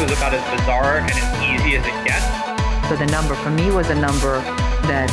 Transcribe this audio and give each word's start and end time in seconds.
was 0.00 0.12
about 0.12 0.34
as 0.34 0.44
bizarre 0.58 0.98
and 0.98 1.10
as 1.10 1.18
easy 1.42 1.76
as 1.76 1.84
it 1.86 1.96
gets. 2.04 2.26
So 2.88 2.96
the 2.96 3.06
number 3.06 3.34
for 3.34 3.50
me 3.50 3.70
was 3.70 3.90
a 3.90 3.94
number 3.94 4.40
that 4.86 5.10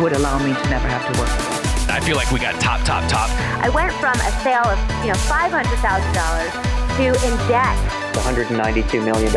would 0.00 0.12
allow 0.12 0.38
me 0.38 0.54
to 0.54 0.70
never 0.70 0.88
have 0.88 1.04
to 1.12 1.20
work. 1.20 1.30
I 1.88 2.00
feel 2.00 2.16
like 2.16 2.30
we 2.30 2.38
got 2.38 2.60
top, 2.60 2.80
top, 2.84 3.08
top. 3.08 3.30
I 3.62 3.68
went 3.68 3.92
from 3.94 4.14
a 4.14 4.32
sale 4.42 4.64
of 4.64 4.78
you 5.04 5.12
know 5.12 5.18
five 5.28 5.52
hundred 5.52 5.78
thousand 5.78 6.12
dollars 6.14 6.52
to 6.96 7.26
in 7.26 7.36
debt. 7.48 8.02
$192 8.12 9.04
million. 9.04 9.32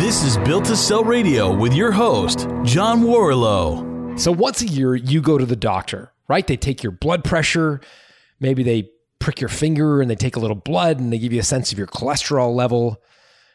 This 0.00 0.24
is 0.24 0.36
Built 0.38 0.64
to 0.66 0.76
Sell 0.76 1.04
Radio 1.04 1.54
with 1.54 1.72
your 1.72 1.92
host, 1.92 2.48
John 2.64 3.02
Warrillow. 3.02 4.18
So 4.18 4.32
once 4.32 4.60
a 4.60 4.66
year, 4.66 4.96
you 4.96 5.20
go 5.20 5.38
to 5.38 5.46
the 5.46 5.56
doctor, 5.56 6.12
right? 6.28 6.46
They 6.46 6.56
take 6.56 6.82
your 6.82 6.92
blood 6.92 7.22
pressure, 7.22 7.80
maybe 8.40 8.62
they 8.62 8.90
prick 9.20 9.40
your 9.40 9.48
finger 9.48 10.00
and 10.00 10.10
they 10.10 10.16
take 10.16 10.34
a 10.34 10.40
little 10.40 10.56
blood 10.56 10.98
and 10.98 11.12
they 11.12 11.18
give 11.18 11.32
you 11.32 11.40
a 11.40 11.44
sense 11.44 11.70
of 11.70 11.78
your 11.78 11.86
cholesterol 11.86 12.54
level. 12.54 13.00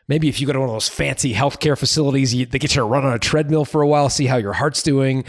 Maybe 0.08 0.30
if 0.30 0.40
you 0.40 0.48
go 0.48 0.54
to 0.54 0.60
one 0.60 0.70
of 0.70 0.76
those 0.76 0.90
fancy 0.90 1.34
healthcare 1.34 1.78
facilities, 1.78 2.34
you, 2.34 2.46
they 2.46 2.60
get 2.60 2.76
you 2.76 2.82
to 2.82 2.86
run 2.86 3.06
on 3.06 3.14
a 3.14 3.20
treadmill 3.20 3.66
for 3.66 3.82
a 3.82 3.88
while, 3.88 4.10
see 4.10 4.26
how 4.26 4.38
your 4.38 4.54
heart's 4.54 4.84
doing. 4.84 5.26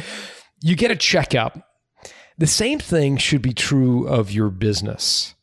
You 0.63 0.77
get 0.77 0.91
a 0.91 0.97
checkup. 0.97 1.67
The 2.39 2.47
same 2.47 2.79
thing 2.79 3.17
should 3.17 3.41
be 3.41 3.55
true 3.55 4.07
of 4.07 4.31
your 4.31 4.51
business. 4.51 5.35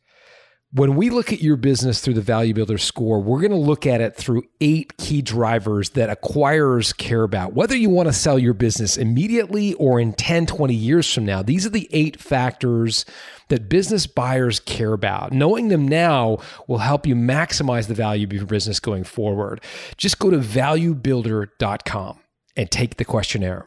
When 0.75 0.95
we 0.95 1.11
look 1.11 1.31
at 1.31 1.39
your 1.39 1.55
business 1.55 2.01
through 2.01 2.15
the 2.15 2.21
Value 2.21 2.55
Builder 2.55 2.79
score, 2.79 3.21
we're 3.21 3.41
going 3.41 3.51
to 3.51 3.57
look 3.57 3.85
at 3.85 4.01
it 4.01 4.15
through 4.15 4.41
eight 4.59 4.97
key 4.97 5.21
drivers 5.21 5.91
that 5.91 6.09
acquirers 6.09 6.97
care 6.97 7.21
about. 7.21 7.53
Whether 7.53 7.75
you 7.75 7.91
want 7.91 8.09
to 8.09 8.13
sell 8.13 8.39
your 8.39 8.55
business 8.55 8.97
immediately 8.97 9.75
or 9.75 9.99
in 9.99 10.13
10, 10.13 10.47
20 10.47 10.73
years 10.73 11.13
from 11.13 11.25
now, 11.25 11.43
these 11.43 11.63
are 11.67 11.69
the 11.69 11.87
eight 11.91 12.19
factors 12.19 13.05
that 13.49 13.69
business 13.69 14.07
buyers 14.07 14.59
care 14.59 14.93
about. 14.93 15.31
Knowing 15.31 15.67
them 15.67 15.87
now 15.87 16.39
will 16.67 16.79
help 16.79 17.05
you 17.05 17.13
maximize 17.13 17.87
the 17.87 17.93
value 17.93 18.25
of 18.25 18.33
your 18.33 18.47
business 18.47 18.79
going 18.79 19.03
forward. 19.03 19.61
Just 19.97 20.17
go 20.17 20.31
to 20.31 20.39
valuebuilder.com 20.39 22.19
and 22.55 22.71
take 22.71 22.97
the 22.97 23.05
questionnaire. 23.05 23.63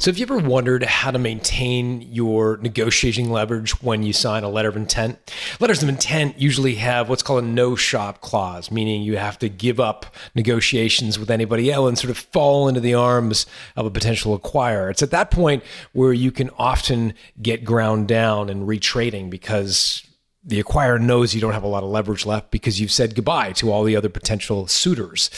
So, 0.00 0.10
have 0.10 0.16
you 0.16 0.24
ever 0.24 0.38
wondered 0.38 0.82
how 0.82 1.10
to 1.10 1.18
maintain 1.18 2.00
your 2.00 2.56
negotiating 2.56 3.30
leverage 3.30 3.82
when 3.82 4.02
you 4.02 4.14
sign 4.14 4.44
a 4.44 4.48
letter 4.48 4.70
of 4.70 4.76
intent? 4.78 5.18
Letters 5.60 5.82
of 5.82 5.90
intent 5.90 6.38
usually 6.40 6.76
have 6.76 7.10
what's 7.10 7.22
called 7.22 7.44
a 7.44 7.46
no 7.46 7.76
shop 7.76 8.22
clause, 8.22 8.70
meaning 8.70 9.02
you 9.02 9.18
have 9.18 9.38
to 9.40 9.50
give 9.50 9.78
up 9.78 10.06
negotiations 10.34 11.18
with 11.18 11.30
anybody 11.30 11.70
else 11.70 11.86
and 11.86 11.98
sort 11.98 12.10
of 12.10 12.16
fall 12.16 12.66
into 12.66 12.80
the 12.80 12.94
arms 12.94 13.44
of 13.76 13.84
a 13.84 13.90
potential 13.90 14.38
acquirer. 14.38 14.90
It's 14.90 15.02
at 15.02 15.10
that 15.10 15.30
point 15.30 15.62
where 15.92 16.14
you 16.14 16.32
can 16.32 16.48
often 16.56 17.12
get 17.42 17.66
ground 17.66 18.08
down 18.08 18.48
and 18.48 18.66
retrading 18.66 19.28
because 19.28 20.02
the 20.42 20.62
acquirer 20.62 20.98
knows 20.98 21.34
you 21.34 21.42
don't 21.42 21.52
have 21.52 21.62
a 21.62 21.66
lot 21.68 21.82
of 21.82 21.90
leverage 21.90 22.24
left 22.24 22.50
because 22.50 22.80
you've 22.80 22.90
said 22.90 23.14
goodbye 23.14 23.52
to 23.52 23.70
all 23.70 23.84
the 23.84 23.96
other 23.96 24.08
potential 24.08 24.66
suitors. 24.66 25.28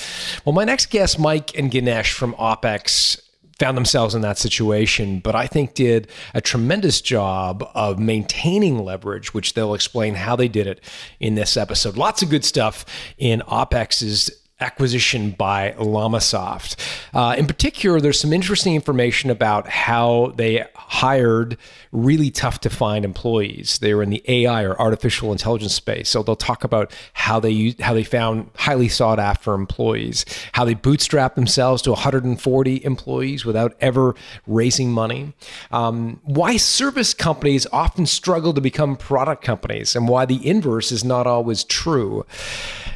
Well, 0.44 0.52
my 0.52 0.62
next 0.62 0.90
guest, 0.90 1.18
Mike 1.18 1.58
and 1.58 1.68
Ganesh 1.68 2.12
from 2.12 2.34
OpEx, 2.34 3.20
found 3.58 3.76
themselves 3.76 4.14
in 4.14 4.22
that 4.22 4.38
situation, 4.38 5.20
but 5.20 5.34
I 5.34 5.46
think 5.46 5.74
did 5.74 6.08
a 6.34 6.40
tremendous 6.40 7.00
job 7.00 7.68
of 7.74 7.98
maintaining 7.98 8.84
leverage, 8.84 9.34
which 9.34 9.54
they'll 9.54 9.74
explain 9.74 10.14
how 10.14 10.36
they 10.36 10.48
did 10.48 10.66
it 10.66 10.80
in 11.20 11.34
this 11.34 11.56
episode. 11.56 11.96
Lots 11.96 12.22
of 12.22 12.30
good 12.30 12.44
stuff 12.44 12.84
in 13.18 13.40
OpEx's 13.46 14.30
acquisition 14.62 15.32
by 15.32 15.72
Llamasoft. 15.72 16.76
Uh, 17.12 17.34
in 17.36 17.46
particular, 17.46 18.00
there's 18.00 18.20
some 18.20 18.32
interesting 18.32 18.74
information 18.74 19.28
about 19.28 19.68
how 19.68 20.32
they 20.36 20.64
hired 20.74 21.58
really 21.90 22.30
tough 22.30 22.60
to 22.60 22.70
find 22.70 23.04
employees. 23.04 23.78
They 23.78 23.92
were 23.92 24.02
in 24.02 24.10
the 24.10 24.22
AI 24.26 24.62
or 24.62 24.80
artificial 24.80 25.32
intelligence 25.32 25.74
space, 25.74 26.08
so 26.08 26.22
they'll 26.22 26.36
talk 26.36 26.64
about 26.64 26.92
how 27.12 27.40
they 27.40 27.50
used, 27.50 27.80
how 27.80 27.92
they 27.92 28.04
found 28.04 28.50
highly 28.56 28.88
sought 28.88 29.18
after 29.18 29.52
employees, 29.52 30.24
how 30.52 30.64
they 30.64 30.74
bootstrapped 30.74 31.34
themselves 31.34 31.82
to 31.82 31.90
140 31.90 32.84
employees 32.84 33.44
without 33.44 33.76
ever 33.80 34.14
raising 34.46 34.92
money, 34.92 35.32
um, 35.72 36.20
why 36.24 36.56
service 36.56 37.12
companies 37.12 37.66
often 37.72 38.06
struggle 38.06 38.54
to 38.54 38.60
become 38.60 38.96
product 38.96 39.42
companies, 39.44 39.96
and 39.96 40.08
why 40.08 40.24
the 40.24 40.46
inverse 40.46 40.92
is 40.92 41.04
not 41.04 41.26
always 41.26 41.64
true 41.64 42.24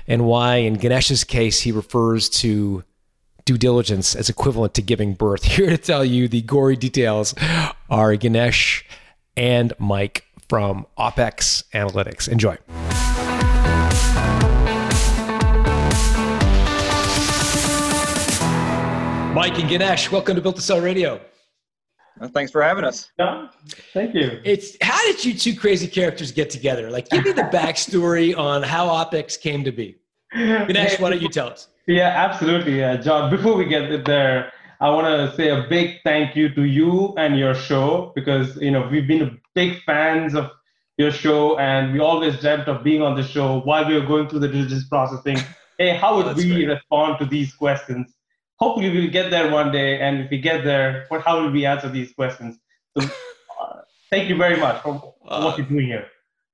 and 0.08 0.24
why, 0.24 0.56
in 0.56 0.74
Ganesh's 0.76 1.24
case, 1.24 1.60
he 1.60 1.72
refers 1.72 2.28
to 2.28 2.84
due 3.44 3.58
diligence 3.58 4.14
as 4.14 4.28
equivalent 4.28 4.74
to 4.74 4.82
giving 4.82 5.14
birth. 5.14 5.44
Here 5.44 5.70
to 5.70 5.78
tell 5.78 6.04
you 6.04 6.28
the 6.28 6.42
gory 6.42 6.76
details 6.76 7.34
are 7.90 8.16
Ganesh 8.16 8.84
and 9.36 9.72
Mike 9.78 10.24
from 10.48 10.86
OPEX 10.98 11.64
Analytics. 11.72 12.28
Enjoy. 12.28 12.56
Mike 19.34 19.58
and 19.58 19.68
Ganesh, 19.68 20.10
welcome 20.10 20.34
to 20.34 20.40
Built 20.40 20.56
to 20.56 20.62
Sell 20.62 20.80
Radio. 20.80 21.20
Well, 22.18 22.30
thanks 22.30 22.50
for 22.50 22.62
having 22.62 22.84
us. 22.84 23.10
Yeah, 23.18 23.48
thank 23.92 24.14
you. 24.14 24.40
It's 24.44 24.76
how 24.80 25.00
did 25.06 25.24
you 25.24 25.34
two 25.34 25.54
crazy 25.54 25.86
characters 25.86 26.32
get 26.32 26.48
together? 26.50 26.90
Like, 26.90 27.08
give 27.10 27.24
me 27.24 27.32
the 27.32 27.42
backstory 27.42 28.36
on 28.36 28.62
how 28.62 28.88
OpEx 28.88 29.38
came 29.40 29.64
to 29.64 29.72
be. 29.72 29.96
Ganesh, 30.32 30.98
why 30.98 31.10
don't 31.10 31.22
you 31.22 31.28
tell 31.28 31.48
us? 31.48 31.68
Yeah, 31.86 32.08
absolutely, 32.08 32.82
uh, 32.82 32.96
John. 32.96 33.30
Before 33.30 33.56
we 33.56 33.66
get 33.66 34.04
there, 34.04 34.52
I 34.80 34.90
want 34.90 35.06
to 35.06 35.36
say 35.36 35.50
a 35.50 35.66
big 35.68 35.98
thank 36.04 36.34
you 36.34 36.48
to 36.54 36.64
you 36.64 37.14
and 37.16 37.38
your 37.38 37.54
show 37.54 38.12
because 38.14 38.56
you 38.56 38.70
know 38.70 38.88
we've 38.90 39.06
been 39.06 39.40
big 39.54 39.82
fans 39.84 40.34
of 40.34 40.50
your 40.98 41.10
show, 41.10 41.58
and 41.58 41.92
we 41.92 42.00
always 42.00 42.40
dreamt 42.40 42.68
of 42.68 42.82
being 42.82 43.02
on 43.02 43.14
the 43.14 43.22
show 43.22 43.60
while 43.60 43.86
we 43.86 43.94
were 43.94 44.06
going 44.06 44.28
through 44.28 44.40
the 44.40 44.48
diligence 44.48 44.88
processing. 44.88 45.38
Hey, 45.78 45.94
how 45.94 46.16
would 46.16 46.24
oh, 46.24 46.32
we 46.32 46.48
great. 46.48 46.68
respond 46.68 47.18
to 47.18 47.26
these 47.26 47.52
questions? 47.52 48.15
Hopefully 48.58 48.90
we'll 48.90 49.10
get 49.10 49.30
there 49.30 49.50
one 49.50 49.70
day. 49.72 50.00
And 50.00 50.20
if 50.20 50.30
we 50.30 50.38
get 50.38 50.64
there, 50.64 51.06
what, 51.08 51.22
how 51.22 51.40
will 51.40 51.50
we 51.50 51.66
answer 51.66 51.88
these 51.88 52.12
questions? 52.12 52.58
So 52.98 53.04
uh, 53.60 53.80
thank 54.10 54.28
you 54.28 54.36
very 54.36 54.56
much 54.58 54.82
for, 54.82 54.98
for 54.98 55.14
uh, 55.28 55.44
what 55.44 55.58
you're 55.58 55.66
doing 55.66 55.86
here. 55.86 56.06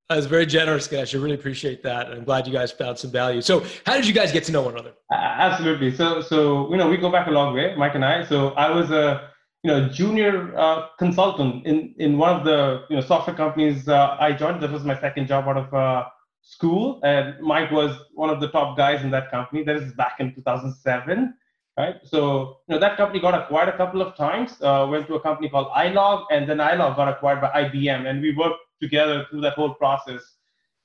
That's 0.09 0.27
very 0.27 0.45
generous, 0.45 0.89
guys. 0.89 1.15
I 1.15 1.19
really 1.19 1.37
appreciate 1.37 1.83
that. 1.85 2.09
I'm 2.09 2.25
glad 2.25 2.47
you 2.47 2.53
guys 2.53 2.71
found 2.71 2.99
some 2.99 3.11
value. 3.11 3.41
So, 3.41 3.65
how 3.87 3.95
did 3.95 4.07
you 4.07 4.13
guys 4.13 4.31
get 4.31 4.45
to 4.45 4.53
know 4.53 4.61
one 4.61 4.75
another? 4.75 4.93
Uh, 5.11 5.15
absolutely. 5.15 5.95
So, 5.95 6.21
so 6.21 6.71
you 6.71 6.77
know, 6.77 6.91
we 6.91 6.99
go 6.99 7.11
back 7.11 7.29
a 7.29 7.31
long 7.31 7.55
way, 7.55 7.75
Mike 7.77 7.95
and 7.95 8.05
I. 8.05 8.27
So, 8.27 8.49
I 8.51 8.69
was 8.71 8.91
a 8.91 9.31
you 9.63 9.71
know 9.71 9.89
junior 9.89 10.55
uh, 10.59 10.89
consultant 10.99 11.67
in 11.67 11.95
in 11.99 12.19
one 12.19 12.39
of 12.39 12.45
the 12.45 12.85
you 12.91 12.97
know 12.97 13.03
software 13.03 13.35
companies 13.35 13.89
uh, 13.89 14.17
I 14.21 14.33
joined. 14.33 14.63
That 14.63 14.71
was 14.71 14.85
my 14.85 15.01
second 15.01 15.29
job 15.29 15.49
out 15.49 15.57
of 15.57 15.73
uh, 15.73 16.05
school, 16.43 17.01
and 17.05 17.41
Mike 17.41 17.71
was 17.71 17.97
one 18.13 18.29
of 18.29 18.39
the 18.39 18.49
top 18.49 18.77
guys 18.77 19.03
in 19.03 19.11
that 19.13 19.31
company. 19.31 19.63
That 19.65 19.77
is 19.77 19.95
back 19.95 20.17
in 20.19 20.35
2007 20.35 21.33
right? 21.77 21.97
So 22.05 22.59
you 22.67 22.75
know 22.75 22.81
that 22.81 22.97
company 22.97 23.21
got 23.21 23.35
acquired 23.35 23.69
a 23.69 23.77
couple 23.77 24.03
of 24.03 24.17
times. 24.17 24.61
Uh, 24.61 24.87
went 24.91 25.07
to 25.07 25.15
a 25.15 25.21
company 25.21 25.49
called 25.49 25.69
iLog, 25.69 26.27
and 26.31 26.49
then 26.49 26.59
iLog 26.59 26.97
got 26.97 27.09
acquired 27.09 27.41
by 27.41 27.51
IBM, 27.65 28.09
and 28.09 28.21
we 28.21 28.35
worked 28.35 28.61
together 28.81 29.27
through 29.31 29.41
that 29.43 29.55
whole 29.55 29.75
process. 29.75 30.23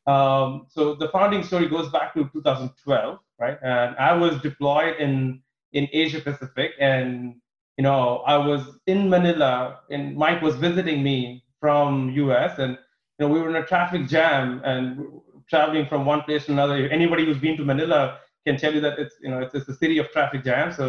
Um, 0.06 0.68
so 0.70 0.96
the 0.96 1.10
founding 1.10 1.44
story 1.44 1.68
goes 1.68 1.90
back 1.90 2.14
to 2.14 2.30
2012, 2.32 3.20
right? 3.40 3.58
And 3.62 3.96
I 3.98 4.14
was 4.14 4.42
deployed 4.42 4.96
in 4.98 5.42
in 5.74 5.88
Asia 5.92 6.22
Pacific, 6.22 6.72
and 6.80 7.36
you 7.78 7.84
know 7.84 8.20
I 8.20 8.38
was 8.38 8.62
in 8.88 9.10
Manila, 9.10 9.80
and 9.92 10.16
Mike 10.16 10.42
was 10.42 10.56
visiting 10.56 11.04
me 11.04 11.44
from 11.60 12.12
US, 12.12 12.60
and 12.60 12.78
you 13.20 13.28
know 13.28 13.28
we 13.28 13.42
were 13.42 13.50
in 13.50 13.58
a 13.58 13.66
traffic 13.66 14.08
jam 14.08 14.62
and 14.64 15.06
traveling 15.50 15.86
from 15.88 16.06
one 16.06 16.22
place 16.22 16.46
to 16.46 16.52
another. 16.52 16.88
Anybody 16.90 17.26
who's 17.26 17.38
been 17.38 17.58
to 17.58 17.66
Manila 17.66 18.20
can 18.48 18.58
tell 18.58 18.74
you 18.74 18.82
that 18.82 18.98
it's 19.04 19.16
you 19.24 19.30
know 19.32 19.40
it's, 19.44 19.54
it's 19.54 19.70
a 19.70 19.78
city 19.84 19.98
of 20.04 20.08
traffic 20.12 20.44
jams. 20.44 20.76
So 20.78 20.88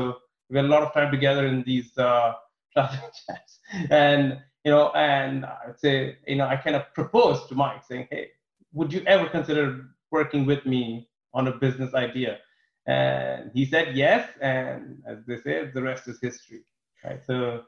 we 0.48 0.56
had 0.56 0.66
a 0.70 0.72
lot 0.76 0.82
of 0.82 0.92
time 0.92 1.10
together 1.10 1.44
in 1.46 1.62
these 1.70 1.91
uh, 1.98 2.32
traffic 2.72 3.00
jams, 3.20 3.52
and 3.91 4.22
you 4.64 4.70
know, 4.75 4.90
and 4.94 5.44
I'd 5.44 5.78
say 5.84 6.19
you 6.26 6.37
know 6.37 6.46
I 6.46 6.56
kind 6.56 6.76
of 6.76 6.84
proposed 6.94 7.49
to 7.49 7.55
Mike 7.55 7.82
saying, 7.88 8.06
hey, 8.10 8.25
would 8.72 8.93
you 8.93 9.02
ever 9.06 9.26
consider 9.28 9.64
working 10.10 10.46
with 10.46 10.64
me 10.66 11.08
on 11.34 11.49
a 11.49 11.52
business 11.64 11.94
idea? 11.94 12.38
And 12.87 13.50
he 13.52 13.64
said 13.66 13.96
yes, 13.96 14.22
and 14.40 15.02
as 15.06 15.19
they 15.26 15.38
say, 15.46 15.70
the 15.75 15.82
rest 15.82 16.08
is 16.08 16.19
history, 16.22 16.62
right? 17.05 17.20
So 17.31 17.64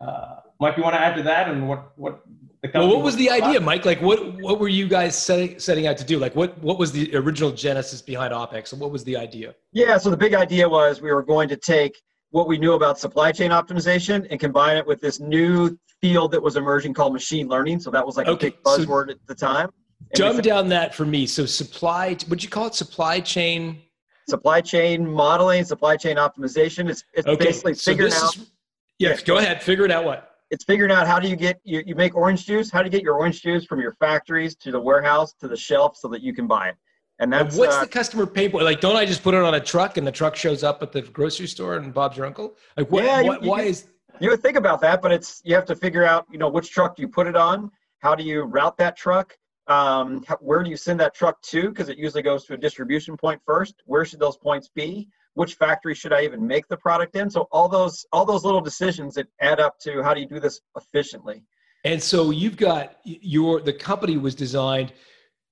uh, 0.00 0.36
Mike, 0.60 0.76
you 0.76 0.82
want 0.82 0.94
to 0.94 1.00
add 1.00 1.16
to 1.16 1.22
that, 1.22 1.48
and 1.48 1.68
what 1.68 1.92
what 1.96 2.22
the 2.62 2.68
company 2.68 2.86
well, 2.86 2.96
what 2.96 3.04
was 3.04 3.16
the 3.16 3.30
idea, 3.30 3.60
Mike? 3.60 3.84
Like, 3.84 4.00
what 4.00 4.40
what 4.40 4.58
were 4.58 4.68
you 4.68 4.88
guys 4.88 5.16
setting 5.16 5.58
setting 5.58 5.86
out 5.86 5.96
to 5.98 6.04
do? 6.04 6.18
Like, 6.18 6.34
what 6.34 6.60
what 6.62 6.78
was 6.78 6.92
the 6.92 7.14
original 7.16 7.50
genesis 7.50 8.00
behind 8.00 8.32
OpEx, 8.32 8.72
and 8.72 8.80
what 8.80 8.90
was 8.90 9.04
the 9.04 9.16
idea? 9.16 9.54
Yeah, 9.72 9.98
so 9.98 10.10
the 10.10 10.16
big 10.16 10.34
idea 10.34 10.68
was 10.68 11.00
we 11.00 11.12
were 11.12 11.22
going 11.22 11.48
to 11.48 11.56
take 11.56 12.00
what 12.30 12.48
we 12.48 12.58
knew 12.58 12.72
about 12.72 12.98
supply 12.98 13.30
chain 13.30 13.50
optimization 13.50 14.26
and 14.30 14.40
combine 14.40 14.76
it 14.76 14.86
with 14.86 15.00
this 15.00 15.20
new 15.20 15.78
field 16.00 16.32
that 16.32 16.42
was 16.42 16.56
emerging 16.56 16.92
called 16.92 17.12
machine 17.12 17.48
learning. 17.48 17.80
So 17.80 17.90
that 17.90 18.04
was 18.04 18.16
like 18.16 18.26
okay, 18.26 18.48
a 18.48 18.50
big 18.50 18.62
buzzword 18.62 19.06
so 19.06 19.12
at 19.12 19.26
the 19.26 19.34
time. 19.34 19.70
And 20.00 20.18
dumb 20.18 20.36
said, 20.36 20.44
down 20.44 20.68
that 20.70 20.94
for 20.94 21.04
me. 21.04 21.26
So 21.26 21.46
supply, 21.46 22.16
would 22.28 22.42
you 22.42 22.48
call 22.48 22.66
it 22.66 22.74
supply 22.74 23.20
chain? 23.20 23.82
Supply 24.28 24.60
chain 24.62 25.06
modeling, 25.06 25.64
supply 25.64 25.96
chain 25.96 26.16
optimization. 26.16 26.88
It's 26.88 27.04
it's 27.12 27.26
okay, 27.26 27.44
basically 27.44 27.74
figuring 27.74 28.10
so 28.10 28.26
out. 28.26 28.36
Is, 28.36 28.50
Yes, 28.98 29.22
go 29.22 29.38
ahead. 29.38 29.62
Figure 29.62 29.84
it 29.84 29.90
out 29.90 30.04
what? 30.04 30.30
It's 30.50 30.64
figuring 30.64 30.92
out 30.92 31.06
how 31.06 31.18
do 31.18 31.28
you 31.28 31.36
get 31.36 31.60
you, 31.64 31.82
you 31.84 31.94
make 31.94 32.14
orange 32.14 32.46
juice, 32.46 32.70
how 32.70 32.80
do 32.80 32.86
you 32.86 32.90
get 32.90 33.02
your 33.02 33.14
orange 33.14 33.42
juice 33.42 33.64
from 33.64 33.80
your 33.80 33.92
factories 33.94 34.54
to 34.56 34.70
the 34.70 34.80
warehouse 34.80 35.32
to 35.40 35.48
the 35.48 35.56
shelf 35.56 35.96
so 35.96 36.06
that 36.08 36.22
you 36.22 36.32
can 36.32 36.46
buy 36.46 36.68
it. 36.68 36.76
And 37.18 37.32
that's 37.32 37.56
what's 37.56 37.76
uh, 37.76 37.80
the 37.80 37.88
customer 37.88 38.26
pain 38.26 38.50
point? 38.50 38.64
Like, 38.64 38.80
don't 38.80 38.96
I 38.96 39.04
just 39.04 39.22
put 39.22 39.34
it 39.34 39.42
on 39.42 39.54
a 39.54 39.60
truck 39.60 39.96
and 39.96 40.06
the 40.06 40.12
truck 40.12 40.36
shows 40.36 40.62
up 40.62 40.82
at 40.82 40.92
the 40.92 41.02
grocery 41.02 41.46
store 41.46 41.76
and 41.76 41.92
Bob's 41.94 42.16
your 42.16 42.26
uncle? 42.26 42.54
Like, 42.76 42.90
what? 42.90 43.04
Yeah, 43.04 43.22
what 43.22 43.42
you 43.42 43.50
why 43.50 43.60
can- 43.60 43.68
is? 43.68 43.86
you 44.20 44.30
would 44.30 44.42
think 44.42 44.56
about 44.56 44.80
that, 44.82 45.02
but 45.02 45.10
it's 45.12 45.40
you 45.44 45.54
have 45.54 45.64
to 45.66 45.74
figure 45.74 46.04
out, 46.04 46.26
you 46.30 46.38
know, 46.38 46.48
which 46.48 46.70
truck 46.70 46.96
do 46.96 47.02
you 47.02 47.08
put 47.08 47.26
it 47.26 47.36
on? 47.36 47.70
How 48.00 48.14
do 48.14 48.22
you 48.22 48.42
route 48.42 48.76
that 48.78 48.96
truck? 48.96 49.36
Um, 49.66 50.22
how, 50.28 50.36
where 50.40 50.62
do 50.62 50.70
you 50.70 50.76
send 50.76 51.00
that 51.00 51.14
truck 51.14 51.40
to? 51.42 51.68
Because 51.70 51.88
it 51.88 51.98
usually 51.98 52.22
goes 52.22 52.44
to 52.44 52.54
a 52.54 52.56
distribution 52.56 53.16
point 53.16 53.40
first. 53.46 53.76
Where 53.86 54.04
should 54.04 54.20
those 54.20 54.36
points 54.36 54.68
be? 54.68 55.08
Which 55.34 55.54
factory 55.54 55.94
should 55.94 56.12
I 56.12 56.22
even 56.22 56.46
make 56.46 56.68
the 56.68 56.76
product 56.76 57.16
in? 57.16 57.28
So 57.28 57.48
all 57.50 57.68
those 57.68 58.06
all 58.12 58.24
those 58.24 58.44
little 58.44 58.60
decisions 58.60 59.14
that 59.14 59.26
add 59.40 59.60
up 59.60 59.78
to 59.80 60.02
how 60.02 60.14
do 60.14 60.20
you 60.20 60.28
do 60.28 60.40
this 60.40 60.60
efficiently? 60.76 61.42
And 61.84 62.02
so 62.02 62.30
you've 62.30 62.56
got 62.56 62.96
your 63.04 63.60
the 63.60 63.72
company 63.72 64.16
was 64.16 64.34
designed 64.34 64.92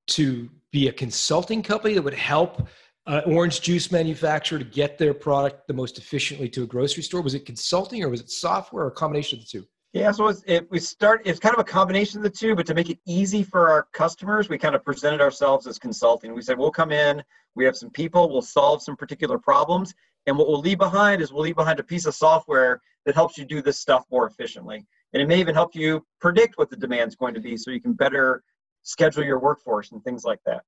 to 0.08 0.49
be 0.70 0.88
a 0.88 0.93
consulting 0.93 1.62
company 1.62 1.94
that 1.94 2.02
would 2.02 2.14
help 2.14 2.67
uh, 3.06 3.23
orange 3.26 3.61
juice 3.61 3.90
manufacturer 3.90 4.58
to 4.58 4.64
get 4.64 4.96
their 4.99 5.12
product 5.12 5.67
the 5.67 5.75
most 5.75 5.99
efficiently 5.99 6.49
to 6.49 6.62
a 6.62 6.67
grocery 6.67 7.02
store. 7.02 7.20
Was 7.20 7.34
it 7.34 7.44
consulting 7.44 8.02
or 8.02 8.08
was 8.08 8.20
it 8.20 8.31
software 8.31 8.84
or 8.84 8.88
a 8.88 8.93
combination 8.93 9.38
of 9.38 9.44
the 9.44 9.50
two? 9.50 9.67
Yeah, 9.93 10.11
so 10.11 10.29
it's, 10.29 10.43
it, 10.47 10.71
we 10.71 10.79
start. 10.79 11.21
It's 11.27 11.39
kind 11.39 11.55
of 11.55 11.61
a 11.61 11.65
combination 11.65 12.19
of 12.19 12.23
the 12.23 12.31
two, 12.31 12.56
but 12.56 12.65
to 12.67 12.75
make 12.75 12.89
it 12.89 12.99
easy 13.06 13.43
for 13.43 13.69
our 13.69 13.87
customers, 13.93 14.49
we 14.49 14.56
kind 14.56 14.75
of 14.75 14.83
presented 14.83 15.21
ourselves 15.21 15.67
as 15.67 15.79
consulting. 15.79 16.35
We 16.35 16.41
said 16.41 16.56
we'll 16.56 16.71
come 16.71 16.93
in, 16.93 17.23
we 17.55 17.67
have 17.67 17.77
some 17.77 17.91
people, 17.91 18.31
we'll 18.31 18.41
solve 18.41 18.83
some 18.83 18.97
particular 18.97 19.39
problems, 19.39 19.93
and 20.27 20.39
what 20.39 20.49
we'll 20.49 20.61
leave 20.61 20.79
behind 20.79 21.21
is 21.21 21.31
we'll 21.31 21.43
leave 21.43 21.56
behind 21.56 21.79
a 21.79 21.85
piece 21.85 22.06
of 22.06 22.15
software 22.15 22.81
that 23.05 23.15
helps 23.15 23.37
you 23.37 23.44
do 23.44 23.61
this 23.61 23.79
stuff 23.79 24.06
more 24.11 24.27
efficiently, 24.27 24.87
and 25.12 25.23
it 25.23 25.29
may 25.29 25.39
even 25.39 25.55
help 25.55 25.75
you 25.75 26.03
predict 26.23 26.56
what 26.56 26.71
the 26.71 26.77
demand's 26.77 27.15
going 27.15 27.35
to 27.35 27.41
be, 27.41 27.59
so 27.59 27.71
you 27.71 27.81
can 27.81 27.93
better 27.93 28.43
schedule 28.85 29.23
your 29.23 29.41
workforce 29.41 29.93
and 29.93 30.03
things 30.05 30.25
like 30.25 30.41
that. 30.47 30.62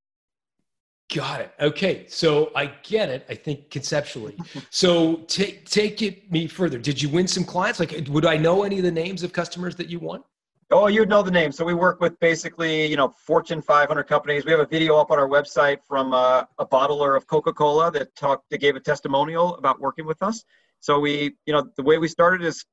Got 1.15 1.43
it. 1.43 1.53
Okay, 1.61 2.07
so 2.09 2.51
I 2.57 2.67
get 2.83 3.09
it. 3.09 3.25
I 3.29 3.37
think 3.37 3.71
conceptually. 3.71 4.37
So 4.71 5.19
take 5.29 5.65
take 5.71 6.03
it 6.03 6.31
me 6.33 6.49
further. 6.49 6.77
Did 6.77 7.01
you 7.01 7.09
win 7.09 7.29
some 7.29 7.45
clients? 7.45 7.79
Like, 7.79 7.95
would 8.09 8.27
I 8.27 8.37
know 8.37 8.65
any 8.65 8.79
of 8.79 8.83
the 8.83 8.91
names 8.91 9.23
of 9.23 9.33
customers 9.33 9.77
that 9.77 9.89
you 9.89 10.01
won? 10.01 10.25
Oh, 10.73 10.89
you'd 10.89 11.09
know 11.09 11.23
the 11.23 11.31
name. 11.31 11.53
So 11.53 11.65
we 11.65 11.73
work 11.73 12.01
with 12.01 12.19
basically, 12.19 12.87
you 12.87 12.97
know, 12.97 13.11
Fortune 13.11 13.63
500 13.63 14.03
companies. 14.05 14.45
We 14.45 14.51
have 14.51 14.59
a 14.59 14.67
video 14.67 14.97
up 14.97 15.13
on 15.13 15.21
our 15.21 15.29
website 15.29 15.79
from 15.87 16.13
uh, 16.13 16.47
a 16.59 16.67
bottler 16.67 17.17
of 17.17 17.29
Coca-Cola 17.29 17.93
that 17.93 18.17
talked, 18.17 18.51
that 18.51 18.59
gave 18.59 18.75
a 18.75 18.81
testimonial 18.81 19.55
about 19.55 19.79
working 19.79 20.07
with 20.07 20.21
us. 20.21 20.43
So 20.81 20.99
we, 20.99 21.37
you 21.47 21.53
know, 21.53 21.65
the 21.77 21.83
way 21.85 21.99
we 21.99 22.09
started 22.09 22.43
is 22.43 22.65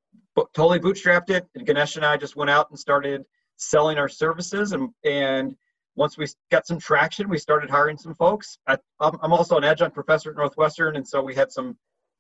totally 0.55 0.79
bootstrapped 0.79 1.29
it. 1.29 1.45
And 1.53 1.67
Ganesh 1.67 1.95
and 1.95 2.03
I 2.03 2.17
just 2.17 2.35
went 2.35 2.49
out 2.49 2.71
and 2.71 2.79
started 2.79 3.23
selling 3.57 3.99
our 3.99 4.09
services. 4.09 4.71
And 4.71 4.89
and 5.05 5.55
once 5.95 6.17
we 6.17 6.25
got 6.51 6.65
some 6.65 6.79
traction, 6.79 7.27
we 7.29 7.38
started 7.38 7.69
hiring 7.69 7.97
some 7.97 8.13
folks. 8.15 8.57
I, 8.67 8.77
I'm 8.99 9.17
I'm 9.21 9.33
also 9.33 9.57
an 9.57 9.63
adjunct 9.63 9.93
professor 9.93 10.31
at 10.31 10.38
Northwestern, 10.38 10.95
and 10.95 11.07
so 11.07 11.21
we 11.21 11.35
had 11.35 11.51
some 11.51 11.77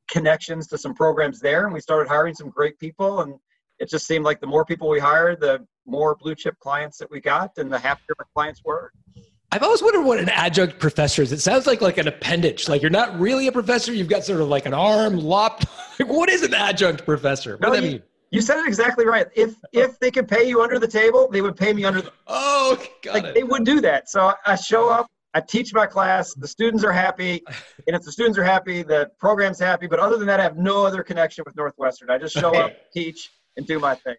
connections 0.09 0.67
to 0.67 0.77
some 0.77 0.93
programs 0.93 1.39
there, 1.39 1.65
and 1.65 1.73
we 1.73 1.79
started 1.79 2.09
hiring 2.09 2.33
some 2.33 2.49
great 2.49 2.77
people. 2.79 3.21
And 3.21 3.35
it 3.79 3.89
just 3.89 4.05
seemed 4.05 4.25
like 4.25 4.39
the 4.41 4.47
more 4.47 4.65
people 4.65 4.89
we 4.89 4.99
hired, 4.99 5.39
the 5.39 5.65
more 5.85 6.15
blue 6.15 6.35
chip 6.35 6.57
clients 6.59 6.97
that 6.97 7.09
we 7.09 7.21
got, 7.21 7.51
and 7.57 7.71
the 7.71 7.79
happier 7.79 8.15
our 8.19 8.25
clients 8.35 8.61
were. 8.63 8.91
I've 9.53 9.63
always 9.63 9.81
wondered 9.81 10.03
what 10.03 10.17
an 10.19 10.29
adjunct 10.29 10.79
professor 10.79 11.21
is. 11.21 11.31
It 11.33 11.41
sounds 11.41 11.67
like 11.67 11.81
like 11.81 11.97
an 11.97 12.07
appendage. 12.07 12.69
Like 12.69 12.81
you're 12.81 12.91
not 12.91 13.19
really 13.19 13.47
a 13.47 13.51
professor. 13.51 13.93
You've 13.93 14.07
got 14.09 14.23
sort 14.23 14.39
of 14.41 14.47
like 14.47 14.65
an 14.65 14.73
arm 14.73 15.17
lopped. 15.17 15.65
Like, 15.99 16.09
what 16.09 16.29
is 16.29 16.41
an 16.41 16.55
adjunct 16.55 17.05
professor? 17.05 17.57
What 17.57 17.61
No, 17.61 17.69
does 17.69 17.79
that 17.81 17.85
you- 17.85 17.91
mean? 17.93 18.03
You 18.31 18.39
said 18.41 18.59
it 18.59 18.67
exactly 18.67 19.05
right. 19.05 19.27
If 19.35 19.55
if 19.73 19.99
they 19.99 20.09
could 20.09 20.27
pay 20.27 20.47
you 20.47 20.61
under 20.61 20.79
the 20.79 20.87
table, 20.87 21.29
they 21.29 21.41
would 21.41 21.57
pay 21.57 21.73
me 21.73 21.83
under. 21.83 22.01
The, 22.01 22.11
Oh, 22.27 22.81
got 23.03 23.13
like 23.13 23.25
it. 23.25 23.33
they 23.35 23.43
would 23.43 23.65
do 23.65 23.81
that. 23.81 24.09
So 24.09 24.33
I 24.45 24.55
show 24.55 24.89
up, 24.89 25.07
I 25.33 25.41
teach 25.41 25.73
my 25.73 25.85
class, 25.85 26.33
the 26.33 26.47
students 26.47 26.83
are 26.85 26.93
happy, 26.93 27.43
and 27.87 27.95
if 27.95 28.03
the 28.03 28.11
students 28.11 28.37
are 28.37 28.43
happy, 28.43 28.83
the 28.83 29.11
program's 29.19 29.59
happy. 29.59 29.85
But 29.87 29.99
other 29.99 30.17
than 30.17 30.27
that, 30.27 30.39
I 30.39 30.43
have 30.43 30.57
no 30.57 30.85
other 30.85 31.03
connection 31.03 31.43
with 31.45 31.55
Northwestern. 31.57 32.09
I 32.09 32.17
just 32.17 32.33
show 32.33 32.55
up, 32.55 32.71
teach, 32.93 33.29
and 33.57 33.67
do 33.67 33.79
my 33.79 33.95
thing. 33.95 34.15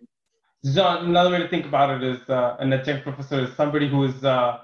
John, 0.75 1.07
another 1.07 1.31
way 1.31 1.39
to 1.39 1.49
think 1.49 1.65
about 1.65 1.91
it 1.91 2.03
is 2.05 2.21
uh, 2.29 2.57
an 2.61 2.73
adjunct 2.75 3.05
professor 3.05 3.41
is 3.41 3.57
somebody 3.57 3.89
who 3.89 4.05
is 4.05 4.23
uh, 4.25 4.59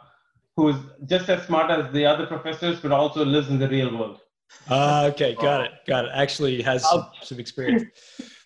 who 0.57 0.69
is 0.69 0.77
just 1.07 1.29
as 1.31 1.47
smart 1.47 1.71
as 1.71 1.91
the 1.93 2.05
other 2.05 2.27
professors, 2.27 2.81
but 2.81 2.93
also 2.93 3.25
lives 3.25 3.49
in 3.49 3.59
the 3.59 3.69
real 3.69 3.97
world. 3.97 4.21
Ah, 4.69 5.05
okay, 5.07 5.35
got 5.37 5.65
it, 5.65 5.73
got 5.87 6.05
it. 6.05 6.11
Actually, 6.15 6.61
has 6.63 6.83
some, 6.89 7.07
some 7.23 7.41
experience. 7.41 7.85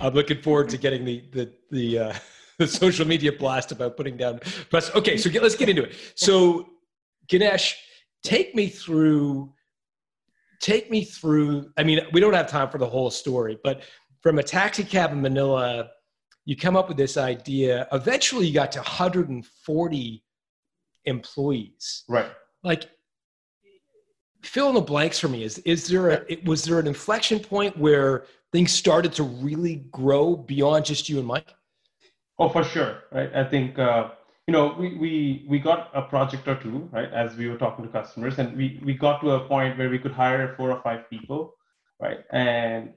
I'm 0.00 0.14
looking 0.14 0.40
forward 0.42 0.68
to 0.70 0.76
getting 0.78 1.04
the 1.04 1.24
the 1.32 1.52
the 1.70 1.98
uh, 1.98 2.14
the 2.58 2.66
social 2.66 3.06
media 3.06 3.32
blast 3.32 3.72
about 3.72 3.96
putting 3.96 4.16
down 4.16 4.40
press. 4.70 4.94
Okay, 4.94 5.16
so 5.16 5.30
get, 5.30 5.42
let's 5.42 5.54
get 5.54 5.68
into 5.68 5.84
it. 5.84 5.94
So, 6.14 6.68
Ganesh, 7.28 7.76
take 8.22 8.54
me 8.54 8.68
through. 8.68 9.52
Take 10.60 10.90
me 10.90 11.04
through. 11.04 11.70
I 11.76 11.84
mean, 11.84 12.00
we 12.12 12.20
don't 12.20 12.34
have 12.34 12.48
time 12.48 12.68
for 12.68 12.78
the 12.78 12.86
whole 12.88 13.10
story, 13.10 13.58
but 13.62 13.82
from 14.22 14.38
a 14.38 14.42
taxi 14.42 14.82
cab 14.82 15.12
in 15.12 15.20
Manila, 15.22 15.88
you 16.44 16.56
come 16.56 16.76
up 16.76 16.88
with 16.88 16.96
this 16.96 17.16
idea. 17.16 17.86
Eventually, 17.92 18.46
you 18.46 18.54
got 18.54 18.72
to 18.72 18.80
140 18.80 20.24
employees 21.04 22.04
Right. 22.08 22.26
like 22.64 22.90
fill 24.48 24.68
in 24.68 24.74
the 24.74 24.80
blanks 24.80 25.18
for 25.18 25.28
me 25.28 25.44
is 25.44 25.58
is 25.58 25.86
there 25.88 26.08
a 26.10 26.24
it, 26.28 26.44
was 26.44 26.64
there 26.64 26.78
an 26.78 26.86
inflection 26.86 27.38
point 27.38 27.76
where 27.76 28.24
things 28.52 28.72
started 28.72 29.12
to 29.12 29.22
really 29.22 29.76
grow 29.92 30.36
beyond 30.36 30.84
just 30.84 31.08
you 31.08 31.18
and 31.18 31.26
mike 31.26 31.52
Oh, 32.38 32.48
for 32.48 32.62
sure, 32.62 33.02
right? 33.10 33.34
I 33.34 33.44
think 33.44 33.78
uh, 33.78 34.10
you 34.46 34.52
know 34.52 34.74
we, 34.78 34.94
we 34.96 35.46
we 35.48 35.58
got 35.58 35.90
a 35.92 36.02
project 36.02 36.46
or 36.46 36.54
two, 36.54 36.88
right? 36.92 37.12
As 37.12 37.36
we 37.36 37.48
were 37.48 37.58
talking 37.58 37.84
to 37.84 37.90
customers, 37.90 38.38
and 38.38 38.56
we 38.56 38.80
we 38.84 38.94
got 38.94 39.20
to 39.22 39.32
a 39.32 39.40
point 39.40 39.76
where 39.76 39.90
we 39.90 39.98
could 39.98 40.12
hire 40.12 40.54
four 40.56 40.70
or 40.70 40.80
five 40.82 41.10
people, 41.10 41.54
right? 42.00 42.20
And 42.30 42.94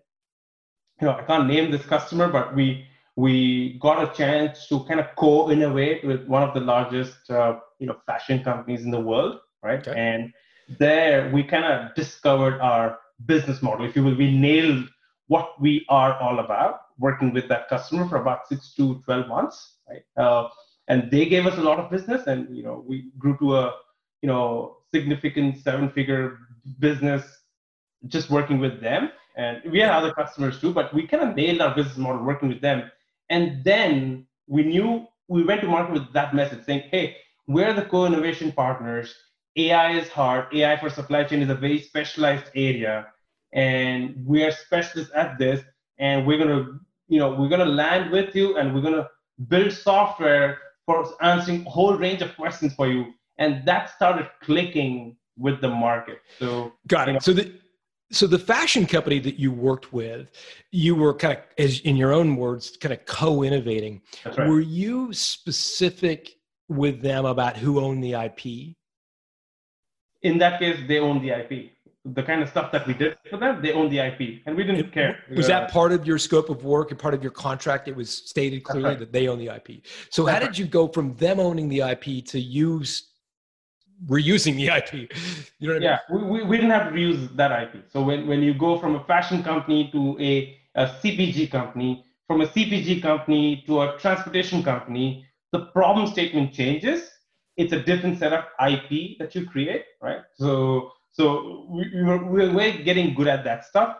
you 1.01 1.07
know 1.07 1.13
I 1.13 1.23
can't 1.23 1.47
name 1.47 1.71
this 1.71 1.85
customer, 1.85 2.27
but 2.27 2.55
we 2.55 2.85
we 3.15 3.79
got 3.79 4.03
a 4.03 4.15
chance 4.15 4.67
to 4.67 4.83
kind 4.85 4.99
of 4.99 5.07
co-innovate 5.15 6.05
with 6.05 6.25
one 6.27 6.43
of 6.43 6.53
the 6.53 6.61
largest 6.61 7.29
uh, 7.31 7.59
you 7.79 7.87
know 7.87 7.97
fashion 8.05 8.43
companies 8.43 8.83
in 8.83 8.91
the 8.91 8.99
world, 8.99 9.39
right? 9.63 9.79
Okay. 9.87 9.99
And 9.99 10.31
there 10.79 11.29
we 11.31 11.43
kind 11.43 11.65
of 11.65 11.93
discovered 11.95 12.59
our 12.61 12.99
business 13.25 13.61
model, 13.61 13.85
if 13.85 13.95
you 13.95 14.03
will. 14.03 14.15
We 14.15 14.37
nailed 14.37 14.89
what 15.27 15.59
we 15.61 15.85
are 15.89 16.19
all 16.19 16.39
about, 16.39 16.81
working 16.99 17.31
with 17.33 17.47
that 17.47 17.69
customer 17.69 18.07
for 18.07 18.17
about 18.17 18.47
six 18.47 18.73
to 18.75 19.01
12 19.05 19.27
months, 19.27 19.77
right? 19.89 20.03
Uh, 20.17 20.49
and 20.87 21.09
they 21.09 21.25
gave 21.25 21.47
us 21.47 21.57
a 21.57 21.61
lot 21.61 21.79
of 21.79 21.89
business 21.89 22.27
and, 22.27 22.55
you 22.55 22.63
know, 22.63 22.83
we 22.85 23.11
grew 23.17 23.37
to 23.37 23.55
a, 23.55 23.73
you 24.21 24.27
know, 24.27 24.77
significant 24.93 25.57
seven 25.63 25.89
figure 25.89 26.37
business 26.79 27.23
just 28.07 28.29
working 28.29 28.59
with 28.59 28.81
them. 28.81 29.09
And 29.37 29.61
we 29.71 29.79
had 29.79 29.91
other 29.91 30.11
customers 30.13 30.59
too, 30.59 30.73
but 30.73 30.93
we 30.93 31.07
kind 31.07 31.23
of 31.23 31.35
nailed 31.35 31.61
our 31.61 31.73
business 31.73 31.97
model 31.97 32.23
working 32.23 32.49
with 32.49 32.61
them. 32.61 32.91
And 33.29 33.63
then 33.63 34.27
we 34.47 34.63
knew 34.63 35.07
we 35.29 35.43
went 35.43 35.61
to 35.61 35.67
market 35.67 35.93
with 35.93 36.11
that 36.13 36.35
message 36.35 36.65
saying, 36.65 36.89
hey, 36.91 37.15
we're 37.47 37.73
the 37.73 37.83
co-innovation 37.83 38.51
partners. 38.51 39.15
AI 39.57 39.91
is 39.97 40.09
hard. 40.09 40.53
AI 40.53 40.77
for 40.77 40.89
supply 40.89 41.23
chain 41.23 41.41
is 41.41 41.49
a 41.49 41.55
very 41.55 41.79
specialized 41.79 42.45
area 42.55 43.07
and 43.53 44.15
we 44.25 44.43
are 44.43 44.51
specialists 44.51 45.11
at 45.15 45.37
this 45.37 45.61
and 45.99 46.25
we're 46.25 46.37
going 46.37 46.49
to 46.49 46.79
you 47.07 47.19
know 47.19 47.33
we're 47.33 47.49
to 47.49 47.65
land 47.65 48.11
with 48.11 48.35
you 48.35 48.57
and 48.57 48.73
we're 48.73 48.81
going 48.81 48.93
to 48.93 49.09
build 49.47 49.71
software 49.71 50.57
for 50.85 51.05
answering 51.21 51.65
a 51.65 51.69
whole 51.69 51.95
range 51.95 52.21
of 52.21 52.35
questions 52.35 52.73
for 52.73 52.87
you. 52.87 53.13
And 53.37 53.65
that 53.65 53.89
started 53.89 54.29
clicking 54.41 55.15
with 55.37 55.61
the 55.61 55.69
market. 55.69 56.19
So 56.39 56.73
got 56.87 57.07
you 57.07 57.13
know, 57.13 57.17
it 57.17 57.23
so 57.23 57.33
the 57.33 57.53
so 58.11 58.27
the 58.27 58.39
fashion 58.39 58.85
company 58.85 59.19
that 59.19 59.39
you 59.39 59.51
worked 59.51 59.93
with 59.93 60.31
you 60.71 60.95
were 60.95 61.13
kind 61.13 61.37
of 61.37 61.43
as 61.57 61.79
in 61.81 61.95
your 61.95 62.13
own 62.13 62.35
words 62.35 62.77
kind 62.77 62.93
of 62.93 63.05
co-innovating 63.05 64.01
right. 64.25 64.47
Were 64.47 64.59
you 64.59 65.13
specific 65.13 66.35
with 66.67 67.01
them 67.01 67.25
about 67.25 67.57
who 67.57 67.79
owned 67.79 68.03
the 68.03 68.13
ip 68.13 68.75
in 70.23 70.37
that 70.37 70.59
case 70.59 70.77
they 70.87 70.99
own 70.99 71.21
the 71.21 71.29
ip 71.29 71.71
the 72.03 72.23
kind 72.23 72.41
of 72.41 72.49
stuff 72.49 72.71
that 72.71 72.87
we 72.87 72.93
did 72.93 73.15
for 73.29 73.37
them 73.37 73.61
they 73.61 73.71
own 73.73 73.89
the 73.89 73.99
ip 73.99 74.41
and 74.45 74.55
we 74.55 74.63
didn't 74.63 74.91
care 74.91 75.19
Was 75.35 75.45
Uh, 75.45 75.59
that 75.59 75.71
part 75.71 75.91
of 75.91 76.05
your 76.05 76.17
scope 76.17 76.49
of 76.49 76.63
work 76.63 76.89
and 76.91 76.99
part 76.99 77.13
of 77.13 77.21
your 77.21 77.31
contract? 77.31 77.87
It 77.87 77.95
was 77.95 78.09
stated 78.09 78.63
clearly 78.63 78.89
right. 78.89 78.99
that 78.99 79.11
they 79.11 79.27
own 79.27 79.37
the 79.37 79.49
IP. 79.57 79.83
So 80.09 80.25
how 80.25 80.39
That's 80.39 80.47
did 80.47 80.57
you 80.57 80.65
go 80.65 80.87
from 80.87 81.15
them 81.15 81.39
owning 81.39 81.69
the 81.69 81.81
IP 81.93 82.25
to 82.33 82.39
use 82.39 83.11
reusing 84.07 84.55
the 84.55 84.67
IP? 84.79 84.93
You 85.59 85.67
know 85.67 85.75
what 85.75 85.75
I 85.75 85.79
mean? 85.79 85.81
yeah 85.83 85.99
we, 86.11 86.19
we, 86.23 86.43
we 86.49 86.57
didn't 86.57 86.71
have 86.71 86.87
to 86.89 86.93
reuse 86.99 87.35
that 87.35 87.51
ip 87.63 87.73
so 87.93 88.01
when, 88.01 88.25
when 88.27 88.41
you 88.41 88.53
go 88.55 88.79
from 88.79 88.95
a 88.95 89.03
fashion 89.03 89.43
company 89.43 89.89
to 89.91 90.17
a, 90.19 90.57
a 90.75 90.87
cpg 90.99 91.51
company 91.51 92.03
from 92.27 92.41
a 92.41 92.47
cpg 92.47 93.01
company 93.01 93.63
to 93.67 93.81
a 93.83 93.97
transportation 93.99 94.63
company 94.63 95.23
the 95.51 95.61
problem 95.77 96.07
statement 96.07 96.51
changes 96.51 96.99
it's 97.57 97.73
a 97.73 97.81
different 97.81 98.19
set 98.19 98.33
of 98.33 98.45
ip 98.69 99.17
that 99.19 99.35
you 99.35 99.45
create 99.45 99.85
right 100.01 100.21
so 100.35 100.91
so 101.11 101.67
we, 101.69 101.89
we, 101.93 102.03
were, 102.03 102.23
we 102.25 102.49
were 102.49 102.71
getting 102.83 103.13
good 103.13 103.27
at 103.27 103.43
that 103.43 103.65
stuff 103.65 103.97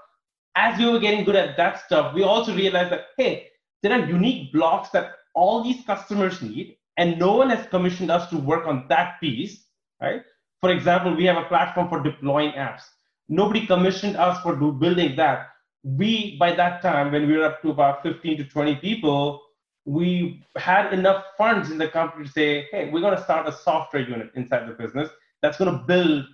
as 0.56 0.78
we 0.80 0.90
were 0.90 1.00
getting 1.00 1.24
good 1.26 1.36
at 1.36 1.58
that 1.58 1.82
stuff 1.86 2.14
we 2.14 2.24
also 2.24 2.56
realized 2.56 2.92
that 2.92 3.08
hey 3.18 3.48
there 3.84 3.94
are 3.94 4.06
unique 4.06 4.52
blocks 4.54 4.90
that 4.90 5.12
all 5.36 5.64
these 5.64 5.84
customers 5.86 6.42
need 6.42 6.78
and 6.98 7.18
no 7.20 7.36
one 7.36 7.50
has 7.50 7.68
commissioned 7.68 8.12
us 8.12 8.30
to 8.30 8.38
work 8.38 8.68
on 8.68 8.86
that 8.90 9.20
piece 9.22 9.66
right 10.02 10.24
For 10.62 10.70
example, 10.72 11.16
we 11.16 11.26
have 11.26 11.38
a 11.38 11.46
platform 11.46 11.90
for 11.90 12.02
deploying 12.02 12.52
apps. 12.54 12.84
Nobody 13.28 13.66
commissioned 13.66 14.16
us 14.16 14.42
for 14.44 14.56
do, 14.56 14.72
building 14.72 15.16
that. 15.18 15.50
We, 15.84 16.38
by 16.38 16.54
that 16.54 16.82
time, 16.84 17.12
when 17.12 17.28
we 17.28 17.38
were 17.38 17.46
up 17.46 17.62
to 17.64 17.72
about 17.72 18.04
15 18.04 18.38
to 18.38 18.44
20 18.46 18.76
people, 18.76 19.42
we 19.86 20.44
had 20.58 20.94
enough 20.94 21.26
funds 21.38 21.72
in 21.72 21.78
the 21.78 21.88
company 21.88 22.26
to 22.26 22.32
say, 22.32 22.68
hey, 22.72 22.90
we're 22.90 23.02
going 23.02 23.16
to 23.16 23.24
start 23.24 23.48
a 23.48 23.52
software 23.52 24.08
unit 24.08 24.32
inside 24.36 24.68
the 24.68 24.74
business 24.74 25.10
that's 25.42 25.58
going 25.58 25.72
to 25.72 25.84
build 25.86 26.26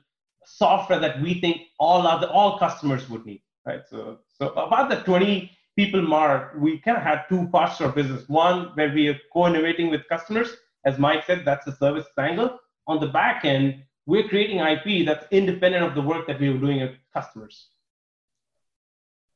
software 0.46 1.00
that 1.00 1.22
we 1.22 1.40
think 1.40 1.62
all 1.80 2.06
other 2.06 2.28
all 2.28 2.58
customers 2.58 3.10
would 3.10 3.26
need, 3.26 3.42
right? 3.66 3.82
So, 3.90 4.20
so 4.38 4.50
about 4.50 4.90
the 4.90 4.98
20 4.98 5.52
people 5.76 6.02
mark, 6.02 6.56
we 6.58 6.80
kind 6.80 6.98
of 6.98 7.04
had 7.04 7.24
two 7.30 7.48
parts 7.50 7.78
to 7.78 7.86
our 7.86 7.92
business. 7.92 8.28
One, 8.28 8.72
where 8.74 8.92
we 8.94 9.10
are 9.10 9.20
co-innovating 9.32 9.90
with 9.90 10.08
customers, 10.10 10.50
as 10.86 10.98
Mike 10.98 11.26
said, 11.26 11.44
that's 11.46 11.66
the 11.66 11.76
service 11.76 12.06
angle. 12.18 12.60
On 12.88 13.00
the 13.00 13.08
back 13.08 13.46
end, 13.46 13.84
we're 14.06 14.28
creating 14.28 14.60
IP 14.60 15.06
that's 15.06 15.26
independent 15.32 15.84
of 15.84 15.94
the 15.94 16.02
work 16.02 16.28
that 16.28 16.40
we 16.40 16.50
were 16.50 16.58
doing 16.58 16.82
with 16.82 16.96
customers. 17.14 17.70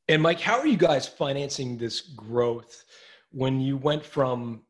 And 0.08 0.22
Mike, 0.22 0.40
how 0.40 0.60
are 0.60 0.68
you 0.68 0.78
guys 0.78 1.08
financing 1.08 1.78
this 1.78 2.02
growth 2.02 2.84
when 3.32 3.60
you 3.60 3.78
went 3.78 4.06
from 4.06 4.64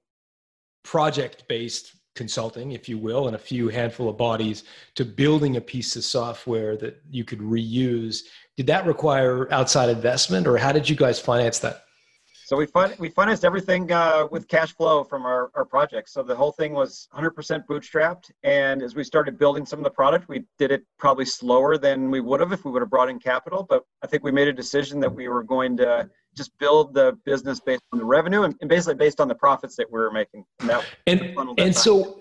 project-based 0.84 1.96
consulting, 2.16 2.72
if 2.72 2.90
you 2.90 2.98
will, 2.98 3.28
and 3.28 3.36
a 3.36 3.40
few 3.40 3.70
handful 3.70 4.10
of 4.10 4.18
bodies 4.18 4.64
to 4.96 5.06
building 5.06 5.58
a 5.58 5.62
piece 5.62 5.96
of 5.96 6.04
software 6.04 6.76
that 6.78 7.02
you 7.10 7.24
could 7.24 7.40
reuse? 7.40 8.24
Did 8.58 8.68
that 8.68 8.86
require 8.86 9.52
outside 9.54 9.90
investment, 9.90 10.48
or 10.48 10.58
how 10.58 10.72
did 10.72 10.90
you 10.90 10.96
guys 10.96 11.20
finance 11.20 11.60
that? 11.60 11.86
So 12.52 12.58
we 12.58 12.66
fin- 12.66 12.96
we 13.00 13.08
financed 13.08 13.46
everything 13.46 13.90
uh, 13.94 14.28
with 14.30 14.46
cash 14.50 14.76
flow 14.76 15.06
from 15.06 15.26
our, 15.26 15.52
our 15.56 15.64
projects. 15.64 16.12
So 16.12 16.22
the 16.22 16.36
whole 16.36 16.52
thing 16.52 16.74
was 16.74 17.08
100% 17.16 17.66
bootstrapped. 17.66 18.30
And 18.44 18.84
as 18.84 18.94
we 18.94 19.06
started 19.06 19.40
building 19.40 19.66
some 19.66 19.80
of 19.80 19.86
the 19.86 19.90
product, 19.90 20.28
we 20.28 20.44
did 20.60 20.70
it 20.70 20.84
probably 21.00 21.24
slower 21.24 21.78
than 21.78 22.12
we 22.12 22.20
would 22.20 22.42
have 22.42 22.52
if 22.52 22.66
we 22.66 22.72
would 22.72 22.82
have 22.82 22.90
brought 22.90 23.08
in 23.08 23.20
capital. 23.20 23.66
But 23.70 23.86
I 24.04 24.08
think 24.08 24.26
we 24.26 24.34
made 24.34 24.50
a 24.50 24.54
decision 24.54 25.00
that 25.00 25.16
we 25.16 25.30
were 25.30 25.44
going 25.44 25.78
to 25.78 26.10
just 26.36 26.52
build 26.60 26.94
the 26.94 27.18
business 27.24 27.62
based 27.62 27.84
on 27.94 28.00
the 28.00 28.06
revenue 28.06 28.42
and, 28.42 28.54
and 28.60 28.70
basically 28.70 28.96
based 28.96 29.22
on 29.22 29.30
the 29.30 29.36
profits 29.36 29.78
that 29.78 29.90
we 29.90 29.98
were 29.98 30.12
making. 30.12 30.44
And, 30.60 30.72
that, 30.72 30.86
and, 31.08 31.38
and 31.58 31.74
so 31.74 32.20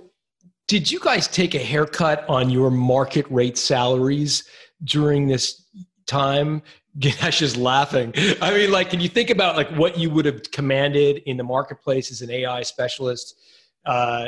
did 0.69 0.89
you 0.89 1.01
guys 1.01 1.27
take 1.27 1.57
a 1.57 1.59
haircut 1.59 2.25
on 2.29 2.51
your 2.51 2.71
market 2.71 3.27
rate 3.31 3.59
salaries 3.59 4.45
during 4.85 5.27
this 5.27 5.65
time 6.11 6.63
Ganesh 6.99 7.41
is 7.41 7.57
laughing. 7.57 8.13
I 8.43 8.51
mean, 8.53 8.73
like, 8.73 8.91
can 8.91 9.01
you 9.01 9.09
think 9.09 9.31
about 9.31 9.57
like 9.57 9.71
what 9.71 9.97
you 9.99 10.11
would 10.11 10.25
have 10.25 10.51
commanded 10.51 11.23
in 11.27 11.37
the 11.37 11.45
marketplace 11.45 12.11
as 12.11 12.21
an 12.21 12.31
AI 12.31 12.63
specialist? 12.63 13.37
Uh, 13.87 14.27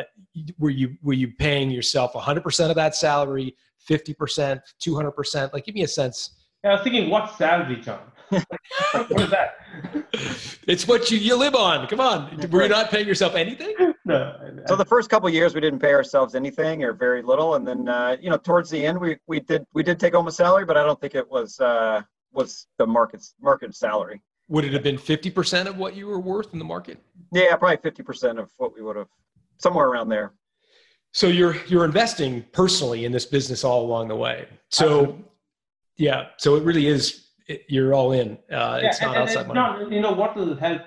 were 0.59 0.71
you 0.71 0.97
were 1.03 1.13
you 1.13 1.33
paying 1.33 1.71
yourself 1.71 2.13
100% 2.15 2.71
of 2.71 2.77
that 2.77 2.95
salary, 2.95 3.57
50%, 3.89 4.61
200%? 4.81 5.53
Like, 5.53 5.65
give 5.67 5.75
me 5.75 5.83
a 5.83 5.89
sense. 5.89 6.37
Yeah, 6.63 6.71
I 6.71 6.75
was 6.75 6.83
thinking, 6.85 7.11
what 7.11 7.35
salary, 7.37 7.77
John? 7.77 8.01
What 8.33 9.21
is 9.21 9.31
that? 9.31 9.57
It's 10.67 10.87
what 10.87 11.11
you, 11.11 11.19
you 11.19 11.37
live 11.37 11.55
on. 11.55 11.87
Come 11.87 12.01
on. 12.01 12.39
Were 12.51 12.63
you 12.63 12.69
not 12.69 12.91
paying 12.91 13.07
yourself 13.07 13.35
anything? 13.35 13.75
No. 14.05 14.63
So 14.67 14.77
the 14.77 14.85
first 14.85 15.11
couple 15.11 15.29
years 15.31 15.55
we 15.55 15.61
didn't 15.61 15.81
pay 15.81 15.93
ourselves 15.93 16.35
anything 16.35 16.83
or 16.83 16.93
very 16.93 17.23
little, 17.23 17.55
and 17.55 17.67
then 17.67 17.89
uh, 17.89 18.17
you 18.21 18.31
know 18.31 18.37
towards 18.37 18.71
the 18.71 18.85
end 18.85 18.99
we 18.99 19.17
we 19.27 19.41
did 19.41 19.65
we 19.75 19.83
did 19.83 20.01
take 20.01 20.15
home 20.15 20.27
a 20.27 20.33
salary, 20.33 20.65
but 20.65 20.77
I 20.77 20.83
don't 20.83 21.01
think 21.01 21.15
it 21.15 21.31
was 21.31 21.61
uh, 21.61 22.03
was 22.33 22.67
the 22.79 22.87
market's 22.87 23.35
market 23.41 23.75
salary. 23.75 24.21
Would 24.49 24.65
it 24.65 24.73
have 24.73 24.83
been 24.83 24.99
50% 24.99 25.67
of 25.67 25.77
what 25.79 25.95
you 25.95 26.07
were 26.07 26.21
worth 26.21 26.53
in 26.53 26.59
the 26.59 26.65
market? 26.65 26.99
Yeah, 27.33 27.55
probably 27.57 27.79
50% 27.79 28.39
of 28.39 28.51
what 28.59 28.75
we 28.75 28.83
would 28.83 28.97
have, 28.97 29.07
somewhere 29.59 29.87
around 29.87 30.09
there. 30.09 30.35
So 31.13 31.27
you're 31.27 31.57
you're 31.67 31.85
investing 31.85 32.45
personally 32.53 33.05
in 33.05 33.13
this 33.13 33.27
business 33.27 33.65
all 33.65 33.83
along 33.85 34.09
the 34.09 34.17
way. 34.17 34.49
So 34.71 35.19
yeah, 35.97 36.29
so 36.39 36.57
it 36.57 36.65
really 36.65 36.87
is 36.87 37.29
it, 37.47 37.65
you're 37.69 37.95
all 37.95 38.13
in. 38.13 38.39
Uh, 38.51 38.81
yeah, 38.83 38.89
it's 38.89 39.01
not 39.01 39.17
and, 39.17 39.23
outside 39.23 39.47
and 39.47 39.49
money. 39.49 39.85
Not, 39.85 39.93
you 39.93 40.01
know 40.01 40.13
what 40.13 40.37
will 40.37 40.55
help 40.57 40.83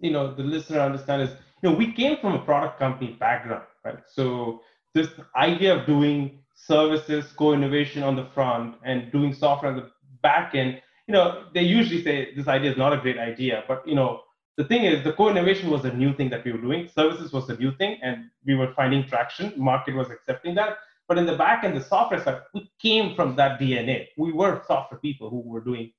you 0.00 0.10
know 0.10 0.34
the 0.34 0.42
listener 0.42 0.80
understand 0.80 1.22
is 1.22 1.30
you 1.62 1.70
know 1.70 1.76
we 1.76 1.92
came 1.92 2.18
from 2.18 2.34
a 2.34 2.38
product 2.38 2.78
company 2.78 3.12
background, 3.12 3.64
right? 3.84 3.98
So 4.06 4.62
this 4.94 5.08
idea 5.36 5.76
of 5.76 5.86
doing 5.86 6.40
services, 6.54 7.26
co-innovation 7.36 8.02
on 8.02 8.16
the 8.16 8.26
front, 8.34 8.76
and 8.84 9.12
doing 9.12 9.32
software 9.32 9.72
on 9.72 9.76
the 9.76 9.90
back 10.22 10.54
end 10.54 10.80
you 11.08 11.12
know, 11.12 11.44
they 11.54 11.62
usually 11.62 12.02
say 12.04 12.34
this 12.34 12.46
idea 12.46 12.70
is 12.70 12.76
not 12.76 12.92
a 12.92 12.98
great 12.98 13.18
idea, 13.18 13.64
but 13.66 13.86
you 13.88 13.94
know, 13.94 14.20
the 14.58 14.64
thing 14.64 14.84
is 14.84 15.02
the 15.02 15.12
co-innovation 15.12 15.70
was 15.70 15.84
a 15.84 15.92
new 15.92 16.12
thing 16.14 16.28
that 16.30 16.44
we 16.44 16.52
were 16.52 16.60
doing. 16.60 16.88
Services 16.94 17.32
was 17.32 17.48
a 17.48 17.56
new 17.56 17.74
thing, 17.76 17.98
and 18.02 18.26
we 18.44 18.54
were 18.54 18.72
finding 18.74 19.06
traction. 19.06 19.52
Market 19.56 19.94
was 19.94 20.10
accepting 20.10 20.54
that. 20.56 20.78
But 21.08 21.16
in 21.16 21.24
the 21.24 21.36
back 21.36 21.64
end, 21.64 21.74
the 21.74 21.82
software 21.82 22.22
side, 22.22 22.42
we 22.52 22.70
came 22.78 23.16
from 23.16 23.34
that 23.36 23.58
DNA. 23.58 24.08
We 24.18 24.32
were 24.32 24.62
software 24.66 25.00
people 25.00 25.30
who 25.30 25.40
were 25.40 25.60
doing 25.60 25.92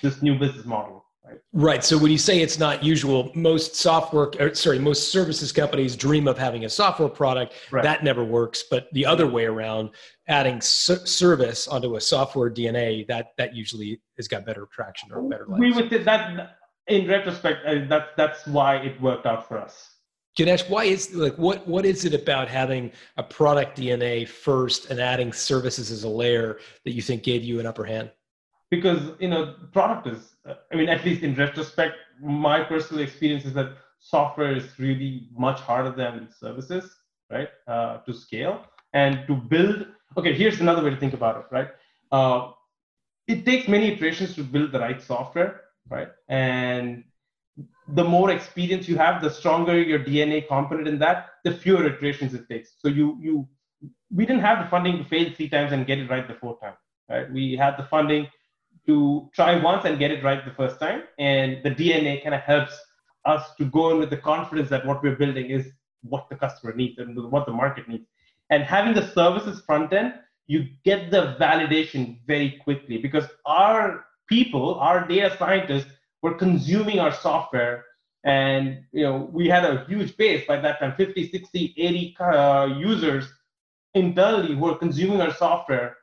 this 0.00 0.22
new 0.22 0.38
business 0.38 0.64
model. 0.64 1.04
Right. 1.24 1.38
right. 1.52 1.84
So 1.84 1.96
when 1.96 2.10
you 2.10 2.18
say 2.18 2.40
it's 2.40 2.58
not 2.58 2.82
usual, 2.82 3.30
most 3.34 3.76
software, 3.76 4.30
or, 4.40 4.54
sorry, 4.54 4.80
most 4.80 5.12
services 5.12 5.52
companies 5.52 5.94
dream 5.94 6.26
of 6.26 6.36
having 6.36 6.64
a 6.64 6.68
software 6.68 7.08
product. 7.08 7.54
Right. 7.70 7.84
That 7.84 8.02
never 8.02 8.24
works. 8.24 8.64
But 8.68 8.88
the 8.92 9.06
other 9.06 9.28
way 9.28 9.44
around, 9.44 9.90
adding 10.26 10.60
service 10.60 11.68
onto 11.68 11.94
a 11.94 12.00
software 12.00 12.50
DNA, 12.50 13.06
that 13.06 13.28
that 13.38 13.54
usually 13.54 14.00
has 14.16 14.26
got 14.26 14.44
better 14.44 14.66
traction 14.72 15.10
or 15.12 15.22
better. 15.22 15.46
We 15.48 15.72
would 15.72 15.90
that 15.90 16.56
in 16.88 17.08
retrospect, 17.08 17.64
uh, 17.66 17.86
that 17.88 18.08
that's 18.16 18.46
why 18.46 18.76
it 18.76 19.00
worked 19.00 19.26
out 19.26 19.46
for 19.46 19.58
us. 19.58 19.88
Ganesh, 20.36 20.68
why 20.68 20.84
is 20.84 21.14
like 21.14 21.36
what 21.36 21.66
what 21.68 21.84
is 21.84 22.04
it 22.04 22.14
about 22.14 22.48
having 22.48 22.90
a 23.16 23.22
product 23.22 23.78
DNA 23.78 24.26
first 24.26 24.90
and 24.90 24.98
adding 24.98 25.32
services 25.32 25.90
as 25.90 26.04
a 26.04 26.08
layer 26.08 26.58
that 26.84 26.92
you 26.92 27.02
think 27.02 27.22
gave 27.22 27.44
you 27.44 27.60
an 27.60 27.66
upper 27.66 27.84
hand? 27.84 28.10
Because 28.74 29.00
you 29.24 29.28
know 29.32 29.42
product 29.76 30.06
is 30.12 30.20
i 30.72 30.74
mean 30.78 30.88
at 30.94 31.04
least 31.06 31.22
in 31.28 31.32
retrospect 31.44 31.96
my 32.46 32.58
personal 32.72 33.02
experience 33.06 33.44
is 33.44 33.54
that 33.58 33.70
software 34.02 34.52
is 34.60 34.66
really 34.78 35.28
much 35.46 35.60
harder 35.60 35.92
than 36.02 36.28
services 36.44 36.84
right 37.30 37.48
uh, 37.68 37.98
to 37.98 38.12
scale. 38.12 38.64
And 38.94 39.26
to 39.28 39.34
build 39.34 39.86
okay 40.18 40.34
here's 40.34 40.60
another 40.60 40.82
way 40.84 40.90
to 40.90 40.96
think 40.96 41.14
about 41.14 41.36
it 41.40 41.46
right? 41.50 41.70
Uh, 42.10 42.50
it 43.26 43.46
takes 43.46 43.68
many 43.68 43.92
iterations 43.92 44.34
to 44.34 44.42
build 44.42 44.72
the 44.72 44.80
right 44.80 45.00
software 45.00 45.52
right? 45.88 46.10
And 46.28 47.04
the 47.88 48.04
more 48.04 48.30
experience 48.30 48.88
you 48.88 48.96
have 48.96 49.22
the 49.22 49.30
stronger 49.30 49.80
your 49.80 50.00
dna 50.08 50.46
component 50.48 50.88
in 50.88 50.98
that 50.98 51.30
the 51.44 51.52
fewer 51.52 51.86
iterations 51.86 52.34
it 52.34 52.48
takes. 52.48 52.74
So 52.82 52.88
you 52.88 53.06
you 53.20 53.48
we 54.18 54.26
didn't 54.26 54.42
have 54.42 54.58
the 54.62 54.70
funding 54.74 54.98
to 54.98 55.04
fail 55.04 55.32
three 55.36 55.48
times 55.48 55.72
and 55.72 55.86
get 55.86 55.98
it 55.98 56.10
right 56.10 56.26
the 56.28 56.38
fourth 56.42 56.60
time 56.60 56.78
right? 57.08 57.30
We 57.32 57.56
had 57.56 57.76
the 57.76 57.84
funding 57.84 58.28
to 58.86 59.30
try 59.34 59.60
once 59.60 59.84
and 59.84 59.98
get 59.98 60.10
it 60.10 60.24
right 60.24 60.44
the 60.44 60.52
first 60.52 60.80
time. 60.80 61.02
And 61.18 61.62
the 61.62 61.70
DNA 61.70 62.22
kind 62.22 62.34
of 62.34 62.40
helps 62.42 62.72
us 63.24 63.54
to 63.58 63.64
go 63.64 63.90
in 63.90 63.98
with 63.98 64.10
the 64.10 64.16
confidence 64.16 64.68
that 64.70 64.84
what 64.84 65.02
we're 65.02 65.16
building 65.16 65.50
is 65.50 65.66
what 66.02 66.28
the 66.28 66.36
customer 66.36 66.74
needs 66.74 66.98
and 66.98 67.16
what 67.30 67.46
the 67.46 67.52
market 67.52 67.88
needs. 67.88 68.06
And 68.50 68.64
having 68.64 68.94
the 68.94 69.06
services 69.08 69.62
front 69.64 69.92
end, 69.92 70.14
you 70.46 70.66
get 70.84 71.10
the 71.10 71.36
validation 71.40 72.18
very 72.26 72.60
quickly 72.64 72.98
because 72.98 73.26
our 73.46 74.04
people, 74.28 74.74
our 74.74 75.06
data 75.06 75.34
scientists, 75.38 75.90
were 76.22 76.34
consuming 76.34 76.98
our 76.98 77.12
software 77.12 77.84
and 78.24 78.84
you 78.92 79.02
know 79.02 79.28
we 79.32 79.48
had 79.48 79.64
a 79.64 79.84
huge 79.86 80.16
base 80.16 80.46
by 80.46 80.56
that 80.56 80.78
time 80.78 80.94
50 80.96 81.30
60 81.30 81.74
80 81.76 82.16
uh, 82.20 82.66
users 82.78 83.32
internally 83.94 84.54
who 84.54 84.60
were 84.60 84.76
consuming 84.76 85.20
our 85.20 85.34
software 85.34 85.96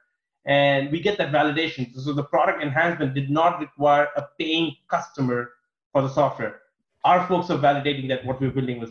and 0.50 0.92
we 0.92 1.00
get 1.00 1.18
that 1.20 1.32
validation. 1.32 1.96
So, 1.96 2.12
the 2.12 2.24
product 2.24 2.62
enhancement 2.62 3.14
did 3.14 3.30
not 3.30 3.60
require 3.60 4.10
a 4.18 4.24
paying 4.40 4.76
customer 4.90 5.52
for 5.94 6.02
the 6.02 6.10
software. 6.10 6.62
Our 7.06 7.26
folks 7.28 7.50
are 7.52 7.60
validating 7.60 8.10
that 8.10 8.26
what 8.26 8.42
we're 8.42 8.50
building 8.50 8.80
was 8.80 8.90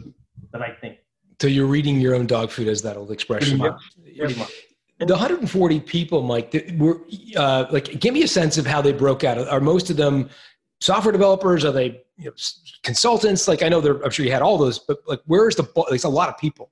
the 0.52 0.58
right 0.58 0.80
thing. 0.80 0.96
So 1.40 1.48
you're 1.48 1.66
reading 1.66 2.00
your 2.00 2.14
own 2.14 2.26
dog 2.26 2.50
food, 2.50 2.68
as 2.68 2.82
that 2.82 2.96
old 2.96 3.10
expression. 3.10 3.58
Pretty 3.58 4.34
much. 4.36 4.52
The 5.00 5.14
140 5.14 5.80
people, 5.80 6.22
Mike, 6.22 6.50
that 6.52 6.76
were 6.76 7.00
uh, 7.36 7.66
like, 7.70 8.00
give 8.00 8.14
me 8.14 8.22
a 8.22 8.28
sense 8.28 8.56
of 8.58 8.66
how 8.66 8.80
they 8.80 8.92
broke 8.92 9.22
out. 9.22 9.38
Are 9.38 9.60
most 9.60 9.90
of 9.90 9.96
them 9.96 10.28
software 10.80 11.12
developers? 11.12 11.64
Are 11.64 11.70
they 11.70 12.02
you 12.16 12.26
know, 12.26 12.32
consultants? 12.82 13.46
Like, 13.46 13.62
I 13.62 13.68
know 13.68 13.80
they're. 13.80 14.02
I'm 14.02 14.10
sure 14.10 14.24
you 14.24 14.32
had 14.32 14.42
all 14.42 14.58
those, 14.58 14.78
but 14.78 14.98
like, 15.06 15.20
where's 15.26 15.54
the? 15.54 15.64
There's 15.88 16.04
a 16.04 16.08
lot 16.08 16.28
of 16.28 16.38
people. 16.38 16.70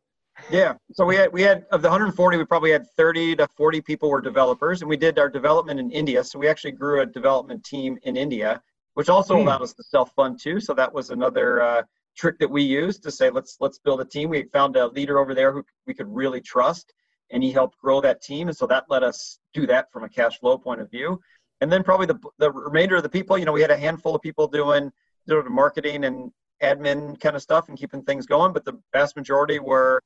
Yeah. 0.51 0.75
So 0.93 1.05
we 1.05 1.17
had 1.17 1.33
we 1.33 1.43
had 1.43 1.67
of 1.73 1.83
the 1.83 1.89
140, 1.89 2.37
we 2.37 2.45
probably 2.45 2.71
had 2.71 2.87
30 2.97 3.37
to 3.37 3.49
40 3.57 3.81
people 3.81 4.09
were 4.09 4.21
developers, 4.21 4.81
and 4.81 4.89
we 4.89 4.97
did 4.97 5.19
our 5.19 5.29
development 5.29 5.81
in 5.81 5.91
India. 5.91 6.23
So 6.23 6.39
we 6.39 6.49
actually 6.49 6.73
grew 6.73 7.01
a 7.01 7.07
development 7.07 7.65
team 7.65 7.99
in 8.05 8.17
India, 8.17 8.63
which 8.95 9.09
also 9.09 9.35
mm. 9.35 9.41
allowed 9.41 9.63
us 9.63 9.73
to 9.75 9.83
self 9.83 10.13
fund 10.15 10.39
too. 10.41 10.61
So 10.61 10.73
that 10.75 10.93
was 10.93 11.11
another 11.11 11.61
uh, 11.61 11.83
trick 12.17 12.39
that 12.39 12.51
we 12.51 12.63
used 12.63 13.03
to 13.03 13.11
say 13.11 13.29
let's 13.29 13.57
let's 13.61 13.79
build 13.79 14.01
a 14.01 14.05
team. 14.05 14.31
We 14.31 14.45
found 14.53 14.77
a 14.77 14.87
leader 14.89 15.19
over 15.19 15.35
there 15.35 15.53
who 15.53 15.65
we 15.87 15.95
could 15.95 16.09
really 16.09 16.41
trust, 16.41 16.93
and 17.31 17.43
he 17.43 17.51
helped 17.51 17.79
grow 17.79 18.01
that 18.01 18.23
team, 18.23 18.47
and 18.47 18.57
so 18.57 18.67
that 18.69 18.85
let 18.89 19.03
us 19.03 19.39
do 19.53 19.67
that 19.67 19.91
from 19.93 20.05
a 20.05 20.09
cash 20.09 20.39
flow 20.39 20.59
point 20.59 20.81
of 20.81 20.91
view. 20.91 21.21
And 21.61 21.73
then 21.73 21.83
probably 21.83 22.07
the 22.07 22.19
the 22.39 22.53
remainder 22.53 22.95
of 22.97 23.03
the 23.03 23.09
people, 23.09 23.37
you 23.37 23.47
know, 23.47 23.53
we 23.53 23.63
had 23.63 23.73
a 23.73 23.77
handful 23.77 24.15
of 24.15 24.23
people 24.23 24.47
doing 24.47 24.93
doing 25.27 25.53
marketing 25.53 26.05
and 26.05 26.31
admin 26.63 27.21
kind 27.21 27.35
of 27.35 27.43
stuff 27.43 27.69
and 27.69 27.77
keeping 27.77 28.03
things 28.03 28.27
going, 28.27 28.53
but 28.53 28.65
the 28.65 28.79
vast 28.93 29.17
majority 29.17 29.59
were 29.59 30.03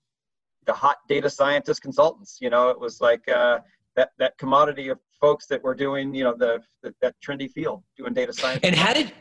the 0.71 0.77
hot 0.77 0.99
data 1.09 1.29
scientist 1.29 1.83
consultants. 1.83 2.39
You 2.41 2.49
know, 2.49 2.69
it 2.69 2.79
was 2.79 3.01
like 3.01 3.29
uh, 3.29 3.59
that 3.97 4.11
that 4.19 4.39
commodity 4.39 4.89
of 4.89 4.99
folks 5.21 5.47
that 5.47 5.63
were 5.63 5.75
doing 5.75 6.15
you 6.15 6.23
know 6.23 6.35
the, 6.37 6.61
the 6.83 6.95
that 7.03 7.15
trendy 7.25 7.51
field 7.51 7.83
doing 7.97 8.15
data 8.15 8.33
science. 8.33 8.61
And 8.63 8.77
how 8.77 8.93
did 8.93 9.13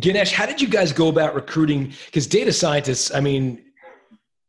Ganesh? 0.00 0.32
How 0.32 0.44
did 0.44 0.60
you 0.60 0.68
guys 0.68 0.92
go 0.92 1.08
about 1.08 1.36
recruiting? 1.36 1.92
Because 2.06 2.26
data 2.26 2.52
scientists, 2.52 3.14
I 3.14 3.20
mean, 3.20 3.62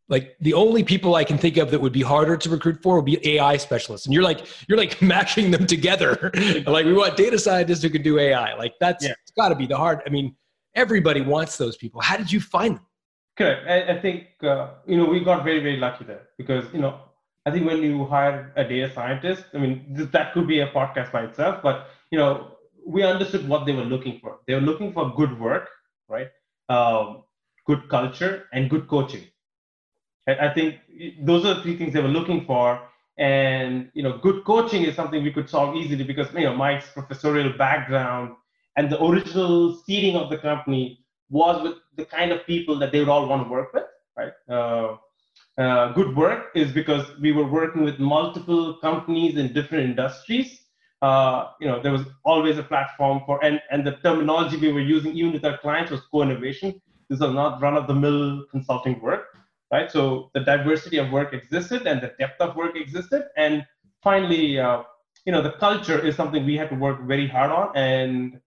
like 0.08 0.36
the 0.42 0.56
only 0.56 0.84
people 0.84 1.14
I 1.14 1.24
can 1.24 1.38
think 1.38 1.58
of 1.58 1.70
that 1.70 1.80
would 1.80 1.94
be 1.94 2.02
harder 2.02 2.36
to 2.36 2.50
recruit 2.50 2.82
for 2.82 2.96
would 2.96 3.06
be 3.06 3.20
AI 3.36 3.58
specialists. 3.58 4.08
And 4.08 4.14
you're 4.14 4.24
like 4.24 4.48
you're 4.68 4.80
like 4.80 5.00
matching 5.14 5.52
them 5.52 5.68
together. 5.68 6.32
like 6.66 6.86
we 6.88 6.94
want 6.94 7.16
data 7.16 7.38
scientists 7.38 7.84
who 7.84 7.92
can 7.92 8.02
do 8.02 8.18
AI. 8.18 8.56
Like 8.56 8.74
that's 8.80 9.06
yeah. 9.06 9.14
got 9.38 9.50
to 9.50 9.56
be 9.56 9.68
the 9.68 9.78
hard. 9.78 10.02
I 10.08 10.10
mean, 10.10 10.36
everybody 10.74 11.22
wants 11.22 11.58
those 11.58 11.78
people. 11.78 12.02
How 12.02 12.18
did 12.18 12.32
you 12.32 12.42
find 12.42 12.78
them? 12.78 12.86
Correct. 13.40 13.68
I, 13.68 13.94
I 13.94 14.02
think 14.02 14.28
uh, 14.44 14.68
you 14.86 14.98
know 14.98 15.06
we 15.06 15.22
got 15.24 15.44
very 15.46 15.62
very 15.62 15.78
lucky 15.78 16.06
there 16.06 16.28
because 16.38 16.66
you 16.74 16.82
know 16.82 17.00
I 17.46 17.52
think 17.52 17.66
when 17.68 17.82
you 17.84 18.06
hire 18.06 18.54
a 18.58 18.66
data 18.66 18.94
scientist, 18.94 19.46
I 19.54 19.60
mean 19.60 19.96
th- 19.96 20.12
that 20.12 20.34
could 20.34 20.48
be 20.48 20.60
a 20.62 20.68
podcast 20.72 21.12
by 21.14 21.24
itself, 21.24 21.62
but 21.64 21.88
you 22.12 22.20
know 22.20 22.58
we 22.86 23.04
understood 23.04 23.48
what 23.48 23.66
they 23.66 23.74
were 23.74 23.86
looking 23.96 24.20
for. 24.20 24.40
They 24.48 24.56
were 24.56 24.62
looking 24.72 24.94
for 24.94 25.14
good 25.16 25.40
work, 25.40 25.70
right? 26.10 26.30
Um, 26.70 27.24
good 27.66 27.90
culture 27.90 28.48
and 28.54 28.70
good 28.70 28.88
coaching 28.88 29.26
I 30.28 30.50
think 30.54 30.80
those 31.22 31.46
are 31.46 31.56
the 31.56 31.62
three 31.62 31.78
things 31.78 31.94
they 31.94 32.02
were 32.02 32.08
looking 32.20 32.46
for. 32.46 32.88
And 33.18 33.90
you 33.94 34.04
know, 34.04 34.18
good 34.20 34.46
coaching 34.46 34.84
is 34.84 34.96
something 34.96 35.24
we 35.24 35.32
could 35.32 35.50
solve 35.50 35.76
easily 35.76 36.04
because 36.04 36.34
you 36.34 36.42
know 36.44 36.56
Mike's 36.56 36.90
professorial 36.92 37.52
background 37.58 38.36
and 38.78 38.90
the 38.90 39.04
original 39.04 39.76
seeding 39.76 40.16
of 40.16 40.30
the 40.30 40.38
company 40.38 41.04
was 41.30 41.62
with 41.64 41.76
the 42.00 42.06
kind 42.06 42.32
of 42.32 42.46
people 42.46 42.76
that 42.80 42.92
they 42.92 43.00
would 43.00 43.10
all 43.16 43.28
want 43.28 43.42
to 43.46 43.50
work 43.58 43.70
with, 43.74 43.90
right? 44.20 44.34
Uh, 44.50 44.98
uh, 45.64 45.92
good 46.00 46.16
work 46.16 46.42
is 46.56 46.72
because 46.72 47.06
we 47.20 47.32
were 47.32 47.48
working 47.60 47.84
with 47.84 47.98
multiple 48.00 48.64
companies 48.88 49.38
in 49.38 49.54
different 49.54 49.84
industries. 49.92 50.50
Uh, 51.02 51.40
you 51.62 51.68
know, 51.68 51.82
there 51.84 51.92
was 51.98 52.06
always 52.26 52.58
a 52.58 52.64
platform 52.64 53.22
for, 53.26 53.44
and, 53.44 53.62
and 53.72 53.86
the 53.86 53.96
terminology 54.08 54.58
we 54.58 54.72
were 54.72 54.88
using 54.98 55.12
even 55.16 55.32
with 55.34 55.46
our 55.46 55.58
clients 55.58 55.92
was 55.92 56.02
co-innovation. 56.12 56.70
This 57.10 57.20
was 57.20 57.34
not 57.34 57.62
run-of-the-mill 57.62 58.46
consulting 58.52 59.02
work 59.02 59.26
right? 59.72 59.92
So 59.92 60.30
the 60.34 60.42
diversity 60.42 60.98
of 60.98 61.12
work 61.12 61.34
existed 61.34 61.88
and 61.88 62.02
the 62.02 62.14
depth 62.20 62.42
of 62.42 62.56
work 62.56 62.76
existed. 62.76 63.26
And 63.38 63.66
finally, 64.04 64.60
uh, 64.60 64.84
you 65.26 65.32
know, 65.32 65.42
the 65.42 65.52
culture 65.54 66.00
is 66.00 66.16
something 66.16 66.46
we 66.46 66.58
had 66.58 66.70
to 66.70 66.76
work 66.76 67.02
very 67.04 67.28
hard 67.28 67.52
on. 67.52 67.76
And, 67.76 68.40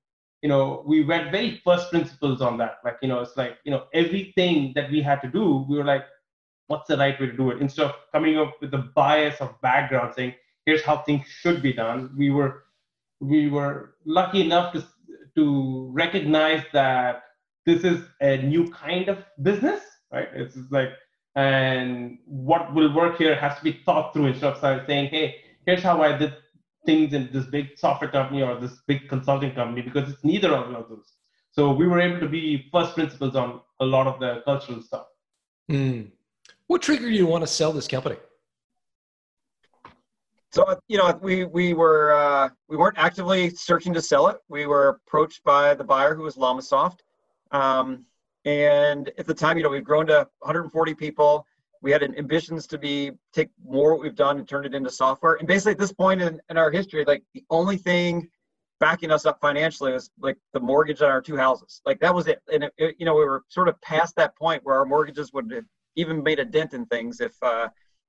you 0.42 0.48
know, 0.48 0.82
we 0.86 1.04
went 1.04 1.30
very 1.30 1.60
first 1.64 1.90
principles 1.90 2.40
on 2.40 2.58
that. 2.58 2.78
Like, 2.84 2.98
you 3.02 3.08
know, 3.08 3.20
it's 3.20 3.36
like, 3.36 3.58
you 3.64 3.70
know, 3.70 3.84
everything 3.94 4.72
that 4.74 4.90
we 4.90 5.00
had 5.00 5.20
to 5.22 5.28
do, 5.28 5.64
we 5.68 5.78
were 5.78 5.84
like, 5.84 6.04
what's 6.66 6.88
the 6.88 6.96
right 6.96 7.18
way 7.20 7.26
to 7.26 7.32
do 7.32 7.50
it? 7.50 7.60
Instead 7.60 7.86
of 7.86 7.94
coming 8.12 8.38
up 8.38 8.54
with 8.60 8.70
the 8.70 8.78
bias 8.78 9.40
of 9.40 9.60
background 9.60 10.14
saying, 10.16 10.34
here's 10.66 10.82
how 10.82 10.98
things 10.98 11.26
should 11.26 11.62
be 11.62 11.72
done, 11.72 12.10
we 12.16 12.30
were, 12.30 12.64
we 13.20 13.48
were 13.48 13.94
lucky 14.04 14.40
enough 14.40 14.72
to, 14.72 14.84
to 15.36 15.88
recognize 15.92 16.64
that 16.72 17.22
this 17.64 17.84
is 17.84 18.02
a 18.20 18.38
new 18.38 18.68
kind 18.70 19.08
of 19.08 19.18
business, 19.40 19.80
right? 20.12 20.28
It's 20.34 20.56
like 20.70 20.90
and 21.34 22.18
what 22.26 22.74
will 22.74 22.94
work 22.94 23.16
here 23.16 23.34
has 23.34 23.56
to 23.58 23.64
be 23.64 23.80
thought 23.84 24.12
through 24.12 24.26
instead 24.26 24.52
of 24.52 24.86
saying, 24.86 25.08
hey, 25.08 25.36
here's 25.64 25.82
how 25.82 26.02
I 26.02 26.16
did 26.16 26.34
things 26.84 27.12
in 27.12 27.30
this 27.32 27.46
big 27.46 27.78
software 27.78 28.10
company 28.10 28.42
or 28.42 28.58
this 28.58 28.80
big 28.86 29.08
consulting 29.08 29.54
company, 29.54 29.82
because 29.82 30.10
it's 30.10 30.24
neither 30.24 30.54
of 30.54 30.88
those. 30.88 31.12
So 31.50 31.72
we 31.72 31.86
were 31.86 32.00
able 32.00 32.20
to 32.20 32.28
be 32.28 32.68
first 32.72 32.94
principles 32.94 33.36
on 33.36 33.60
a 33.80 33.84
lot 33.84 34.06
of 34.06 34.18
the 34.20 34.42
cultural 34.44 34.82
stuff. 34.82 35.06
Mm. 35.70 36.10
What 36.66 36.82
triggered 36.82 37.12
you 37.12 37.20
to 37.20 37.26
want 37.26 37.42
to 37.42 37.46
sell 37.46 37.72
this 37.72 37.86
company? 37.86 38.16
So 40.50 40.78
you 40.86 40.98
know, 40.98 41.18
we 41.22 41.44
we 41.44 41.72
were 41.72 42.12
uh, 42.12 42.50
we 42.68 42.76
weren't 42.76 42.98
actively 42.98 43.50
searching 43.50 43.94
to 43.94 44.02
sell 44.02 44.28
it. 44.28 44.36
We 44.48 44.66
were 44.66 44.88
approached 45.06 45.42
by 45.44 45.74
the 45.74 45.84
buyer 45.84 46.14
who 46.14 46.22
was 46.22 46.36
Llamasoft. 46.36 46.98
Um, 47.52 48.04
and 48.44 49.10
at 49.18 49.26
the 49.26 49.34
time, 49.34 49.56
you 49.56 49.62
know, 49.62 49.70
we've 49.70 49.84
grown 49.84 50.06
to 50.06 50.28
140 50.40 50.94
people. 50.94 51.46
We 51.82 51.90
had 51.90 52.02
ambitions 52.02 52.66
to 52.68 52.78
be 52.78 53.12
take 53.32 53.50
more 53.64 53.92
what 53.92 54.02
we've 54.02 54.14
done 54.14 54.38
and 54.38 54.48
turn 54.48 54.64
it 54.64 54.74
into 54.74 54.90
software. 54.90 55.34
And 55.34 55.48
basically, 55.48 55.72
at 55.72 55.78
this 55.78 55.92
point 55.92 56.22
in, 56.22 56.40
in 56.48 56.56
our 56.56 56.70
history, 56.70 57.04
like 57.04 57.22
the 57.34 57.44
only 57.50 57.76
thing 57.76 58.28
backing 58.80 59.10
us 59.10 59.26
up 59.26 59.40
financially 59.40 59.92
was 59.92 60.10
like 60.20 60.36
the 60.52 60.60
mortgage 60.60 61.02
on 61.02 61.10
our 61.10 61.20
two 61.20 61.36
houses. 61.36 61.80
Like 61.84 62.00
that 62.00 62.14
was 62.14 62.26
it. 62.26 62.40
And 62.52 62.64
it, 62.64 62.72
it, 62.78 62.96
you 62.98 63.06
know, 63.06 63.14
we 63.14 63.24
were 63.24 63.42
sort 63.48 63.68
of 63.68 63.80
past 63.80 64.16
that 64.16 64.36
point 64.36 64.64
where 64.64 64.76
our 64.76 64.84
mortgages 64.84 65.32
would 65.32 65.52
have 65.52 65.64
even 65.96 66.22
made 66.22 66.38
a 66.38 66.44
dent 66.44 66.72
in 66.72 66.86
things 66.86 67.20
if 67.20 67.34
uh, 67.42 67.68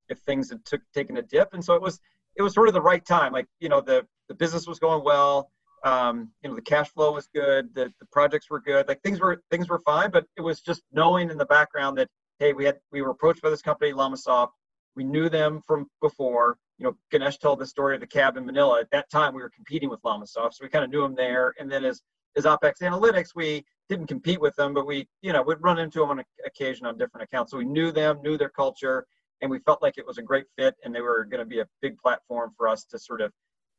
if 0.09 0.19
things 0.19 0.49
had 0.49 0.63
took 0.65 0.81
taken 0.93 1.17
a 1.17 1.21
dip. 1.21 1.53
And 1.53 1.63
so 1.63 1.73
it 1.73 1.81
was 1.81 1.99
it 2.35 2.41
was 2.41 2.53
sort 2.53 2.67
of 2.67 2.73
the 2.73 2.81
right 2.81 3.05
time. 3.05 3.33
Like 3.33 3.47
you 3.59 3.69
know, 3.69 3.81
the 3.81 4.05
the 4.29 4.35
business 4.35 4.67
was 4.67 4.79
going 4.79 5.03
well 5.03 5.51
um, 5.83 6.31
you 6.41 6.49
know 6.49 6.55
the 6.55 6.61
cash 6.61 6.89
flow 6.89 7.11
was 7.11 7.27
good 7.33 7.73
the, 7.75 7.91
the 7.99 8.05
projects 8.11 8.49
were 8.49 8.61
good 8.61 8.87
like 8.87 9.01
things 9.01 9.19
were 9.19 9.41
things 9.51 9.67
were 9.67 9.79
fine 9.79 10.09
but 10.11 10.25
it 10.37 10.41
was 10.41 10.61
just 10.61 10.81
knowing 10.91 11.29
in 11.29 11.37
the 11.37 11.45
background 11.45 11.97
that 11.97 12.07
hey 12.39 12.53
we 12.53 12.65
had 12.65 12.79
we 12.91 13.01
were 13.01 13.11
approached 13.11 13.41
by 13.41 13.49
this 13.49 13.61
company 13.61 13.91
Llamasoft 13.91 14.49
we 14.95 15.03
knew 15.03 15.27
them 15.27 15.61
from 15.65 15.87
before. 16.01 16.57
You 16.77 16.85
know 16.85 16.97
ganesh 17.11 17.37
told 17.37 17.59
the 17.59 17.65
story 17.65 17.95
of 17.95 18.01
the 18.01 18.07
cab 18.07 18.37
in 18.37 18.45
manila. 18.45 18.79
At 18.79 18.91
that 18.91 19.09
time 19.09 19.33
we 19.33 19.41
were 19.41 19.49
competing 19.49 19.89
with 19.89 20.01
Llamasoft 20.01 20.53
so 20.53 20.63
we 20.63 20.69
kind 20.69 20.83
of 20.83 20.91
knew 20.91 21.01
them 21.01 21.15
there. 21.15 21.53
And 21.59 21.71
then 21.71 21.85
as 21.85 22.01
as 22.35 22.45
opex 22.45 22.81
analytics 22.81 23.29
we 23.35 23.63
didn't 23.89 24.07
compete 24.07 24.41
with 24.41 24.55
them 24.55 24.73
but 24.73 24.87
we 24.87 25.07
you 25.21 25.33
know 25.33 25.41
we'd 25.41 25.61
run 25.61 25.79
into 25.79 25.99
them 25.99 26.09
on 26.09 26.23
occasion 26.45 26.85
on 26.85 26.97
different 26.97 27.23
accounts. 27.23 27.51
So 27.51 27.57
we 27.57 27.65
knew 27.65 27.91
them 27.91 28.21
knew 28.21 28.37
their 28.37 28.49
culture 28.49 29.05
and 29.41 29.51
we 29.51 29.59
felt 29.59 29.81
like 29.81 29.97
it 29.97 30.07
was 30.07 30.17
a 30.17 30.23
great 30.23 30.45
fit 30.57 30.75
and 30.83 30.95
they 30.95 31.01
were 31.01 31.25
going 31.25 31.39
to 31.39 31.45
be 31.45 31.59
a 31.59 31.67
big 31.81 31.97
platform 31.97 32.51
for 32.57 32.67
us 32.67 32.85
to 32.85 32.97
sort 32.97 33.21
of 33.21 33.31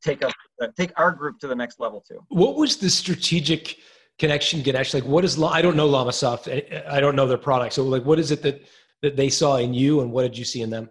take 0.03 0.23
us 0.23 0.31
uh, 0.61 0.67
take 0.77 0.91
our 0.97 1.11
group 1.11 1.39
to 1.39 1.47
the 1.47 1.55
next 1.55 1.79
level 1.79 2.03
too. 2.07 2.19
What 2.29 2.55
was 2.55 2.77
the 2.77 2.89
strategic 2.89 3.77
connection 4.19 4.61
Ganesh? 4.61 4.93
Like, 4.93 5.05
what 5.05 5.25
is 5.25 5.41
I 5.41 5.61
don't 5.61 5.75
know 5.75 5.89
Llamasoft. 5.89 6.47
Eh, 6.47 6.61
eh, 6.69 6.83
I 6.89 6.99
don't 6.99 7.15
know 7.15 7.27
their 7.27 7.37
product. 7.37 7.73
So, 7.73 7.83
like, 7.83 8.03
what 8.03 8.19
is 8.19 8.31
it 8.31 8.41
that 8.43 8.63
that 9.01 9.15
they 9.15 9.29
saw 9.29 9.57
in 9.57 9.73
you, 9.73 10.01
and 10.01 10.11
what 10.11 10.23
did 10.23 10.37
you 10.37 10.45
see 10.45 10.61
in 10.61 10.69
them? 10.69 10.89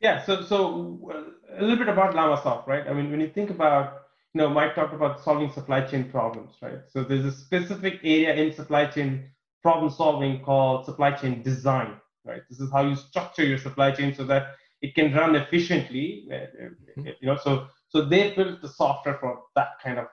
Yeah. 0.00 0.24
So, 0.24 0.42
so 0.42 1.12
a 1.56 1.62
little 1.62 1.78
bit 1.78 1.88
about 1.88 2.14
Llamasoft, 2.14 2.66
right? 2.66 2.86
I 2.86 2.92
mean, 2.92 3.10
when 3.10 3.20
you 3.20 3.28
think 3.28 3.50
about 3.50 4.06
you 4.34 4.42
know, 4.42 4.50
Mike 4.50 4.74
talked 4.74 4.92
about 4.92 5.24
solving 5.24 5.50
supply 5.50 5.80
chain 5.80 6.10
problems, 6.10 6.56
right? 6.60 6.80
So 6.90 7.02
there's 7.02 7.24
a 7.24 7.32
specific 7.32 8.00
area 8.04 8.34
in 8.34 8.52
supply 8.52 8.84
chain 8.84 9.30
problem 9.62 9.90
solving 9.90 10.42
called 10.44 10.84
supply 10.84 11.12
chain 11.12 11.42
design, 11.42 11.94
right? 12.24 12.42
This 12.50 12.60
is 12.60 12.70
how 12.70 12.82
you 12.82 12.96
structure 12.96 13.44
your 13.44 13.56
supply 13.56 13.92
chain 13.92 14.14
so 14.14 14.24
that 14.24 14.48
it 14.82 14.94
can 14.94 15.14
run 15.14 15.34
efficiently. 15.36 16.28
Eh, 16.30 16.46
mm-hmm. 16.60 17.06
You 17.20 17.26
know, 17.28 17.38
so 17.42 17.68
so 17.88 18.04
they 18.04 18.34
built 18.34 18.60
the 18.60 18.68
software 18.68 19.16
for 19.18 19.44
that 19.54 19.80
kind 19.82 19.98
of 19.98 20.06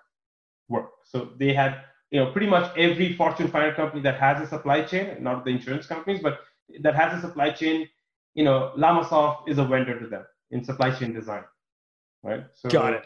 work. 0.70 0.92
So 1.04 1.32
they 1.38 1.54
had, 1.54 1.82
you 2.14 2.20
know, 2.20 2.32
pretty 2.32 2.46
much 2.46 2.72
every 2.78 3.14
Fortune 3.14 3.48
500 3.48 3.76
company 3.76 4.00
that 4.04 4.20
has 4.20 4.40
a 4.40 4.48
supply 4.48 4.84
chain, 4.84 5.18
not 5.20 5.44
the 5.44 5.50
insurance 5.50 5.88
companies, 5.88 6.22
but 6.22 6.42
that 6.82 6.94
has 6.94 7.18
a 7.18 7.22
supply 7.28 7.50
chain, 7.50 7.90
you 8.36 8.44
know, 8.44 8.72
Llamasoft 8.78 9.50
is 9.50 9.58
a 9.58 9.66
vendor 9.66 10.00
to 10.00 10.06
them 10.06 10.24
in 10.52 10.64
supply 10.64 10.92
chain 10.92 11.12
design, 11.12 11.44
right? 12.22 12.44
So, 12.54 12.70
Got 12.70 12.94
it. 12.94 13.06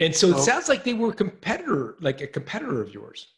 And 0.00 0.14
so, 0.14 0.32
so 0.32 0.36
it 0.36 0.42
sounds 0.42 0.68
like 0.68 0.84
they 0.84 0.92
were 0.92 1.08
a 1.08 1.14
competitor, 1.14 1.96
like 2.00 2.20
a 2.20 2.26
competitor 2.26 2.82
of 2.82 2.92
yours. 2.92 3.28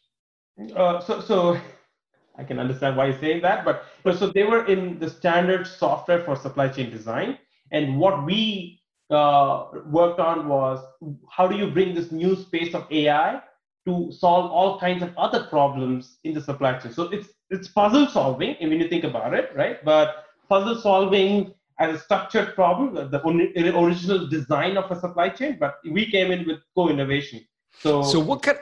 Uh, 0.75 0.99
so, 0.99 1.21
so 1.21 1.61
I 2.37 2.43
can 2.43 2.59
understand 2.59 2.97
why 2.97 3.05
you're 3.05 3.19
saying 3.21 3.41
that, 3.43 3.63
but 3.63 3.85
so 4.17 4.27
they 4.27 4.43
were 4.43 4.65
in 4.65 4.99
the 4.99 5.09
standard 5.09 5.65
software 5.65 6.25
for 6.25 6.35
supply 6.35 6.67
chain 6.67 6.91
design, 6.91 7.37
and 7.71 7.97
what 7.97 8.25
we 8.25 8.81
uh, 9.09 9.67
worked 9.85 10.19
on 10.19 10.49
was 10.49 10.83
how 11.31 11.47
do 11.47 11.55
you 11.55 11.71
bring 11.71 11.95
this 11.95 12.11
new 12.11 12.35
space 12.35 12.73
of 12.73 12.85
AI 12.91 13.41
to 13.85 14.11
solve 14.11 14.51
all 14.51 14.79
kinds 14.79 15.03
of 15.03 15.15
other 15.17 15.43
problems 15.43 16.17
in 16.23 16.33
the 16.33 16.41
supply 16.41 16.77
chain. 16.79 16.91
So 16.91 17.03
it's 17.03 17.29
it's 17.49 17.67
puzzle 17.67 18.07
solving, 18.07 18.55
and 18.59 18.69
when 18.69 18.79
you 18.79 18.89
think 18.89 19.03
about 19.03 19.33
it, 19.33 19.51
right? 19.55 19.83
But 19.85 20.25
puzzle 20.49 20.81
solving 20.81 21.53
as 21.77 21.95
a 21.95 21.99
structured 21.99 22.55
problem, 22.55 22.95
the, 22.95 23.19
the 23.19 23.77
original 23.77 24.27
design 24.27 24.77
of 24.77 24.89
a 24.89 24.99
supply 24.99 25.29
chain. 25.29 25.57
But 25.59 25.75
we 25.89 26.09
came 26.09 26.31
in 26.31 26.47
with 26.47 26.59
co-innovation. 26.75 27.45
So 27.79 28.01
so 28.01 28.19
what 28.19 28.41
kind 28.41 28.57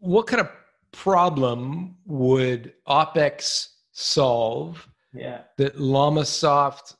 what 0.00 0.26
kind 0.26 0.40
of 0.40 0.48
problem 0.92 1.96
would 2.06 2.72
OpEx 2.88 3.68
solve? 3.92 4.88
Yeah. 5.12 5.42
That 5.58 5.76
Llamasoft 5.76 6.96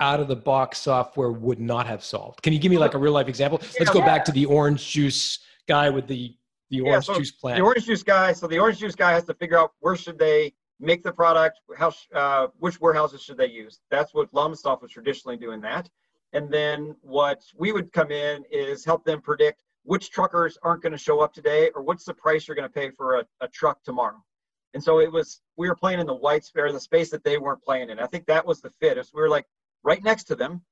out 0.00 0.18
of 0.18 0.26
the 0.26 0.36
box 0.36 0.78
software 0.80 1.30
would 1.30 1.60
not 1.60 1.86
have 1.86 2.02
solved. 2.02 2.42
Can 2.42 2.52
you 2.52 2.58
give 2.58 2.70
me 2.70 2.78
like 2.78 2.94
a 2.94 2.98
real 2.98 3.12
life 3.12 3.28
example? 3.28 3.60
Let's 3.78 3.92
go 3.92 4.00
back 4.00 4.24
to 4.24 4.32
the 4.32 4.46
orange 4.46 4.90
juice 4.90 5.38
guy 5.68 5.90
with 5.90 6.08
the 6.08 6.34
the 6.72 6.80
orange 6.80 7.06
yeah, 7.06 7.14
so 7.14 7.18
juice 7.18 7.30
plant. 7.30 7.58
The 7.58 7.62
orange 7.62 7.84
juice 7.84 8.02
guy. 8.02 8.32
So 8.32 8.46
the 8.46 8.58
orange 8.58 8.78
juice 8.78 8.96
guy 8.96 9.12
has 9.12 9.24
to 9.24 9.34
figure 9.34 9.58
out 9.58 9.72
where 9.80 9.94
should 9.94 10.18
they 10.18 10.54
make 10.80 11.02
the 11.02 11.12
product, 11.12 11.60
how 11.76 11.92
uh, 12.14 12.46
which 12.58 12.80
warehouses 12.80 13.22
should 13.22 13.36
they 13.36 13.50
use. 13.50 13.80
That's 13.90 14.14
what 14.14 14.32
Llamasoft 14.32 14.80
was 14.80 14.90
traditionally 14.90 15.36
doing 15.36 15.60
that. 15.60 15.90
And 16.32 16.50
then 16.50 16.96
what 17.02 17.42
we 17.56 17.72
would 17.72 17.92
come 17.92 18.10
in 18.10 18.42
is 18.50 18.86
help 18.86 19.04
them 19.04 19.20
predict 19.20 19.62
which 19.84 20.10
truckers 20.10 20.56
aren't 20.62 20.82
going 20.82 20.92
to 20.92 20.98
show 20.98 21.20
up 21.20 21.34
today 21.34 21.70
or 21.74 21.82
what's 21.82 22.04
the 22.04 22.14
price 22.14 22.48
you're 22.48 22.54
going 22.54 22.68
to 22.68 22.72
pay 22.72 22.90
for 22.90 23.16
a, 23.18 23.26
a 23.42 23.48
truck 23.48 23.82
tomorrow. 23.84 24.24
And 24.72 24.82
so 24.82 24.98
it 24.98 25.12
was 25.12 25.42
we 25.58 25.68
were 25.68 25.76
playing 25.76 26.00
in 26.00 26.06
the 26.06 26.14
white 26.14 26.44
space, 26.44 26.72
the 26.72 26.80
space 26.80 27.10
that 27.10 27.22
they 27.22 27.36
weren't 27.36 27.62
playing 27.62 27.90
in. 27.90 27.98
I 27.98 28.06
think 28.06 28.24
that 28.26 28.46
was 28.46 28.62
the 28.62 28.70
fit. 28.80 28.96
Is 28.96 29.12
we 29.12 29.20
were 29.20 29.28
like, 29.28 29.46
right 29.82 30.02
next 30.02 30.24
to 30.24 30.34
them, 30.34 30.62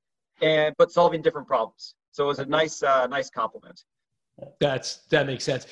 and 0.40 0.74
but 0.78 0.90
solving 0.90 1.20
different 1.20 1.46
problems. 1.46 1.94
So 2.12 2.24
it 2.24 2.28
was 2.28 2.38
a 2.38 2.46
nice, 2.46 2.82
uh, 2.82 3.06
nice 3.06 3.28
complement. 3.28 3.84
That's 4.60 4.96
that 5.10 5.26
makes 5.26 5.44
sense. 5.44 5.66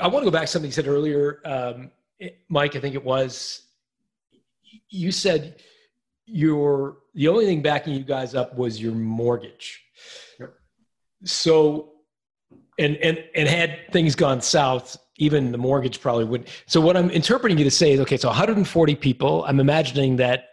I 0.00 0.08
want 0.08 0.24
to 0.24 0.30
go 0.30 0.32
back 0.32 0.42
to 0.42 0.46
something 0.48 0.68
you 0.68 0.72
said 0.72 0.88
earlier, 0.88 1.40
um, 1.44 1.90
Mike. 2.48 2.76
I 2.76 2.80
think 2.80 2.94
it 2.94 3.04
was 3.04 3.62
you 4.90 5.12
said 5.12 5.62
your 6.26 6.98
the 7.14 7.28
only 7.28 7.46
thing 7.46 7.62
backing 7.62 7.94
you 7.94 8.04
guys 8.04 8.34
up 8.34 8.54
was 8.56 8.80
your 8.80 8.92
mortgage. 8.92 9.82
Yep. 10.38 10.54
So, 11.24 11.92
and 12.78 12.96
and 12.98 13.24
and 13.34 13.48
had 13.48 13.90
things 13.92 14.14
gone 14.14 14.40
south, 14.40 14.96
even 15.16 15.52
the 15.52 15.58
mortgage 15.58 16.00
probably 16.00 16.24
would. 16.24 16.48
So 16.66 16.80
what 16.80 16.96
I'm 16.96 17.10
interpreting 17.10 17.58
you 17.58 17.64
to 17.64 17.70
say 17.70 17.92
is, 17.92 18.00
okay, 18.00 18.16
so 18.16 18.28
140 18.28 18.94
people. 18.96 19.44
I'm 19.46 19.60
imagining 19.60 20.16
that 20.16 20.50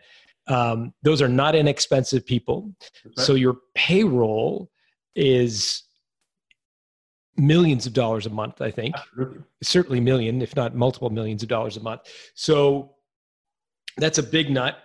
um, 0.47 0.93
those 1.03 1.21
are 1.21 1.27
not 1.27 1.55
inexpensive 1.55 2.25
people. 2.25 2.73
Right. 3.03 3.19
So 3.25 3.33
your 3.33 3.57
payroll 3.73 4.69
is 5.15 5.83
millions 7.37 7.85
of 7.85 7.93
dollars 7.93 8.25
a 8.25 8.29
month. 8.29 8.61
I 8.61 8.71
think 8.71 8.95
Absolutely. 8.95 9.41
certainly 9.61 9.99
million, 9.99 10.41
if 10.41 10.55
not 10.55 10.75
multiple 10.75 11.09
millions 11.09 11.43
of 11.43 11.49
dollars 11.49 11.77
a 11.77 11.81
month. 11.81 12.01
So 12.33 12.95
that's 13.97 14.17
a 14.17 14.23
big 14.23 14.49
nut 14.49 14.77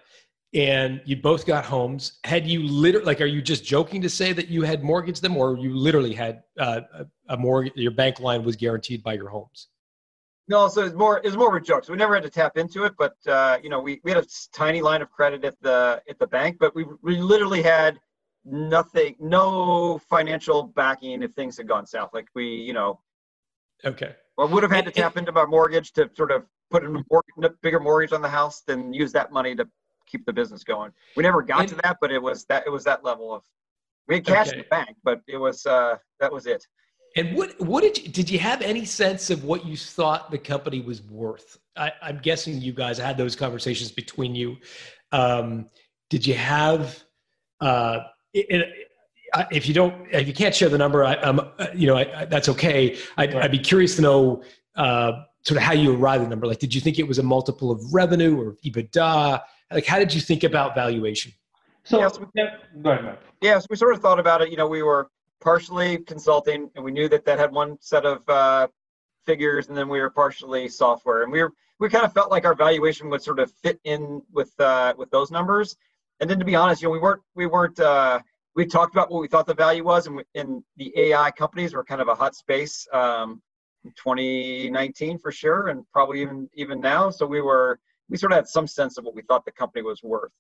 and 0.53 1.01
you 1.05 1.17
both 1.17 1.47
got 1.47 1.65
homes 1.65 2.19
had 2.25 2.47
you 2.47 2.63
literally 2.63 3.07
like 3.07 3.21
are 3.21 3.27
you 3.27 3.41
just 3.41 3.65
joking 3.65 4.03
to 4.03 4.09
say 4.09 4.33
that 4.33 4.49
you 4.49 4.63
had 4.63 4.83
mortgaged 4.83 5.23
them 5.23 5.37
or 5.37 5.57
you 5.57 5.77
literally 5.77 6.13
had 6.13 6.43
uh, 6.59 6.81
a, 6.95 7.07
a 7.29 7.37
mortgage 7.37 7.73
your 7.77 7.93
bank 7.93 8.19
line 8.19 8.43
was 8.43 8.57
guaranteed 8.57 9.03
by 9.03 9.13
your 9.13 9.29
homes 9.29 9.69
no 10.49 10.67
so 10.67 10.85
it's 10.85 10.95
more 10.95 11.21
it's 11.23 11.37
more 11.37 11.55
of 11.55 11.63
a 11.63 11.65
joke 11.65 11.85
so 11.85 11.93
we 11.93 11.99
never 11.99 12.15
had 12.15 12.25
to 12.25 12.31
tap 12.31 12.57
into 12.57 12.85
it 12.85 12.93
but 12.99 13.15
uh, 13.29 13.59
you 13.63 13.71
know 13.71 13.81
we, 13.81 14.01
we 14.03 14.11
had 14.11 14.23
a 14.23 14.27
tiny 14.53 14.83
line 14.83 15.03
of 15.03 15.11
credit 15.11 15.45
at 15.45 15.55
the 15.61 16.03
at 16.09 16.19
the 16.19 16.27
bank 16.27 16.57
but 16.59 16.75
we, 16.75 16.85
we 17.03 17.17
literally 17.17 17.63
had 17.63 17.99
nothing 18.44 19.14
no 19.20 19.98
financial 20.09 20.62
backing 20.62 21.22
if 21.22 21.33
things 21.33 21.57
had 21.57 21.68
gone 21.68 21.87
south 21.87 22.11
like 22.14 22.26
we 22.35 22.46
you 22.46 22.72
know 22.72 22.98
okay 23.85 24.14
well 24.38 24.48
would 24.48 24.62
have 24.62 24.72
had 24.72 24.85
to 24.85 24.90
tap 24.90 25.16
into 25.16 25.31
my 25.31 25.44
mortgage 25.44 25.92
to 25.92 26.09
sort 26.14 26.31
of 26.31 26.44
put 26.70 26.85
a 26.85 27.50
bigger 27.62 27.81
mortgage 27.81 28.12
on 28.12 28.22
the 28.22 28.29
house 28.29 28.62
than 28.62 28.92
use 28.92 29.12
that 29.12 29.33
money 29.33 29.55
to 29.55 29.68
keep 30.07 30.24
the 30.24 30.33
business 30.33 30.64
going. 30.64 30.92
We 31.16 31.22
never 31.22 31.42
got 31.42 31.68
to 31.68 31.74
that, 31.76 31.98
but 32.00 32.11
it 32.11 32.22
was 32.22 32.44
that 32.46 32.64
it 32.66 32.70
was 32.70 32.85
that 32.85 33.05
level 33.05 33.33
of 33.33 33.42
we 34.09 34.16
had 34.16 34.26
cash 34.26 34.48
okay. 34.48 34.57
in 34.57 34.62
the 34.62 34.68
bank, 34.68 34.96
but 35.05 35.20
it 35.29 35.37
was 35.37 35.66
uh, 35.66 35.96
that 36.18 36.33
was 36.33 36.46
it. 36.46 36.66
And 37.16 37.37
what 37.37 37.61
what 37.61 37.83
did 37.83 37.98
you, 37.98 38.09
did 38.09 38.31
you 38.31 38.38
have 38.38 38.62
any 38.62 38.85
sense 38.85 39.31
of 39.31 39.44
what 39.44 39.64
you 39.64 39.76
thought 39.76 40.31
the 40.31 40.38
company 40.38 40.81
was 40.81 41.03
worth? 41.03 41.59
I, 41.76 41.92
am 42.03 42.18
guessing 42.18 42.61
you 42.61 42.72
guys 42.72 42.98
had 42.98 43.16
those 43.16 43.37
conversations 43.37 43.90
between 43.90 44.35
you. 44.35 44.57
Um, 45.12 45.68
did 46.09 46.26
you 46.26 46.35
have? 46.35 47.03
Uh, 47.61 48.00
it, 48.33 48.47
it, 48.51 48.88
if 49.51 49.69
you 49.69 49.75
don't, 49.75 49.95
if 50.12 50.27
you 50.27 50.35
can't 50.35 50.55
share 50.55 50.69
the 50.69 50.79
number, 50.79 51.05
I, 51.05 51.14
am 51.23 51.40
you 51.75 51.87
know, 51.87 51.97
I, 51.97 52.23
I, 52.23 52.25
that's 52.25 52.49
okay. 52.49 52.97
I'd, 53.16 53.33
right. 53.35 53.45
I'd, 53.45 53.53
be 53.53 53.59
curious 53.59 53.97
to 53.97 54.03
know 54.03 54.43
uh, 54.75 55.25
sort 55.43 55.57
of 55.57 55.62
how 55.62 55.73
you 55.73 55.95
arrived 55.95 56.23
at 56.23 56.25
the 56.25 56.31
number. 56.31 56.47
Like, 56.47 56.59
did 56.59 56.75
you 56.75 56.81
think 56.81 56.99
it 56.99 57.07
was 57.07 57.19
a 57.19 57.23
multiple 57.23 57.71
of 57.71 57.95
revenue 57.95 58.40
or 58.40 58.57
EBITDA? 58.64 59.40
like 59.73 59.87
how 59.87 59.99
did 59.99 60.12
you 60.12 60.21
think 60.21 60.45
about 60.45 60.75
valuation 60.75 61.33
so 61.85 61.99
yes, 61.99 62.19
we, 62.19 62.27
yeah, 62.35 62.57
go 62.83 62.90
ahead, 62.90 63.05
Mike. 63.05 63.21
yes 63.40 63.66
we 63.71 63.77
sort 63.77 63.95
of 63.95 64.01
thought 64.01 64.19
about 64.19 64.43
it 64.43 64.51
you 64.51 64.57
know 64.57 64.66
we 64.66 64.83
were 64.83 65.11
partially 65.40 65.99
consulting 65.99 66.71
and 66.75 66.85
we 66.85 66.93
knew 66.93 67.09
that 67.09 67.25
that 67.25 67.38
had 67.38 67.51
one 67.53 67.79
set 67.81 68.05
of 68.05 68.29
uh, 68.29 68.66
figures 69.25 69.69
and 69.69 69.77
then 69.77 69.88
we 69.88 70.01
were 70.01 70.11
partially 70.11 70.69
software 70.69 71.23
and 71.23 71.33
we 71.33 71.43
were 71.43 71.53
we 71.79 71.88
kind 71.88 72.05
of 72.05 72.12
felt 72.12 72.31
like 72.31 72.45
our 72.45 72.55
valuation 72.55 73.09
would 73.09 73.23
sort 73.23 73.38
of 73.38 73.51
fit 73.51 73.81
in 73.85 74.21
with 74.33 74.59
uh, 74.61 74.93
with 74.99 75.11
those 75.11 75.31
numbers 75.31 75.77
and 76.21 76.29
then 76.29 76.39
to 76.39 76.45
be 76.45 76.55
honest 76.55 76.83
you 76.83 76.89
know 76.89 76.93
we 76.93 76.99
weren't 76.99 77.23
we 77.35 77.47
weren't 77.47 77.79
uh, 77.81 78.21
we 78.55 78.67
talked 78.67 78.95
about 78.95 79.11
what 79.11 79.21
we 79.21 79.29
thought 79.29 79.47
the 79.47 79.55
value 79.55 79.85
was 79.85 80.09
and 80.35 80.63
the 80.77 80.93
ai 80.97 81.31
companies 81.33 81.75
were 81.75 81.85
kind 81.85 82.01
of 82.01 82.09
a 82.09 82.15
hot 82.15 82.35
space 82.35 82.87
um, 82.93 83.41
2019 83.97 85.19
for 85.19 85.33
sure 85.33 85.69
and 85.69 85.85
probably 85.93 86.21
even 86.21 86.49
even 86.55 86.81
now 86.81 87.11
so 87.11 87.27
we 87.27 87.41
were 87.41 87.79
we 88.11 88.17
sort 88.17 88.33
of 88.33 88.37
had 88.37 88.49
some 88.49 88.67
sense 88.67 88.99
of 88.99 89.05
what 89.05 89.15
we 89.15 89.23
thought 89.23 89.45
the 89.45 89.53
company 89.53 89.83
was 89.83 90.03
worth. 90.03 90.33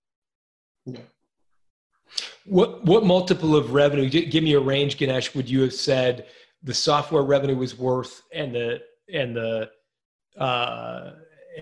What 2.44 2.84
what 2.84 3.04
multiple 3.04 3.54
of 3.54 3.72
revenue? 3.72 4.08
Give 4.08 4.42
me 4.42 4.54
a 4.54 4.60
range, 4.60 4.98
Ganesh. 4.98 5.34
Would 5.34 5.48
you 5.48 5.62
have 5.62 5.72
said 5.72 6.26
the 6.62 6.74
software 6.74 7.22
revenue 7.22 7.56
was 7.56 7.78
worth, 7.78 8.22
and 8.34 8.54
the 8.54 8.80
and 9.12 9.36
the 9.36 9.70
uh, 10.36 11.12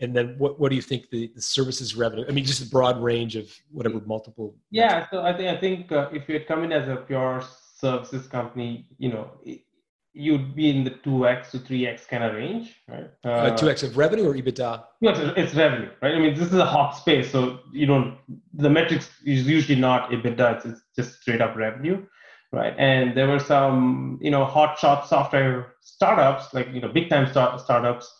and 0.00 0.14
then 0.14 0.34
what 0.38 0.58
what 0.60 0.70
do 0.70 0.76
you 0.76 0.82
think 0.82 1.10
the, 1.10 1.30
the 1.34 1.42
services 1.42 1.96
revenue? 1.96 2.24
I 2.28 2.32
mean, 2.32 2.44
just 2.44 2.62
a 2.62 2.70
broad 2.70 3.02
range 3.02 3.36
of 3.36 3.50
whatever 3.70 4.00
multiple. 4.06 4.54
Yeah, 4.70 5.06
so 5.10 5.22
I 5.22 5.36
think 5.36 5.56
I 5.56 5.60
think 5.60 5.92
uh, 5.92 6.08
if 6.12 6.28
you 6.28 6.34
had 6.34 6.46
come 6.46 6.64
in 6.64 6.72
as 6.72 6.88
a 6.88 6.96
pure 6.96 7.42
services 7.76 8.26
company, 8.26 8.86
you 8.98 9.10
know, 9.10 9.30
you'd 10.12 10.54
be 10.56 10.68
in 10.68 10.82
the 10.84 10.90
2x 10.90 11.50
to 11.52 11.58
3x 11.58 12.08
kind 12.08 12.24
of 12.24 12.34
range, 12.34 12.74
right? 12.88 13.08
Uh, 13.24 13.28
uh, 13.28 13.56
2x 13.56 13.84
of 13.84 13.96
revenue 13.96 14.28
or 14.28 14.34
EBITDA? 14.34 14.82
Yes, 15.00 15.18
it's 15.36 15.54
revenue, 15.54 15.90
right? 16.02 16.14
I 16.14 16.18
mean, 16.18 16.34
this 16.34 16.48
is 16.48 16.54
a 16.54 16.66
hot 16.66 16.92
space, 16.96 17.30
so 17.30 17.60
you 17.72 17.86
don't, 17.86 18.18
the 18.52 18.68
metrics 18.68 19.10
is 19.24 19.46
usually 19.46 19.78
not 19.78 20.10
EBITDA, 20.10 20.56
it's, 20.56 20.64
it's 20.64 20.80
just 20.96 21.20
straight 21.20 21.40
up 21.40 21.54
revenue, 21.54 22.04
right? 22.52 22.74
And 22.78 23.16
there 23.16 23.28
were 23.28 23.38
some, 23.38 24.18
you 24.20 24.32
know, 24.32 24.44
hot 24.44 24.76
shot 24.76 25.08
software 25.08 25.74
startups, 25.82 26.52
like, 26.52 26.68
you 26.72 26.80
know, 26.80 26.88
big 26.88 27.08
time 27.08 27.30
start, 27.30 27.60
startups 27.60 28.12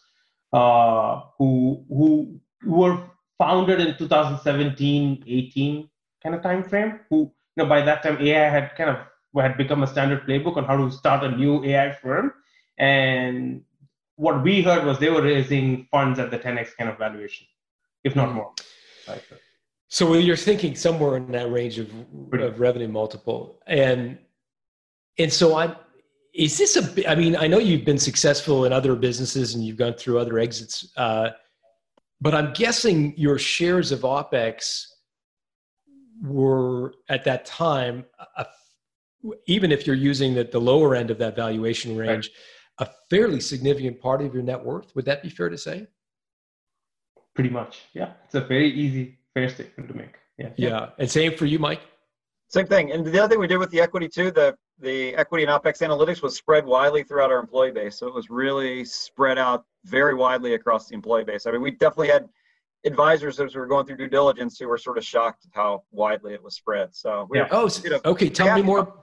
uh, 0.53 1.23
who, 1.39 1.85
who 1.89 2.41
were 2.65 3.03
founded 3.39 3.81
in 3.81 3.97
2017, 3.97 5.25
18 5.27 5.89
kind 6.23 6.35
of 6.35 6.43
time 6.43 6.65
frame, 6.65 7.01
who, 7.11 7.33
you 7.57 7.65
know, 7.65 7.67
by 7.67 7.81
that 7.83 8.03
time 8.03 8.19
AI 8.21 8.49
had 8.49 8.75
kind 8.77 8.91
of 8.91 8.99
had 9.41 9.57
become 9.57 9.83
a 9.83 9.87
standard 9.87 10.27
playbook 10.27 10.57
on 10.57 10.65
how 10.65 10.77
to 10.77 10.91
start 10.91 11.23
a 11.23 11.37
new 11.37 11.65
AI 11.65 11.93
firm. 11.93 12.33
And 12.79 13.63
what 14.17 14.43
we 14.43 14.63
heard 14.63 14.85
was 14.85 14.99
they 14.99 15.11
were 15.11 15.23
raising 15.23 15.87
funds 15.91 16.19
at 16.19 16.31
the 16.31 16.39
10x 16.39 16.77
kind 16.77 16.91
of 16.91 16.99
valuation, 16.99 17.47
if 18.05 18.17
not 18.17 18.33
more. 18.33 18.53
Right? 19.07 19.23
So 19.89 20.15
you're 20.15 20.37
thinking 20.37 20.75
somewhere 20.75 21.17
in 21.17 21.31
that 21.33 21.51
range 21.51 21.79
of, 21.79 21.91
of 22.33 22.61
revenue 22.61 22.89
multiple, 22.89 23.61
and 23.67 24.19
and 25.19 25.33
so 25.33 25.57
I'm. 25.57 25.77
Is 26.39 26.57
this 26.57 26.77
a? 26.77 27.11
I 27.11 27.15
mean, 27.15 27.37
I 27.37 27.47
know 27.49 27.59
you've 27.59 27.85
been 27.85 27.99
successful 27.99 28.65
in 28.65 28.73
other 28.73 28.95
businesses 28.95 29.55
and 29.55 29.65
you've 29.65 29.77
gone 29.77 29.95
through 29.95 30.19
other 30.19 30.39
exits, 30.39 30.91
uh, 30.97 31.31
but 32.21 32.35
I'm 32.35 32.53
guessing 32.53 33.13
your 33.17 33.39
shares 33.39 33.93
of 33.93 34.01
OpEx 34.01 34.87
were 36.23 36.95
at 37.09 37.25
that 37.25 37.45
time 37.45 38.05
a 38.37 38.47
even 39.47 39.73
if 39.73 39.87
you're 39.87 39.97
using 39.97 40.35
the, 40.35 40.45
the 40.45 40.61
lower 40.61 40.95
end 40.95 41.11
of 41.11 41.19
that 41.19 41.35
valuation 41.35 41.97
range, 41.97 42.31
right. 42.79 42.89
a 42.89 42.93
fairly 43.11 43.41
significant 43.41 44.01
part 44.01 44.23
of 44.23 44.33
your 44.33 44.43
net 44.43 44.65
worth. 44.65 44.95
Would 44.95 45.05
that 45.07 45.23
be 45.23 45.29
fair 45.29 45.49
to 45.49 45.59
say? 45.59 45.87
Pretty 47.35 47.51
much. 47.51 47.83
Yeah. 47.95 48.13
It's 48.25 48.35
a 48.35 48.41
very 48.41 48.71
easy, 48.71 49.19
fair 49.35 49.49
statement 49.49 49.89
to 49.91 49.97
make. 49.97 50.15
Yeah. 50.39 50.51
Yeah. 50.57 50.89
And 50.99 51.11
same 51.11 51.37
for 51.37 51.47
you, 51.47 51.59
Mike? 51.59 51.81
Same 52.49 52.67
thing. 52.67 52.93
And 52.93 53.05
the 53.05 53.19
other 53.19 53.29
thing 53.29 53.41
we 53.41 53.47
did 53.47 53.59
with 53.59 53.71
the 53.71 53.81
equity 53.81 54.09
too, 54.09 54.31
the 54.31 54.57
the 54.81 55.15
equity 55.17 55.45
and 55.45 55.53
OPEX 55.53 55.87
analytics 55.87 56.23
was 56.23 56.37
spread 56.37 56.65
widely 56.65 57.03
throughout 57.03 57.31
our 57.31 57.39
employee 57.39 57.73
base. 57.73 57.99
So 57.99 58.07
it 58.07 58.15
was 58.15 58.31
really 58.31 58.85
spread 58.85 59.39
out 59.39 59.65
very 59.85 60.15
widely 60.15 60.55
across 60.55 60.89
the 60.89 60.95
employee 60.95 61.25
base. 61.25 61.47
I 61.47 61.51
mean, 61.51 61.63
we 61.63 61.73
definitely 61.73 62.09
had 62.09 62.29
advisors 62.85 63.41
as 63.41 63.55
we 63.55 63.61
were 63.61 63.67
going 63.67 63.87
through 63.87 63.97
due 63.97 64.09
diligence 64.09 64.59
who 64.59 64.69
were 64.69 64.79
sort 64.79 64.99
of 64.99 65.05
shocked 65.05 65.47
at 65.47 65.51
how 65.53 65.83
widely 65.91 66.35
it 66.35 66.43
was 66.43 66.55
spread. 66.55 66.95
So 66.95 67.27
we 67.29 67.39
yeah. 67.39 67.49
oh, 67.51 67.69
you 67.83 67.91
know, 67.91 68.01
okay. 68.05 68.29
Tell 68.31 68.55
me 68.55 68.63
more 68.63 68.95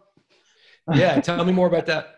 yeah, 0.93 1.19
tell 1.21 1.43
me 1.43 1.53
more 1.53 1.67
about 1.67 1.85
that. 1.87 2.15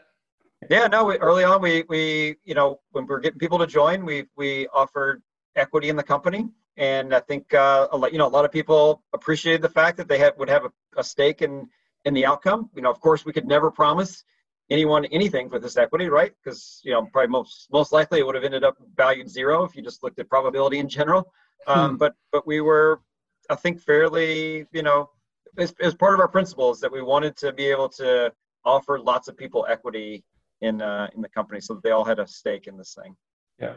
Yeah, 0.69 0.87
no. 0.87 1.05
We, 1.05 1.17
early 1.17 1.43
on, 1.43 1.61
we 1.61 1.83
we 1.87 2.35
you 2.43 2.55
know 2.55 2.79
when 2.91 3.05
we 3.05 3.15
are 3.15 3.19
getting 3.19 3.39
people 3.39 3.59
to 3.59 3.67
join, 3.67 4.05
we 4.05 4.25
we 4.35 4.67
offered 4.73 5.21
equity 5.55 5.89
in 5.89 5.95
the 5.95 6.03
company, 6.03 6.49
and 6.75 7.13
I 7.13 7.19
think 7.19 7.53
uh, 7.53 7.87
a 7.91 7.97
lot, 7.97 8.11
you 8.11 8.17
know 8.17 8.27
a 8.27 8.29
lot 8.29 8.45
of 8.45 8.51
people 8.51 9.03
appreciated 9.13 9.61
the 9.61 9.69
fact 9.69 9.97
that 9.97 10.07
they 10.07 10.17
had 10.17 10.33
would 10.37 10.49
have 10.49 10.65
a, 10.65 10.71
a 10.97 11.03
stake 11.03 11.41
in 11.41 11.69
in 12.07 12.13
the 12.13 12.25
outcome. 12.25 12.69
You 12.75 12.81
know, 12.81 12.89
of 12.89 12.99
course, 12.99 13.25
we 13.25 13.33
could 13.33 13.47
never 13.47 13.69
promise 13.69 14.23
anyone 14.69 15.05
anything 15.05 15.49
for 15.49 15.59
this 15.59 15.77
equity, 15.77 16.09
right? 16.09 16.33
Because 16.43 16.81
you 16.83 16.91
know 16.91 17.07
probably 17.11 17.29
most 17.29 17.67
most 17.71 17.91
likely 17.91 18.19
it 18.19 18.25
would 18.25 18.35
have 18.35 18.43
ended 18.43 18.63
up 18.63 18.75
valued 18.95 19.29
zero 19.29 19.63
if 19.63 19.75
you 19.75 19.81
just 19.81 20.03
looked 20.03 20.19
at 20.19 20.29
probability 20.29 20.79
in 20.79 20.89
general. 20.89 21.31
Um, 21.67 21.91
hmm. 21.91 21.97
But 21.97 22.13
but 22.31 22.47
we 22.47 22.61
were, 22.61 23.01
I 23.49 23.55
think, 23.55 23.79
fairly 23.81 24.65
you 24.71 24.83
know 24.83 25.09
as, 25.57 25.73
as 25.81 25.93
part 25.93 26.13
of 26.13 26.19
our 26.19 26.27
principles 26.27 26.79
that 26.81 26.91
we 26.91 27.01
wanted 27.01 27.35
to 27.37 27.51
be 27.51 27.65
able 27.65 27.89
to 27.89 28.31
offer 28.65 28.99
lots 28.99 29.27
of 29.27 29.37
people 29.37 29.65
equity 29.69 30.23
in 30.61 30.81
uh, 30.81 31.07
in 31.15 31.21
the 31.21 31.29
company, 31.29 31.59
so 31.61 31.75
that 31.75 31.83
they 31.83 31.91
all 31.91 32.05
had 32.05 32.19
a 32.19 32.27
stake 32.27 32.67
in 32.67 32.77
this 32.77 32.97
thing. 33.01 33.15
Yeah. 33.59 33.75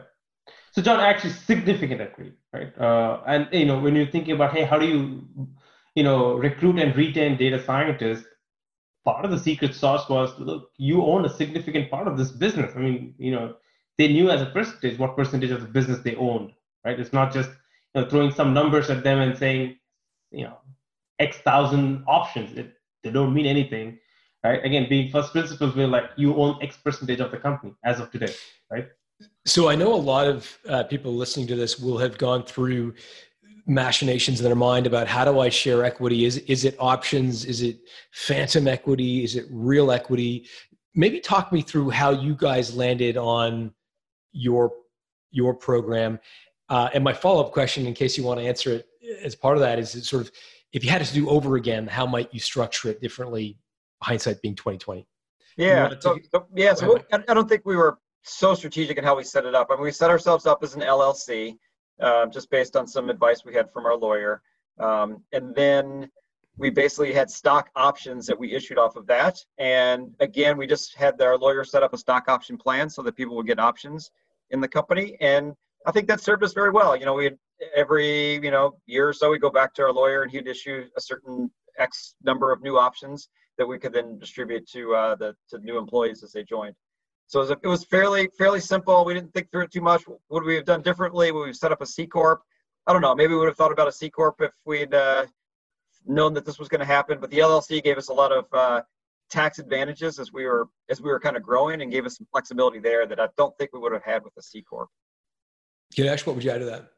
So 0.71 0.81
John, 0.81 0.99
actually, 0.99 1.33
significant 1.33 2.01
equity, 2.01 2.33
right? 2.53 2.77
Uh, 2.77 3.21
and 3.27 3.47
you 3.51 3.65
know, 3.65 3.79
when 3.79 3.95
you're 3.95 4.07
thinking 4.07 4.33
about, 4.33 4.53
hey, 4.53 4.63
how 4.63 4.79
do 4.79 4.87
you, 4.87 5.27
you 5.95 6.03
know, 6.03 6.35
recruit 6.35 6.79
and 6.79 6.95
retain 6.95 7.37
data 7.37 7.63
scientists? 7.63 8.25
Part 9.03 9.25
of 9.25 9.31
the 9.31 9.39
secret 9.39 9.73
sauce 9.73 10.07
was, 10.09 10.37
look, 10.39 10.69
you 10.77 11.03
own 11.03 11.25
a 11.25 11.29
significant 11.29 11.89
part 11.89 12.07
of 12.07 12.17
this 12.17 12.31
business. 12.31 12.71
I 12.75 12.79
mean, 12.79 13.15
you 13.17 13.31
know, 13.31 13.55
they 13.97 14.07
knew 14.07 14.29
as 14.29 14.41
a 14.41 14.45
percentage 14.45 14.99
what 14.99 15.15
percentage 15.15 15.51
of 15.51 15.61
the 15.61 15.67
business 15.67 15.99
they 15.99 16.15
owned, 16.15 16.51
right? 16.85 16.99
It's 16.99 17.13
not 17.13 17.33
just 17.33 17.49
you 17.93 18.01
know, 18.01 18.09
throwing 18.09 18.31
some 18.31 18.53
numbers 18.53 18.89
at 18.89 19.03
them 19.03 19.19
and 19.19 19.37
saying, 19.37 19.77
you 20.31 20.45
know, 20.45 20.57
X 21.19 21.37
thousand 21.37 22.03
options. 22.07 22.57
It, 22.57 22.73
they 23.03 23.11
don't 23.11 23.33
mean 23.33 23.47
anything 23.47 23.99
right? 24.43 24.63
Again, 24.63 24.87
being 24.89 25.11
first 25.11 25.31
principles, 25.31 25.75
we're 25.75 25.87
like 25.87 26.11
you 26.15 26.35
own 26.35 26.57
X 26.61 26.77
percentage 26.77 27.19
of 27.19 27.31
the 27.31 27.37
company 27.37 27.73
as 27.83 27.99
of 27.99 28.11
today, 28.11 28.33
right? 28.71 28.87
So 29.45 29.69
I 29.69 29.75
know 29.75 29.93
a 29.93 29.95
lot 29.95 30.27
of 30.27 30.57
uh, 30.67 30.83
people 30.83 31.13
listening 31.13 31.47
to 31.47 31.55
this 31.55 31.79
will 31.79 31.97
have 31.99 32.17
gone 32.17 32.43
through 32.43 32.95
machinations 33.67 34.39
in 34.39 34.45
their 34.45 34.55
mind 34.55 34.87
about 34.87 35.07
how 35.07 35.25
do 35.25 35.39
I 35.39 35.49
share 35.49 35.83
equity? 35.83 36.25
Is 36.25 36.37
is 36.39 36.65
it 36.65 36.75
options? 36.79 37.45
Is 37.45 37.61
it 37.61 37.79
phantom 38.11 38.67
equity? 38.67 39.23
Is 39.23 39.35
it 39.35 39.45
real 39.49 39.91
equity? 39.91 40.47
Maybe 40.95 41.19
talk 41.19 41.51
me 41.51 41.61
through 41.61 41.89
how 41.89 42.11
you 42.11 42.35
guys 42.35 42.75
landed 42.75 43.17
on 43.17 43.73
your 44.31 44.71
your 45.31 45.53
program. 45.53 46.19
Uh, 46.69 46.89
and 46.93 47.03
my 47.03 47.13
follow 47.13 47.43
up 47.43 47.51
question, 47.51 47.85
in 47.85 47.93
case 47.93 48.17
you 48.17 48.23
want 48.23 48.39
to 48.39 48.45
answer 48.45 48.73
it 48.73 48.87
as 49.23 49.35
part 49.35 49.57
of 49.57 49.61
that, 49.61 49.79
is 49.79 49.95
it 49.95 50.05
sort 50.05 50.23
of 50.23 50.31
if 50.73 50.83
you 50.83 50.89
had 50.89 51.03
to 51.03 51.13
do 51.13 51.29
over 51.29 51.55
again, 51.55 51.87
how 51.87 52.05
might 52.05 52.33
you 52.33 52.39
structure 52.39 52.89
it 52.89 53.01
differently? 53.01 53.57
Hindsight 54.01 54.41
being 54.41 54.55
twenty 54.55 54.77
twenty. 54.77 55.07
Yeah. 55.57 55.93
So, 55.99 56.17
so, 56.33 56.47
yeah. 56.55 56.73
So 56.73 56.99
I 57.11 57.33
don't 57.33 57.47
think 57.47 57.63
we 57.65 57.75
were 57.75 57.99
so 58.23 58.53
strategic 58.53 58.97
in 58.97 59.03
how 59.03 59.15
we 59.15 59.23
set 59.23 59.45
it 59.45 59.55
up. 59.55 59.67
I 59.69 59.75
mean, 59.75 59.83
we 59.83 59.91
set 59.91 60.09
ourselves 60.09 60.45
up 60.45 60.63
as 60.63 60.75
an 60.75 60.81
LLC, 60.81 61.57
uh, 61.99 62.25
just 62.27 62.49
based 62.49 62.75
on 62.75 62.87
some 62.87 63.09
advice 63.09 63.43
we 63.45 63.53
had 63.53 63.71
from 63.71 63.85
our 63.85 63.95
lawyer, 63.95 64.41
um, 64.79 65.23
and 65.33 65.53
then 65.55 66.09
we 66.57 66.69
basically 66.69 67.13
had 67.13 67.29
stock 67.29 67.69
options 67.75 68.25
that 68.27 68.37
we 68.37 68.53
issued 68.53 68.77
off 68.77 68.95
of 68.95 69.07
that. 69.07 69.43
And 69.57 70.13
again, 70.19 70.57
we 70.57 70.67
just 70.67 70.95
had 70.95 71.19
our 71.21 71.37
lawyer 71.37 71.63
set 71.63 71.81
up 71.81 71.93
a 71.93 71.97
stock 71.97 72.27
option 72.27 72.57
plan 72.57 72.89
so 72.89 73.01
that 73.03 73.15
people 73.15 73.35
would 73.37 73.47
get 73.47 73.59
options 73.59 74.11
in 74.51 74.59
the 74.59 74.67
company. 74.67 75.17
And 75.21 75.53
I 75.87 75.91
think 75.91 76.07
that 76.07 76.21
served 76.21 76.43
us 76.43 76.53
very 76.53 76.71
well. 76.71 76.95
You 76.95 77.05
know, 77.05 77.13
we 77.13 77.23
had 77.23 77.37
every 77.75 78.35
you 78.43 78.51
know 78.51 78.75
year 78.85 79.07
or 79.07 79.13
so 79.13 79.31
we 79.31 79.39
go 79.39 79.49
back 79.49 79.73
to 79.75 79.83
our 79.83 79.93
lawyer 79.93 80.23
and 80.23 80.31
he'd 80.31 80.47
issue 80.47 80.85
a 80.97 81.01
certain 81.01 81.49
X 81.77 82.15
number 82.23 82.51
of 82.51 82.61
new 82.61 82.77
options 82.77 83.29
that 83.57 83.67
we 83.67 83.79
could 83.79 83.93
then 83.93 84.17
distribute 84.19 84.67
to 84.69 84.93
uh, 84.95 85.15
the 85.15 85.35
to 85.49 85.59
new 85.59 85.77
employees 85.77 86.23
as 86.23 86.31
they 86.31 86.43
joined. 86.43 86.75
So 87.31 87.39
it 87.39 87.43
was, 87.43 87.51
it 87.63 87.67
was, 87.67 87.85
fairly 87.85 88.27
fairly 88.37 88.59
simple. 88.59 89.05
We 89.05 89.13
didn't 89.13 89.33
think 89.33 89.49
through 89.51 89.63
it 89.63 89.71
too 89.71 89.79
much. 89.79 90.03
Would 90.29 90.43
we 90.43 90.53
have 90.55 90.65
done 90.65 90.81
differently? 90.81 91.31
Would 91.31 91.39
we 91.39 91.47
have 91.47 91.55
set 91.55 91.71
up 91.71 91.81
a 91.81 91.85
C 91.85 92.05
corp? 92.05 92.41
I 92.85 92.91
don't 92.91 93.01
know. 93.01 93.15
Maybe 93.15 93.31
we 93.31 93.39
would 93.39 93.47
have 93.47 93.55
thought 93.55 93.71
about 93.71 93.87
a 93.87 93.91
C 93.93 94.09
corp 94.09 94.41
if 94.41 94.51
we'd 94.65 94.93
uh, 94.93 95.25
known 96.05 96.33
that 96.33 96.45
this 96.45 96.59
was 96.59 96.67
going 96.67 96.81
to 96.81 96.85
happen. 96.85 97.21
But 97.21 97.31
the 97.31 97.37
LLC 97.37 97.81
gave 97.81 97.97
us 97.97 98.09
a 98.09 98.13
lot 98.13 98.33
of 98.33 98.47
uh, 98.51 98.81
tax 99.29 99.59
advantages 99.59 100.19
as 100.19 100.33
we 100.33 100.43
were 100.43 100.67
as 100.89 101.01
we 101.01 101.09
were 101.09 101.21
kind 101.21 101.37
of 101.37 101.41
growing 101.41 101.81
and 101.81 101.89
gave 101.89 102.05
us 102.05 102.17
some 102.17 102.27
flexibility 102.33 102.79
there 102.79 103.07
that 103.07 103.17
I 103.17 103.29
don't 103.37 103.57
think 103.57 103.71
we 103.71 103.79
would 103.79 103.93
have 103.93 104.03
had 104.03 104.25
with 104.25 104.33
a 104.37 104.41
C 104.41 104.61
corp. 104.61 104.89
Ganesh, 105.95 106.25
what 106.25 106.35
would 106.35 106.43
you 106.43 106.51
add 106.51 106.59
to 106.59 106.65
that? 106.65 106.91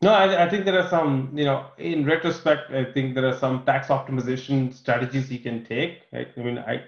No, 0.00 0.14
I, 0.14 0.46
I, 0.46 0.48
think 0.48 0.64
there 0.64 0.80
are 0.80 0.88
some, 0.88 1.32
you 1.34 1.44
know, 1.44 1.66
in 1.76 2.06
retrospect, 2.06 2.70
I 2.70 2.84
think 2.84 3.16
there 3.16 3.26
are 3.26 3.36
some 3.36 3.64
tax 3.64 3.88
optimization 3.88 4.72
strategies 4.72 5.30
you 5.30 5.40
can 5.40 5.64
take. 5.64 6.02
Right? 6.12 6.28
I 6.36 6.40
mean, 6.40 6.58
I, 6.58 6.84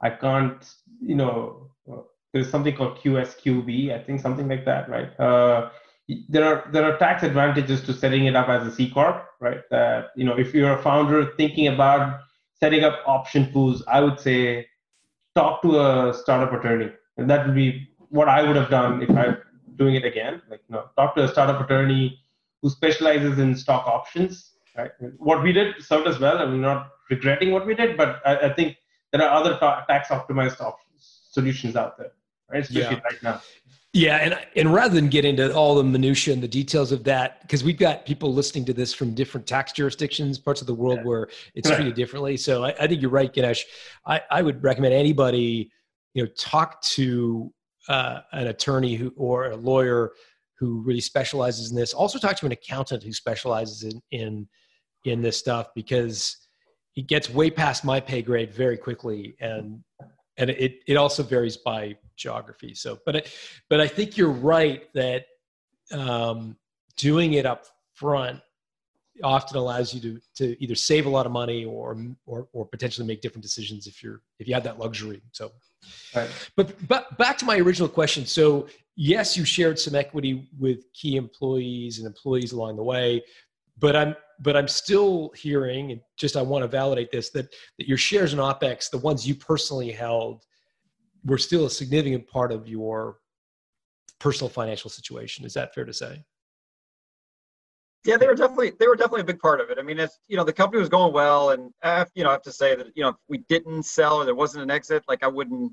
I 0.00 0.10
can't, 0.10 0.64
you 1.00 1.14
know, 1.14 1.70
there's 2.32 2.50
something 2.50 2.74
called 2.76 2.98
QSQB, 2.98 3.92
I 3.94 4.02
think 4.02 4.20
something 4.20 4.48
like 4.48 4.64
that, 4.64 4.88
right? 4.88 5.18
Uh, 5.18 5.70
there 6.28 6.44
are 6.44 6.68
there 6.72 6.84
are 6.84 6.96
tax 6.98 7.22
advantages 7.22 7.82
to 7.82 7.92
setting 7.92 8.26
it 8.26 8.34
up 8.34 8.48
as 8.48 8.66
a 8.66 8.72
C 8.74 8.90
corp, 8.90 9.26
right? 9.40 9.60
That 9.70 10.08
you 10.16 10.24
know, 10.24 10.38
if 10.38 10.54
you're 10.54 10.72
a 10.72 10.82
founder 10.82 11.32
thinking 11.36 11.68
about 11.68 12.20
setting 12.60 12.84
up 12.84 13.00
option 13.06 13.50
pools, 13.52 13.82
I 13.86 14.00
would 14.00 14.18
say 14.18 14.66
talk 15.34 15.62
to 15.62 15.80
a 15.80 16.14
startup 16.14 16.52
attorney, 16.52 16.90
and 17.16 17.28
that 17.28 17.46
would 17.46 17.54
be 17.54 17.88
what 18.08 18.28
I 18.28 18.42
would 18.42 18.56
have 18.56 18.70
done 18.70 19.02
if 19.02 19.10
I'm 19.10 19.36
doing 19.76 19.94
it 19.94 20.04
again. 20.04 20.42
Like, 20.50 20.60
you 20.68 20.74
know, 20.74 20.86
talk 20.96 21.14
to 21.16 21.24
a 21.24 21.28
startup 21.28 21.60
attorney 21.60 22.18
who 22.62 22.70
specializes 22.70 23.38
in 23.38 23.54
stock 23.54 23.86
options. 23.86 24.52
Right? 24.76 24.90
What 25.18 25.42
we 25.42 25.52
did 25.52 25.82
served 25.82 26.06
us 26.06 26.18
well. 26.18 26.38
I'm 26.38 26.60
not 26.60 26.90
regretting 27.10 27.52
what 27.52 27.66
we 27.66 27.74
did, 27.74 27.96
but 27.96 28.20
I, 28.24 28.36
I 28.48 28.52
think 28.54 28.76
there 29.12 29.22
are 29.22 29.34
other 29.34 29.56
ta- 29.58 29.84
tax 29.86 30.08
optimized 30.08 30.60
options 30.60 30.84
solutions 31.30 31.76
out 31.76 31.96
there, 31.98 32.12
right? 32.50 32.62
Especially 32.62 32.96
yeah. 32.96 33.00
right 33.00 33.22
now. 33.22 33.40
Yeah, 33.94 34.16
and 34.16 34.38
and 34.54 34.74
rather 34.74 34.94
than 34.94 35.08
get 35.08 35.24
into 35.24 35.52
all 35.54 35.74
the 35.74 35.82
minutia 35.82 36.34
and 36.34 36.42
the 36.42 36.48
details 36.48 36.92
of 36.92 37.04
that, 37.04 37.40
because 37.42 37.64
we've 37.64 37.78
got 37.78 38.04
people 38.04 38.32
listening 38.32 38.66
to 38.66 38.74
this 38.74 38.92
from 38.92 39.14
different 39.14 39.46
tax 39.46 39.72
jurisdictions, 39.72 40.38
parts 40.38 40.60
of 40.60 40.66
the 40.66 40.74
world 40.74 40.98
yeah. 40.98 41.04
where 41.04 41.28
it's 41.54 41.70
treated 41.70 41.94
differently. 41.94 42.36
So 42.36 42.64
I, 42.64 42.74
I, 42.78 42.86
think 42.86 43.00
you're 43.00 43.10
right, 43.10 43.32
Ganesh. 43.32 43.64
I, 44.06 44.20
I 44.30 44.42
would 44.42 44.62
recommend 44.62 44.92
anybody, 44.92 45.70
you 46.12 46.22
know, 46.22 46.28
talk 46.36 46.82
to 46.82 47.52
uh, 47.88 48.20
an 48.32 48.48
attorney 48.48 48.94
who 48.94 49.12
or 49.16 49.50
a 49.50 49.56
lawyer 49.56 50.12
who 50.58 50.82
really 50.82 51.00
specializes 51.00 51.70
in 51.70 51.76
this. 51.76 51.94
Also, 51.94 52.18
talk 52.18 52.36
to 52.36 52.46
an 52.46 52.52
accountant 52.52 53.02
who 53.02 53.12
specializes 53.12 53.84
in 53.84 54.02
in 54.10 54.48
in 55.04 55.22
this 55.22 55.38
stuff 55.38 55.68
because 55.74 56.36
it 56.98 57.06
gets 57.06 57.30
way 57.30 57.48
past 57.48 57.84
my 57.84 58.00
pay 58.00 58.22
grade 58.22 58.52
very 58.52 58.76
quickly, 58.76 59.36
and 59.40 59.84
and 60.36 60.50
it 60.50 60.80
it 60.88 60.96
also 60.96 61.22
varies 61.22 61.56
by 61.56 61.96
geography. 62.16 62.74
So, 62.74 62.98
but 63.06 63.14
it, 63.14 63.32
but 63.70 63.80
I 63.80 63.86
think 63.86 64.16
you're 64.16 64.32
right 64.32 64.82
that 64.94 65.26
um, 65.92 66.56
doing 66.96 67.34
it 67.34 67.46
up 67.46 67.66
front 67.94 68.40
often 69.22 69.56
allows 69.56 69.94
you 69.94 70.00
to 70.00 70.20
to 70.38 70.60
either 70.60 70.74
save 70.74 71.06
a 71.06 71.08
lot 71.08 71.24
of 71.24 71.30
money 71.30 71.64
or 71.64 71.96
or 72.26 72.48
or 72.52 72.66
potentially 72.66 73.06
make 73.06 73.20
different 73.20 73.44
decisions 73.44 73.86
if 73.86 74.02
you're 74.02 74.20
if 74.40 74.48
you 74.48 74.54
have 74.54 74.64
that 74.64 74.80
luxury. 74.80 75.22
So, 75.30 75.52
right. 76.16 76.28
but 76.56 76.74
but 76.88 77.16
back 77.16 77.38
to 77.38 77.44
my 77.44 77.58
original 77.58 77.88
question. 77.88 78.26
So 78.26 78.66
yes, 78.96 79.36
you 79.36 79.44
shared 79.44 79.78
some 79.78 79.94
equity 79.94 80.48
with 80.58 80.92
key 80.94 81.14
employees 81.14 81.98
and 81.98 82.08
employees 82.08 82.50
along 82.50 82.74
the 82.74 82.82
way, 82.82 83.22
but 83.78 83.96
I'm 83.96 84.14
but 84.40 84.56
I'm 84.56 84.68
still 84.68 85.32
hearing, 85.36 85.92
and 85.92 86.00
just 86.16 86.36
I 86.36 86.42
want 86.42 86.62
to 86.62 86.68
validate 86.68 87.10
this 87.10 87.30
that 87.30 87.54
that 87.78 87.88
your 87.88 87.98
shares 87.98 88.32
in 88.32 88.38
opex, 88.38 88.90
the 88.90 88.98
ones 88.98 89.26
you 89.26 89.34
personally 89.34 89.90
held, 89.90 90.44
were 91.24 91.38
still 91.38 91.66
a 91.66 91.70
significant 91.70 92.26
part 92.28 92.52
of 92.52 92.68
your 92.68 93.18
personal 94.18 94.48
financial 94.48 94.90
situation. 94.90 95.44
Is 95.44 95.54
that 95.54 95.74
fair 95.74 95.84
to 95.84 95.92
say? 95.92 96.24
Yeah, 98.04 98.16
they 98.16 98.26
were 98.26 98.34
definitely 98.34 98.72
they 98.78 98.86
were 98.86 98.96
definitely 98.96 99.22
a 99.22 99.24
big 99.24 99.40
part 99.40 99.60
of 99.60 99.70
it. 99.70 99.78
I 99.78 99.82
mean, 99.82 99.98
it's 99.98 100.18
you 100.28 100.36
know 100.36 100.44
the 100.44 100.52
company 100.52 100.80
was 100.80 100.88
going 100.88 101.12
well, 101.12 101.50
and 101.50 101.72
I 101.82 101.98
have, 101.98 102.10
you 102.14 102.24
know 102.24 102.30
I 102.30 102.32
have 102.32 102.42
to 102.42 102.52
say 102.52 102.74
that 102.76 102.86
you 102.94 103.02
know 103.02 103.10
if 103.10 103.16
we 103.28 103.38
didn't 103.48 103.84
sell 103.84 104.16
or 104.16 104.24
there 104.24 104.34
wasn't 104.34 104.62
an 104.62 104.70
exit, 104.70 105.04
like 105.08 105.22
I 105.22 105.28
wouldn't 105.28 105.72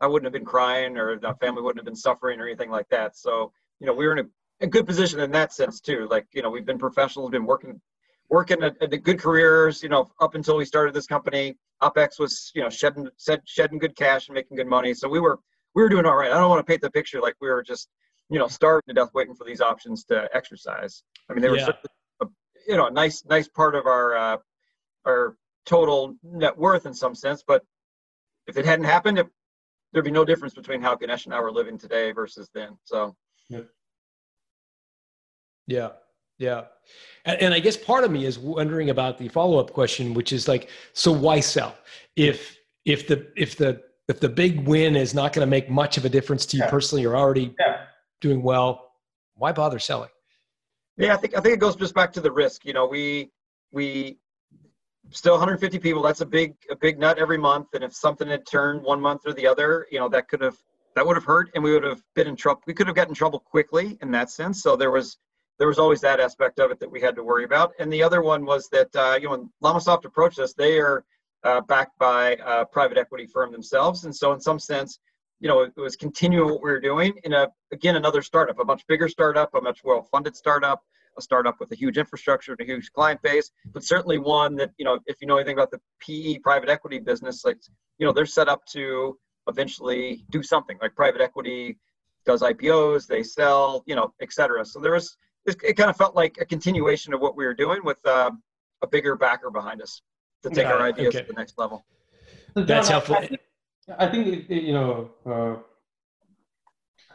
I 0.00 0.06
wouldn't 0.06 0.26
have 0.26 0.32
been 0.32 0.44
crying 0.44 0.98
or 0.98 1.18
the 1.18 1.34
family 1.40 1.62
wouldn't 1.62 1.78
have 1.78 1.86
been 1.86 1.96
suffering 1.96 2.40
or 2.40 2.46
anything 2.46 2.70
like 2.70 2.88
that. 2.90 3.16
So, 3.16 3.52
you 3.80 3.86
know, 3.86 3.94
we 3.94 4.06
were 4.06 4.12
in 4.12 4.18
a, 4.18 4.28
a 4.60 4.66
good 4.66 4.86
position 4.86 5.20
in 5.20 5.30
that 5.32 5.52
sense 5.52 5.80
too. 5.80 6.08
Like, 6.10 6.26
you 6.32 6.42
know, 6.42 6.50
we've 6.50 6.66
been 6.66 6.78
professionals, 6.78 7.30
been 7.30 7.46
working, 7.46 7.80
working 8.28 8.62
at, 8.62 8.80
at 8.82 9.02
good 9.02 9.18
careers, 9.18 9.82
you 9.82 9.88
know, 9.88 10.10
up 10.20 10.34
until 10.34 10.56
we 10.56 10.64
started 10.64 10.94
this 10.94 11.06
company. 11.06 11.56
OpEx 11.82 12.18
was, 12.18 12.50
you 12.54 12.62
know, 12.62 12.70
shedding, 12.70 13.08
said 13.16 13.42
shedding 13.44 13.78
good 13.78 13.96
cash 13.96 14.28
and 14.28 14.34
making 14.34 14.56
good 14.56 14.66
money. 14.66 14.94
So 14.94 15.08
we 15.08 15.20
were, 15.20 15.38
we 15.74 15.82
were 15.82 15.88
doing 15.88 16.06
all 16.06 16.16
right. 16.16 16.32
I 16.32 16.38
don't 16.38 16.48
want 16.48 16.60
to 16.60 16.70
paint 16.70 16.80
the 16.80 16.90
picture 16.90 17.20
like 17.20 17.34
we 17.40 17.48
were 17.48 17.62
just, 17.62 17.88
you 18.30 18.38
know, 18.38 18.48
starving 18.48 18.82
to 18.88 18.94
death 18.94 19.10
waiting 19.14 19.34
for 19.34 19.44
these 19.44 19.60
options 19.60 20.04
to 20.06 20.28
exercise. 20.32 21.02
I 21.28 21.34
mean, 21.34 21.42
they 21.42 21.50
were, 21.50 21.58
yeah. 21.58 21.72
a, 22.22 22.26
you 22.66 22.76
know, 22.76 22.86
a 22.86 22.90
nice, 22.90 23.24
nice 23.26 23.46
part 23.46 23.74
of 23.74 23.86
our, 23.86 24.16
uh, 24.16 24.36
our 25.06 25.36
total 25.66 26.16
net 26.22 26.56
worth 26.56 26.86
in 26.86 26.94
some 26.94 27.14
sense. 27.14 27.44
But 27.46 27.62
if 28.46 28.56
it 28.56 28.64
hadn't 28.64 28.86
happened, 28.86 29.18
it 29.18 29.26
there'd 29.92 30.04
be 30.04 30.10
no 30.10 30.24
difference 30.24 30.52
between 30.52 30.82
how 30.82 30.94
Ganesh 30.94 31.24
and 31.24 31.34
I 31.34 31.40
were 31.40 31.52
living 31.52 31.78
today 31.78 32.12
versus 32.12 32.50
then. 32.52 32.76
So, 32.84 33.16
yeah, 33.48 33.60
yeah, 35.66 35.90
yeah. 36.38 36.64
And, 37.24 37.40
and 37.40 37.54
I 37.54 37.60
guess 37.60 37.76
part 37.76 38.04
of 38.04 38.10
me 38.10 38.24
is 38.24 38.38
wondering 38.38 38.90
about 38.90 39.18
the 39.18 39.28
follow 39.28 39.58
up 39.58 39.72
question, 39.72 40.14
which 40.14 40.32
is 40.32 40.48
like, 40.48 40.70
so 40.92 41.12
why 41.12 41.40
sell 41.40 41.76
if 42.16 42.58
if 42.84 43.06
the 43.08 43.28
if 43.36 43.56
the 43.56 43.82
if 44.08 44.20
the 44.20 44.28
big 44.28 44.66
win 44.66 44.96
is 44.96 45.14
not 45.14 45.32
going 45.32 45.44
to 45.44 45.50
make 45.50 45.68
much 45.68 45.96
of 45.96 46.04
a 46.04 46.08
difference 46.08 46.46
to 46.46 46.56
you 46.56 46.62
yeah. 46.62 46.70
personally, 46.70 47.02
you're 47.02 47.16
already 47.16 47.54
yeah. 47.58 47.82
doing 48.20 48.42
well. 48.42 48.92
Why 49.34 49.52
bother 49.52 49.78
selling? 49.78 50.10
Yeah, 50.96 51.14
I 51.14 51.16
think 51.16 51.36
I 51.36 51.40
think 51.40 51.54
it 51.54 51.60
goes 51.60 51.76
just 51.76 51.94
back 51.94 52.12
to 52.14 52.20
the 52.20 52.32
risk. 52.32 52.64
You 52.64 52.72
know, 52.72 52.86
we 52.86 53.30
we 53.72 54.18
still 55.10 55.34
150 55.34 55.78
people. 55.78 56.02
That's 56.02 56.20
a 56.20 56.26
big 56.26 56.54
a 56.70 56.76
big 56.76 56.98
nut 56.98 57.18
every 57.18 57.38
month. 57.38 57.68
And 57.74 57.84
if 57.84 57.94
something 57.94 58.28
had 58.28 58.46
turned 58.46 58.82
one 58.82 59.00
month 59.00 59.22
or 59.26 59.32
the 59.32 59.46
other, 59.46 59.86
you 59.90 59.98
know, 59.98 60.08
that 60.08 60.28
could 60.28 60.40
have 60.40 60.56
that 60.94 61.06
would 61.06 61.16
have 61.16 61.24
hurt, 61.24 61.50
and 61.54 61.62
we 61.62 61.72
would 61.72 61.84
have 61.84 62.02
been 62.14 62.26
in 62.26 62.36
trouble. 62.36 62.62
We 62.66 62.72
could 62.72 62.86
have 62.86 62.96
gotten 62.96 63.10
in 63.10 63.14
trouble 63.14 63.40
quickly 63.40 63.98
in 64.00 64.10
that 64.12 64.30
sense. 64.30 64.62
So 64.62 64.76
there 64.76 64.90
was 64.90 65.18
there 65.58 65.68
was 65.68 65.78
always 65.78 66.00
that 66.02 66.20
aspect 66.20 66.58
of 66.58 66.70
it 66.70 66.78
that 66.80 66.90
we 66.90 67.00
had 67.00 67.16
to 67.16 67.24
worry 67.24 67.44
about. 67.44 67.72
And 67.78 67.92
the 67.92 68.02
other 68.02 68.22
one 68.22 68.44
was 68.44 68.68
that 68.70 68.94
uh, 68.94 69.16
you 69.20 69.24
know 69.24 69.30
when 69.30 69.50
LlamaSoft 69.62 70.04
approached 70.04 70.38
us, 70.38 70.52
they 70.52 70.78
are 70.78 71.04
uh, 71.44 71.60
backed 71.62 71.98
by 71.98 72.36
a 72.44 72.64
private 72.66 72.98
equity 72.98 73.26
firm 73.26 73.52
themselves, 73.52 74.04
and 74.04 74.14
so 74.14 74.32
in 74.32 74.40
some 74.40 74.58
sense, 74.58 74.98
you 75.40 75.48
know, 75.48 75.62
it 75.62 75.76
was 75.76 75.96
continuing 75.96 76.50
what 76.50 76.62
we 76.62 76.70
were 76.70 76.80
doing 76.80 77.14
in 77.24 77.32
a 77.32 77.48
again 77.72 77.96
another 77.96 78.22
startup, 78.22 78.58
a 78.58 78.64
much 78.64 78.86
bigger 78.86 79.08
startup, 79.08 79.54
a 79.54 79.60
much 79.60 79.80
well-funded 79.84 80.36
startup, 80.36 80.82
a 81.18 81.22
startup 81.22 81.58
with 81.60 81.70
a 81.72 81.74
huge 81.74 81.98
infrastructure 81.98 82.52
and 82.52 82.60
a 82.60 82.64
huge 82.72 82.90
client 82.92 83.20
base, 83.22 83.50
but 83.72 83.82
certainly 83.82 84.18
one 84.18 84.54
that, 84.56 84.70
you 84.78 84.84
know, 84.84 84.98
if 85.06 85.16
you 85.20 85.26
know 85.26 85.36
anything 85.36 85.54
about 85.54 85.70
the 85.70 85.80
PE 86.00 86.38
private 86.38 86.68
equity 86.68 86.98
business, 86.98 87.44
like, 87.44 87.58
you 87.98 88.06
know, 88.06 88.12
they're 88.12 88.26
set 88.26 88.48
up 88.48 88.64
to 88.66 89.18
eventually 89.48 90.24
do 90.30 90.42
something 90.42 90.78
like 90.80 90.94
private 90.94 91.20
equity 91.20 91.78
does 92.24 92.42
IPOs, 92.42 93.06
they 93.06 93.22
sell, 93.22 93.84
you 93.86 93.94
know, 93.94 94.12
et 94.20 94.32
cetera. 94.32 94.64
So 94.64 94.80
there 94.80 94.92
was, 94.92 95.16
it 95.46 95.76
kind 95.76 95.90
of 95.90 95.96
felt 95.96 96.14
like 96.14 96.38
a 96.40 96.44
continuation 96.44 97.14
of 97.14 97.20
what 97.20 97.36
we 97.36 97.44
were 97.44 97.54
doing 97.54 97.80
with 97.84 98.04
uh, 98.06 98.30
a 98.82 98.86
bigger 98.86 99.16
backer 99.16 99.50
behind 99.50 99.80
us 99.82 100.02
to 100.42 100.50
take 100.50 100.66
our 100.66 100.80
ideas 100.82 101.14
okay. 101.14 101.24
to 101.24 101.32
the 101.32 101.38
next 101.38 101.58
level. 101.58 101.84
John, 102.56 102.66
That's 102.66 102.88
helpful. 102.88 103.16
I 103.16 103.26
think, 103.26 103.40
I 103.98 104.08
think 104.08 104.26
it, 104.26 104.46
it- 104.48 104.62
you 104.62 104.72
know. 104.72 105.10
Uh, 105.24 105.56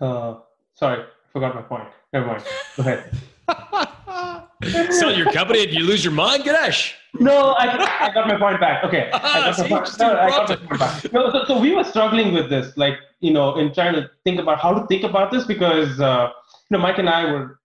uh, 0.04 0.40
sorry, 0.74 1.06
forgot 1.32 1.56
my 1.56 1.62
point. 1.62 1.88
Never 2.14 2.26
mind. 2.26 2.44
Go 2.76 2.84
ahead. 2.84 3.12
Sell 4.92 5.16
your 5.16 5.32
company 5.32 5.64
and 5.64 5.72
you 5.72 5.84
lose 5.84 6.04
your 6.04 6.14
mind, 6.14 6.44
Ganesh. 6.44 6.96
No, 7.20 7.52
I, 7.52 8.08
I 8.08 8.14
got 8.14 8.28
my 8.28 8.38
point 8.38 8.60
back. 8.60 8.84
Okay, 8.84 9.10
I 9.14 9.52
got 9.52 9.58
my 9.58 9.68
point. 9.68 10.00
No, 10.00 10.06
I 10.18 10.30
got 10.30 10.50
my 10.50 10.56
interrupted. 10.56 10.68
point 10.68 10.80
back. 10.80 11.14
No, 11.14 11.32
so, 11.32 11.46
so 11.46 11.60
we 11.60 11.74
were 11.74 11.84
struggling 11.84 12.34
with 12.34 12.50
this, 12.50 12.78
like 12.78 12.96
you 13.20 13.34
know, 13.34 13.58
in 13.58 13.74
trying 13.74 13.94
to 13.94 14.10
think 14.24 14.40
about 14.40 14.60
how 14.60 14.74
to 14.74 14.86
think 14.88 15.04
about 15.04 15.32
this 15.32 15.46
because 15.46 16.00
uh, 16.00 16.32
you 16.70 16.78
know, 16.78 16.84
Mike 16.84 17.00
and 17.00 17.10
I 17.10 17.32
were, 17.32 17.60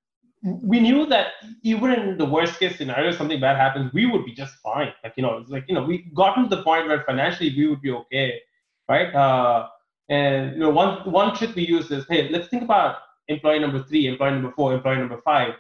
we 0.47 0.79
knew 0.79 1.07
that 1.07 1.33
even 1.63 1.93
in 1.93 2.19
the 2.19 2.25
worst 2.25 2.59
case 2.61 2.77
scenario, 2.77 3.11
something 3.11 3.41
bad 3.41 3.57
happens, 3.57 3.93
we 3.93 4.07
would 4.07 4.25
be 4.25 4.33
just 4.33 4.55
fine. 4.57 4.93
Like 5.03 5.15
you 5.17 5.23
know, 5.23 5.39
it's 5.39 5.51
like 5.51 5.65
you 5.69 5.75
know, 5.75 5.83
we 5.83 6.11
gotten 6.15 6.49
to 6.49 6.57
the 6.57 6.63
point 6.63 6.87
where 6.87 7.03
financially 7.03 7.53
we 7.57 7.67
would 7.67 7.83
be 7.83 7.91
okay, 7.91 8.41
right? 8.89 9.13
Uh, 9.15 9.69
and 10.09 10.53
you 10.53 10.61
know, 10.61 10.71
one 10.71 11.11
one 11.11 11.35
trick 11.35 11.55
we 11.57 11.67
use 11.67 11.91
is, 11.91 12.07
hey, 12.09 12.29
let's 12.29 12.49
think 12.49 12.63
about 12.63 12.99
employee 13.29 13.59
number 13.59 13.83
three, 13.83 14.07
employee 14.07 14.33
number 14.33 14.53
four, 14.53 14.73
employee 14.75 14.99
number 14.99 15.21
five. 15.25 15.55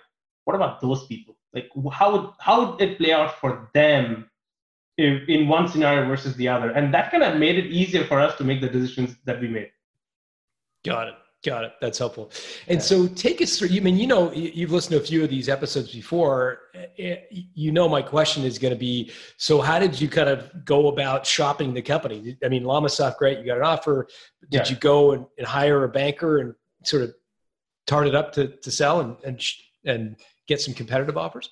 What 0.45 0.55
about 0.55 0.81
those 0.81 1.07
people? 1.07 1.37
Like, 1.53 1.69
how 1.93 2.13
would 2.13 2.31
how 2.39 2.65
would 2.65 2.81
it 2.81 2.99
play 2.99 3.13
out 3.13 3.41
for 3.41 3.69
them 3.75 4.31
in 4.99 5.49
one 5.49 5.67
scenario 5.67 6.07
versus 6.07 6.37
the 6.37 6.49
other? 6.49 6.71
And 6.71 6.95
that 6.95 7.11
kind 7.11 7.25
of 7.25 7.39
made 7.39 7.59
it 7.59 7.67
easier 7.67 8.05
for 8.05 8.21
us 8.21 8.37
to 8.39 8.45
make 8.45 8.61
the 8.61 8.69
decisions 8.69 9.17
that 9.25 9.41
we 9.41 9.49
made. 9.49 9.73
Got 10.85 11.09
it. 11.09 11.15
Got 11.45 11.65
it. 11.65 11.73
That's 11.81 11.99
helpful. 11.99 12.33
And 12.67 12.83
so 12.83 13.07
take 13.07 13.41
us 13.41 13.59
through, 13.59 13.69
you 13.69 13.81
mean, 13.81 13.97
you 13.97 14.07
know, 14.07 14.33
you- 14.33 14.51
you've 14.55 14.73
listened 14.73 14.93
to 14.99 15.03
a 15.03 15.07
few 15.07 15.23
of 15.23 15.31
these 15.31 15.49
episodes 15.49 15.93
before. 15.93 16.63
Eh, 16.99 17.17
You 17.55 17.73
know, 17.73 17.89
my 17.89 18.03
question 18.03 18.43
is 18.45 18.59
going 18.59 18.73
to 18.73 18.79
be, 18.79 19.13
so 19.37 19.61
how 19.61 19.79
did 19.79 20.01
you 20.01 20.09
kind 20.09 20.29
of 20.29 20.65
go 20.65 20.89
about 20.89 21.25
shopping 21.27 21.73
the 21.75 21.83
company? 21.83 22.37
I 22.43 22.49
mean, 22.49 22.65
Llamasoft, 22.65 23.19
great. 23.19 23.39
You 23.39 23.45
got 23.45 23.59
an 23.59 23.65
offer. 23.65 24.09
Did 24.51 24.67
Yeah. 24.67 24.71
you 24.71 24.77
go 24.77 25.13
and, 25.13 25.27
and 25.39 25.47
hire 25.47 25.85
a 25.85 25.89
banker 25.89 26.39
and 26.39 26.55
sort 26.85 27.03
of 27.03 27.15
tart 27.87 28.07
it 28.09 28.15
up 28.15 28.33
to, 28.33 28.49
to 28.49 28.71
sell 28.71 29.01
and, 29.01 29.17
and, 29.23 29.41
and 29.85 30.17
get 30.49 30.61
some 30.61 30.75
competitive 30.75 31.17
offers? 31.17 31.49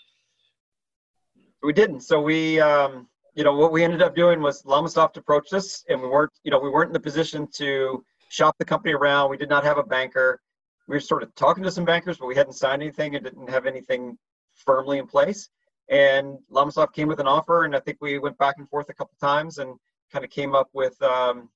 We 1.62 1.72
didn't. 1.72 2.00
So 2.00 2.20
we, 2.20 2.58
um, 2.60 3.08
you 3.34 3.44
know, 3.44 3.54
what 3.54 3.70
we 3.70 3.84
ended 3.84 4.02
up 4.02 4.16
doing 4.16 4.40
was 4.40 4.62
Llamasoft 4.64 5.16
approached 5.18 5.52
us, 5.52 5.84
and 5.88 6.00
we 6.02 6.08
weren't, 6.08 6.32
you 6.42 6.50
know, 6.50 6.58
we 6.58 6.70
weren't 6.70 6.88
in 6.88 6.92
the 6.94 7.00
position 7.00 7.46
to 7.54 8.04
shop 8.34 8.56
the 8.58 8.64
company 8.64 8.92
around. 8.92 9.30
We 9.30 9.36
did 9.36 9.48
not 9.48 9.64
have 9.64 9.78
a 9.78 9.82
banker. 9.82 10.40
We 10.88 10.96
were 10.96 11.00
sort 11.00 11.22
of 11.22 11.34
talking 11.34 11.62
to 11.64 11.70
some 11.70 11.84
bankers, 11.84 12.18
but 12.18 12.26
we 12.26 12.34
hadn't 12.34 12.54
signed 12.54 12.82
anything 12.82 13.14
and 13.14 13.24
didn't 13.24 13.48
have 13.48 13.64
anything 13.64 14.18
firmly 14.54 14.98
in 14.98 15.06
place. 15.06 15.48
And 15.88 16.38
Llamasoft 16.50 16.92
came 16.92 17.08
with 17.08 17.20
an 17.20 17.28
offer, 17.28 17.64
and 17.64 17.76
I 17.76 17.80
think 17.80 17.98
we 18.00 18.18
went 18.18 18.36
back 18.38 18.56
and 18.58 18.68
forth 18.68 18.88
a 18.88 18.94
couple 18.94 19.16
times 19.20 19.58
and 19.58 19.76
kind 20.12 20.24
of 20.24 20.30
came 20.30 20.54
up 20.54 20.68
with 20.72 21.00
um, 21.02 21.48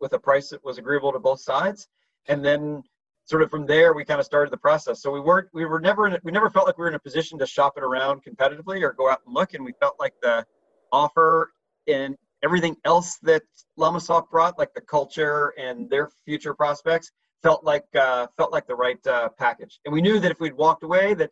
with 0.00 0.12
a 0.12 0.18
price 0.18 0.50
that 0.50 0.64
was 0.64 0.78
agreeable 0.78 1.12
to 1.12 1.18
both 1.18 1.40
sides. 1.40 1.88
And 2.28 2.44
then 2.44 2.82
sort 3.24 3.42
of 3.42 3.50
from 3.50 3.66
there 3.66 3.92
we 3.92 4.04
kind 4.04 4.20
of 4.20 4.26
started 4.26 4.52
the 4.52 4.56
process 4.56 5.02
so 5.02 5.10
we 5.10 5.20
weren't 5.20 5.48
we 5.52 5.64
were 5.64 5.80
never 5.80 6.06
in 6.06 6.16
we 6.22 6.30
never 6.30 6.48
felt 6.48 6.64
like 6.64 6.78
we 6.78 6.82
were 6.82 6.88
in 6.88 6.94
a 6.94 6.98
position 6.98 7.36
to 7.36 7.46
shop 7.46 7.74
it 7.76 7.82
around 7.82 8.22
competitively 8.22 8.82
or 8.82 8.92
go 8.92 9.10
out 9.10 9.20
and 9.26 9.34
look 9.34 9.52
and 9.54 9.64
we 9.64 9.72
felt 9.80 9.96
like 9.98 10.14
the 10.22 10.46
offer 10.92 11.50
and 11.88 12.16
everything 12.42 12.76
else 12.84 13.18
that 13.22 13.42
Llamasoft 13.78 14.30
brought 14.30 14.58
like 14.58 14.72
the 14.74 14.80
culture 14.80 15.52
and 15.58 15.88
their 15.90 16.10
future 16.24 16.54
prospects 16.54 17.10
felt 17.42 17.64
like 17.64 17.84
uh, 17.94 18.26
felt 18.36 18.52
like 18.52 18.66
the 18.66 18.74
right 18.74 19.04
uh, 19.06 19.28
package 19.38 19.80
and 19.84 19.92
we 19.92 20.00
knew 20.00 20.18
that 20.20 20.30
if 20.30 20.40
we'd 20.40 20.54
walked 20.54 20.82
away 20.82 21.14
that 21.14 21.30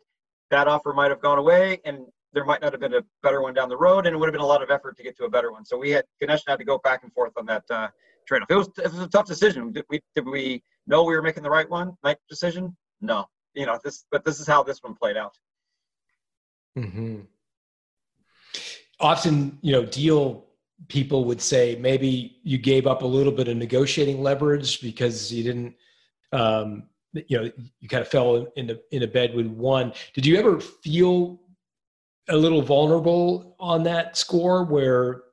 that 0.51 0.67
offer 0.67 0.93
might 0.93 1.09
have 1.09 1.21
gone 1.21 1.37
away 1.37 1.79
and 1.85 2.05
there 2.33 2.45
might 2.45 2.61
not 2.61 2.73
have 2.73 2.81
been 2.81 2.93
a 2.93 3.01
better 3.23 3.41
one 3.41 3.53
down 3.53 3.69
the 3.69 3.77
road 3.77 4.05
and 4.05 4.15
it 4.15 4.17
would 4.17 4.27
have 4.27 4.33
been 4.33 4.41
a 4.41 4.45
lot 4.45 4.61
of 4.61 4.69
effort 4.69 4.97
to 4.97 5.03
get 5.03 5.17
to 5.17 5.25
a 5.25 5.29
better 5.29 5.51
one 5.51 5.65
so 5.65 5.77
we 5.77 5.89
had 5.91 6.03
Ganesh 6.19 6.41
had 6.47 6.59
to 6.59 6.65
go 6.65 6.77
back 6.79 7.03
and 7.03 7.11
forth 7.13 7.33
on 7.37 7.45
that 7.45 7.63
uh, 7.69 7.87
trade-off 8.27 8.49
it 8.49 8.55
was, 8.55 8.69
it 8.77 8.91
was 8.91 8.99
a 8.99 9.07
tough 9.07 9.25
decision 9.25 9.71
did 9.71 9.85
we 9.89 10.01
did 10.15 10.27
we 10.27 10.61
know 10.87 11.03
we 11.03 11.15
were 11.15 11.21
making 11.21 11.43
the 11.43 11.49
right 11.49 11.69
one, 11.69 11.97
right 12.03 12.17
decision? 12.29 12.75
No, 13.01 13.25
you 13.53 13.65
know 13.65 13.79
this, 13.83 14.05
but 14.11 14.23
this 14.25 14.39
is 14.39 14.47
how 14.47 14.63
this 14.63 14.81
one 14.81 14.95
played 14.95 15.17
out. 15.17 15.35
Mm-hmm. 16.77 17.21
Often, 18.99 19.57
you 19.61 19.71
know, 19.73 19.85
deal 19.85 20.45
people 20.87 21.25
would 21.25 21.41
say 21.41 21.77
maybe 21.79 22.39
you 22.43 22.57
gave 22.57 22.87
up 22.87 23.01
a 23.01 23.07
little 23.07 23.31
bit 23.31 23.47
of 23.47 23.57
negotiating 23.57 24.21
leverage 24.21 24.81
because 24.81 25.33
you 25.33 25.43
didn't, 25.43 25.75
um, 26.31 26.83
you 27.13 27.37
know, 27.37 27.51
you 27.79 27.87
kind 27.89 28.01
of 28.01 28.07
fell 28.07 28.47
in 28.55 28.69
a, 28.71 28.77
in 28.91 29.03
a 29.03 29.07
bed 29.07 29.33
with 29.33 29.47
one. 29.47 29.93
Did 30.13 30.25
you 30.25 30.37
ever 30.37 30.59
feel 30.59 31.39
a 32.29 32.35
little 32.35 32.61
vulnerable 32.61 33.55
on 33.59 33.83
that 33.83 34.17
score 34.17 34.63
where 34.63 35.23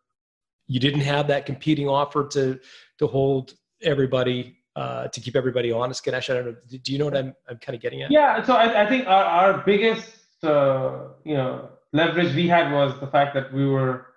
you 0.66 0.78
didn't 0.78 1.00
have 1.00 1.26
that 1.28 1.44
competing 1.46 1.88
offer 1.88 2.26
to 2.28 2.58
to 2.98 3.06
hold 3.06 3.54
everybody 3.82 4.56
uh, 4.76 5.08
to 5.08 5.20
keep 5.20 5.34
everybody 5.34 5.72
honest? 5.72 6.04
Ganesh, 6.04 6.30
I 6.30 6.34
don't 6.34 6.46
know. 6.46 6.56
Do 6.68 6.92
you 6.92 6.98
know 6.98 7.06
what 7.06 7.16
I'm 7.16 7.34
I'm 7.48 7.58
kind 7.58 7.74
of 7.74 7.82
getting 7.82 8.02
at? 8.02 8.10
Yeah, 8.10 8.42
so 8.44 8.54
I, 8.54 8.84
I 8.84 8.88
think 8.88 9.06
our, 9.06 9.24
our 9.24 9.62
biggest 9.64 10.08
uh, 10.44 11.08
you 11.24 11.34
know 11.34 11.68
leverage 11.92 12.34
we 12.34 12.46
had 12.48 12.72
was 12.72 12.98
the 13.00 13.08
fact 13.08 13.34
that 13.34 13.52
we 13.52 13.66
were 13.66 14.06
we 14.06 14.11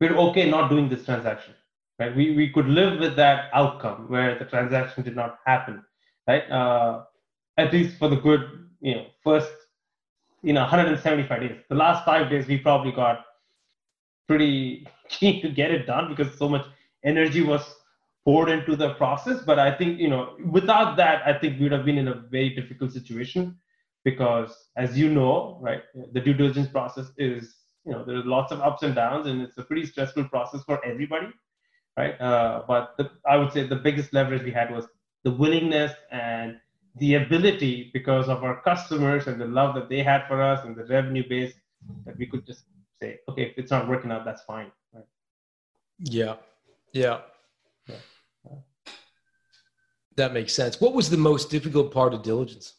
were 0.00 0.16
okay 0.16 0.48
not 0.48 0.70
doing 0.70 0.88
this 0.88 1.04
transaction, 1.04 1.54
right? 1.98 2.14
We 2.14 2.34
we 2.36 2.50
could 2.50 2.66
live 2.66 3.00
with 3.00 3.16
that 3.16 3.50
outcome 3.52 4.08
where 4.08 4.38
the 4.38 4.44
transaction 4.44 5.04
did 5.04 5.16
not 5.16 5.38
happen, 5.46 5.84
right? 6.26 6.48
Uh, 6.50 7.04
at 7.56 7.72
least 7.72 7.98
for 7.98 8.08
the 8.08 8.16
good, 8.16 8.68
you 8.80 8.94
know, 8.94 9.06
first 9.22 9.50
you 10.42 10.52
know 10.52 10.60
175 10.60 11.40
days. 11.40 11.60
The 11.68 11.74
last 11.74 12.04
five 12.04 12.30
days 12.30 12.46
we 12.46 12.58
probably 12.58 12.92
got 12.92 13.24
pretty 14.26 14.86
keen 15.08 15.42
to 15.42 15.48
get 15.48 15.70
it 15.70 15.86
done 15.86 16.14
because 16.14 16.36
so 16.38 16.48
much 16.48 16.66
energy 17.04 17.42
was 17.42 17.62
poured 18.24 18.50
into 18.50 18.76
the 18.76 18.94
process. 18.94 19.42
But 19.42 19.58
I 19.58 19.72
think, 19.74 19.98
you 19.98 20.08
know, 20.08 20.36
without 20.50 20.96
that, 20.96 21.26
I 21.26 21.38
think 21.38 21.58
we 21.58 21.64
would 21.64 21.72
have 21.72 21.86
been 21.86 21.98
in 21.98 22.08
a 22.08 22.14
very 22.14 22.50
difficult 22.50 22.92
situation 22.92 23.56
because, 24.04 24.54
as 24.76 24.98
you 24.98 25.08
know, 25.08 25.58
right, 25.62 25.82
the 26.12 26.20
due 26.20 26.34
diligence 26.34 26.68
process 26.68 27.06
is, 27.16 27.54
you 27.88 27.94
know, 27.94 28.04
there's 28.04 28.26
lots 28.26 28.52
of 28.52 28.60
ups 28.60 28.82
and 28.82 28.94
downs 28.94 29.26
and 29.26 29.40
it's 29.40 29.56
a 29.56 29.62
pretty 29.62 29.86
stressful 29.86 30.24
process 30.28 30.62
for 30.64 30.84
everybody, 30.84 31.28
right? 31.96 32.20
Uh, 32.20 32.62
but 32.68 32.94
the, 32.98 33.10
I 33.26 33.36
would 33.38 33.50
say 33.50 33.66
the 33.66 33.76
biggest 33.76 34.12
leverage 34.12 34.42
we 34.42 34.52
had 34.52 34.70
was 34.70 34.86
the 35.24 35.30
willingness 35.30 35.92
and 36.12 36.58
the 36.96 37.14
ability 37.14 37.90
because 37.94 38.28
of 38.28 38.44
our 38.44 38.60
customers 38.60 39.26
and 39.26 39.40
the 39.40 39.46
love 39.46 39.74
that 39.74 39.88
they 39.88 40.02
had 40.02 40.26
for 40.28 40.42
us 40.42 40.66
and 40.66 40.76
the 40.76 40.84
revenue 40.84 41.26
base 41.26 41.54
that 42.04 42.18
we 42.18 42.26
could 42.26 42.44
just 42.44 42.64
say, 43.00 43.20
okay, 43.26 43.44
if 43.44 43.56
it's 43.56 43.70
not 43.70 43.88
working 43.88 44.12
out, 44.12 44.26
that's 44.26 44.42
fine. 44.42 44.70
Right? 44.92 45.04
Yeah. 46.00 46.34
Yeah. 46.92 47.20
That 50.16 50.34
makes 50.34 50.52
sense. 50.52 50.78
What 50.80 50.94
was 50.94 51.08
the 51.08 51.16
most 51.16 51.48
difficult 51.48 51.92
part 51.92 52.12
of 52.12 52.22
diligence? 52.22 52.74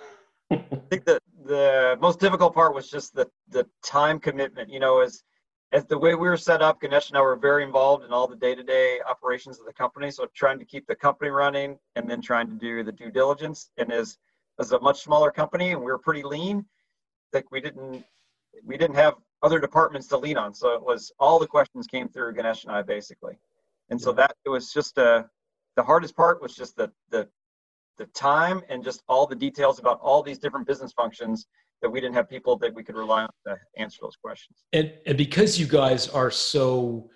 I 0.50 0.62
think 0.88 1.04
the 1.04 1.20
the 1.44 1.96
most 2.00 2.20
difficult 2.20 2.54
part 2.54 2.74
was 2.74 2.88
just 2.88 3.14
the 3.14 3.28
the 3.48 3.66
time 3.82 4.18
commitment. 4.18 4.70
You 4.70 4.80
know, 4.80 5.00
as 5.00 5.22
as 5.72 5.84
the 5.86 5.98
way 5.98 6.14
we 6.14 6.28
were 6.28 6.36
set 6.36 6.62
up, 6.62 6.80
Ganesh 6.80 7.08
and 7.08 7.18
I 7.18 7.20
were 7.20 7.36
very 7.36 7.64
involved 7.64 8.04
in 8.04 8.12
all 8.12 8.26
the 8.26 8.36
day 8.36 8.54
to 8.54 8.62
day 8.62 9.00
operations 9.08 9.58
of 9.58 9.66
the 9.66 9.72
company. 9.72 10.10
So 10.10 10.26
trying 10.34 10.58
to 10.58 10.64
keep 10.64 10.86
the 10.86 10.94
company 10.94 11.30
running 11.30 11.78
and 11.96 12.08
then 12.08 12.20
trying 12.20 12.48
to 12.48 12.54
do 12.54 12.82
the 12.82 12.92
due 12.92 13.10
diligence. 13.10 13.70
And 13.76 13.92
as 13.92 14.18
as 14.58 14.72
a 14.72 14.80
much 14.80 15.02
smaller 15.02 15.30
company 15.30 15.72
and 15.72 15.80
we 15.80 15.86
were 15.86 15.98
pretty 15.98 16.22
lean, 16.22 16.64
like 17.32 17.50
we 17.50 17.60
didn't 17.60 18.04
we 18.64 18.76
didn't 18.76 18.96
have 18.96 19.14
other 19.42 19.58
departments 19.58 20.06
to 20.08 20.16
lean 20.16 20.38
on. 20.38 20.54
So 20.54 20.74
it 20.74 20.82
was 20.82 21.12
all 21.18 21.38
the 21.38 21.46
questions 21.46 21.86
came 21.86 22.08
through 22.08 22.34
Ganesh 22.34 22.64
and 22.64 22.72
I 22.72 22.82
basically. 22.82 23.36
And 23.90 24.00
so 24.00 24.12
that 24.12 24.36
it 24.44 24.48
was 24.48 24.72
just 24.72 24.98
uh 24.98 25.24
the 25.76 25.82
hardest 25.82 26.16
part 26.16 26.40
was 26.40 26.54
just 26.54 26.76
the 26.76 26.90
the 27.10 27.28
the 27.98 28.06
time 28.06 28.60
and 28.68 28.82
just 28.82 29.02
all 29.08 29.26
the 29.26 29.36
details 29.36 29.78
about 29.78 30.00
all 30.00 30.22
these 30.22 30.38
different 30.38 30.66
business 30.66 30.92
functions 30.92 31.46
that 31.82 31.90
we 31.90 32.00
didn't 32.00 32.14
have 32.14 32.28
people 32.28 32.56
that 32.56 32.74
we 32.74 32.82
could 32.82 32.96
rely 32.96 33.22
on 33.22 33.28
to 33.46 33.56
answer 33.76 33.98
those 34.02 34.16
questions. 34.16 34.64
And, 34.72 34.92
and 35.06 35.18
because 35.18 35.58
you 35.58 35.66
guys 35.66 36.08
are 36.08 36.30
so 36.30 37.10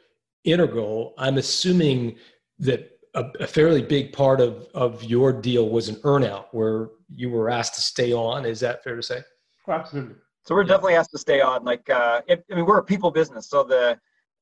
integral, 0.45 1.15
I'm 1.19 1.39
assuming 1.39 2.17
that 2.59 2.91
a, 3.15 3.25
a 3.41 3.47
fairly 3.47 3.83
big 3.83 4.13
part 4.13 4.41
of, 4.41 4.67
of 4.75 5.03
your 5.05 5.33
deal 5.33 5.69
was 5.71 5.89
an 5.89 5.97
earnout 5.97 6.47
where 6.53 6.91
you 7.15 7.31
were 7.31 7.49
asked 7.49 7.75
to 7.77 7.81
stay 7.81 8.13
on. 8.13 8.45
Is 8.45 8.61
that 8.61 8.85
fair 8.85 8.97
to 8.97 9.03
say? 9.03 9.21
Oh, 9.67 9.73
absolutely. 9.73 10.17
So 10.45 10.55
we're 10.55 10.63
Yeah. 10.63 10.69
definitely 10.69 10.95
asked 10.95 11.11
to 11.13 11.19
stay 11.19 11.41
on. 11.41 11.65
Like, 11.65 11.89
uh, 11.91 12.23
it, 12.27 12.45
I 12.51 12.55
mean, 12.55 12.67
we're 12.67 12.79
a 12.79 12.85
people 12.85 13.11
business, 13.11 13.49
so 13.49 13.65
the 13.65 13.99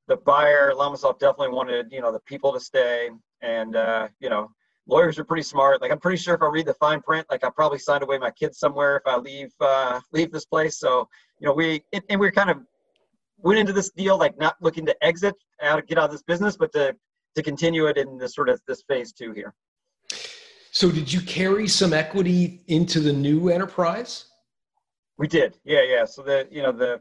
the 0.08 0.16
buyer, 0.18 0.72
Llamasoft, 0.72 1.18
definitely 1.18 1.48
wanted 1.48 1.90
you 1.90 2.00
know 2.00 2.12
the 2.12 2.20
people 2.20 2.52
to 2.52 2.60
stay, 2.60 3.10
and 3.40 3.74
uh, 3.74 4.06
you 4.20 4.30
know, 4.30 4.48
lawyers 4.86 5.18
are 5.18 5.24
pretty 5.24 5.42
smart. 5.42 5.82
Like, 5.82 5.90
I'm 5.90 5.98
pretty 5.98 6.16
sure 6.16 6.34
if 6.34 6.42
I 6.42 6.46
read 6.46 6.66
the 6.66 6.74
fine 6.74 7.00
print, 7.00 7.26
like 7.30 7.44
I 7.44 7.50
probably 7.50 7.78
signed 7.78 8.02
away 8.02 8.18
my 8.18 8.30
kids 8.30 8.58
somewhere 8.58 8.96
if 8.96 9.02
I 9.06 9.16
leave 9.16 9.52
uh, 9.60 10.00
leave 10.12 10.32
this 10.32 10.44
place. 10.44 10.78
So 10.78 11.08
you 11.38 11.46
know, 11.46 11.52
we 11.52 11.82
and, 11.92 12.02
and 12.08 12.20
we 12.20 12.30
kind 12.30 12.50
of 12.50 12.58
went 13.38 13.58
into 13.58 13.72
this 13.72 13.90
deal 13.90 14.18
like 14.18 14.38
not 14.38 14.56
looking 14.60 14.86
to 14.86 15.04
exit 15.04 15.34
out 15.62 15.86
get 15.86 15.98
out 15.98 16.04
of 16.04 16.12
this 16.12 16.22
business, 16.22 16.56
but 16.56 16.72
to 16.72 16.96
to 17.34 17.42
continue 17.42 17.86
it 17.86 17.98
in 17.98 18.18
this 18.18 18.34
sort 18.34 18.48
of 18.48 18.60
this 18.66 18.82
phase 18.88 19.12
two 19.12 19.32
here. 19.32 19.54
So 20.70 20.90
did 20.90 21.12
you 21.12 21.20
carry 21.20 21.68
some 21.68 21.92
equity 21.92 22.62
into 22.68 23.00
the 23.00 23.12
new 23.12 23.48
enterprise? 23.48 24.26
We 25.18 25.26
did, 25.26 25.58
yeah, 25.64 25.82
yeah. 25.82 26.04
So 26.04 26.22
the 26.22 26.48
you 26.50 26.62
know 26.62 26.72
the 26.72 27.00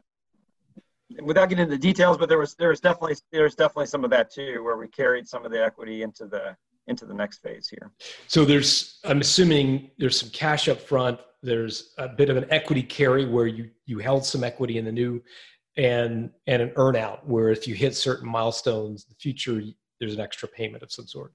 without 1.22 1.48
getting 1.48 1.64
into 1.64 1.76
the 1.76 1.80
details, 1.80 2.18
but 2.18 2.28
there 2.28 2.38
was 2.38 2.54
there 2.54 2.70
was 2.70 2.80
definitely 2.80 3.16
there 3.32 3.44
was 3.44 3.54
definitely 3.54 3.86
some 3.86 4.04
of 4.04 4.10
that 4.10 4.32
too, 4.32 4.62
where 4.62 4.76
we 4.76 4.88
carried 4.88 5.28
some 5.28 5.44
of 5.44 5.52
the 5.52 5.62
equity 5.62 6.02
into 6.02 6.26
the 6.26 6.56
into 6.86 7.04
the 7.04 7.14
next 7.14 7.38
phase 7.38 7.68
here. 7.68 7.92
So 8.28 8.44
there's, 8.44 8.98
I'm 9.04 9.20
assuming 9.20 9.90
there's 9.98 10.18
some 10.18 10.30
cash 10.30 10.68
up 10.68 10.80
front. 10.80 11.18
There's 11.42 11.94
a 11.98 12.08
bit 12.08 12.30
of 12.30 12.36
an 12.36 12.46
equity 12.50 12.82
carry 12.82 13.26
where 13.26 13.46
you 13.46 13.70
you 13.84 13.98
held 13.98 14.24
some 14.24 14.42
equity 14.42 14.78
in 14.78 14.84
the 14.84 14.92
new, 14.92 15.22
and 15.76 16.30
and 16.46 16.62
an 16.62 16.70
earnout 16.70 17.24
where 17.24 17.50
if 17.50 17.68
you 17.68 17.74
hit 17.74 17.94
certain 17.94 18.28
milestones, 18.28 19.04
in 19.04 19.10
the 19.10 19.16
future 19.16 19.62
there's 20.00 20.14
an 20.14 20.20
extra 20.20 20.48
payment 20.48 20.82
of 20.82 20.90
some 20.90 21.06
sort. 21.06 21.32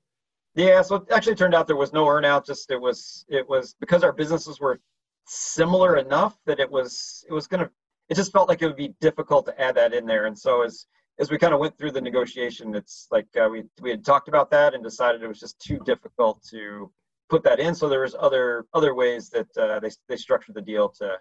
Yeah, 0.56 0.82
so 0.82 0.96
it 0.96 1.04
actually 1.12 1.36
turned 1.36 1.56
out 1.56 1.68
there 1.68 1.78
was 1.78 1.94
no 1.94 2.06
earnout. 2.06 2.46
Just 2.46 2.72
it 2.72 2.82
was 2.82 3.26
it 3.30 3.48
was 3.48 3.76
because 3.80 4.04
our 4.04 4.12
businesses 4.12 4.60
were 4.60 4.80
similar 5.28 5.98
enough 5.98 6.38
that 6.46 6.60
it 6.60 6.70
was 6.70 7.24
it 7.30 7.34
was 7.34 7.48
gonna 7.48 7.70
it 8.10 8.16
just 8.16 8.34
felt 8.34 8.50
like 8.50 8.62
it 8.62 8.68
would 8.68 8.76
be 8.76 8.94
difficult 9.00 9.46
to 9.46 9.62
add 9.62 9.76
that 9.76 9.94
in 9.94 10.06
there. 10.06 10.26
And 10.26 10.38
so 10.38 10.64
as 10.64 10.88
as 11.20 11.30
we 11.30 11.38
kind 11.38 11.54
of 11.54 11.60
went 11.60 11.78
through 11.78 11.92
the 11.92 12.02
negotiation, 12.02 12.76
it's 12.76 13.08
like 13.12 13.28
uh, 13.40 13.48
we 13.50 13.64
we 13.82 13.90
had 13.90 14.04
talked 14.04 14.28
about 14.28 14.50
that 14.52 14.74
and 14.74 14.84
decided 14.84 15.22
it 15.22 15.28
was 15.28 15.40
just 15.40 15.60
too 15.60 15.80
difficult 15.86 16.44
to 16.50 16.92
put 17.30 17.44
that 17.44 17.60
in. 17.60 17.76
So 17.76 17.90
there 17.90 18.02
was 18.02 18.16
other 18.20 18.66
other 18.74 18.96
ways 18.96 19.30
that 19.30 19.48
uh, 19.58 19.80
they 19.80 19.90
they 20.08 20.16
structured 20.16 20.56
the 20.56 20.62
deal 20.62 20.90
to 21.00 21.18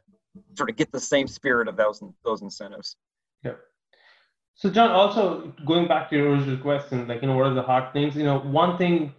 sort 0.56 0.70
of 0.70 0.76
get 0.76 0.92
the 0.92 1.00
same 1.00 1.26
spirit 1.26 1.68
of 1.68 1.76
those 1.76 2.02
those 2.24 2.42
incentives. 2.42 2.96
Yeah. 3.44 3.54
So 4.54 4.70
John, 4.70 4.90
also 4.90 5.54
going 5.64 5.88
back 5.88 6.10
to 6.10 6.16
your 6.16 6.30
original 6.30 6.58
question, 6.58 7.08
like 7.08 7.22
you 7.22 7.28
know, 7.28 7.36
what 7.36 7.46
are 7.46 7.54
the 7.54 7.62
hard 7.62 7.92
things? 7.92 8.16
You 8.16 8.24
know, 8.24 8.38
one 8.38 8.78
thing 8.78 9.14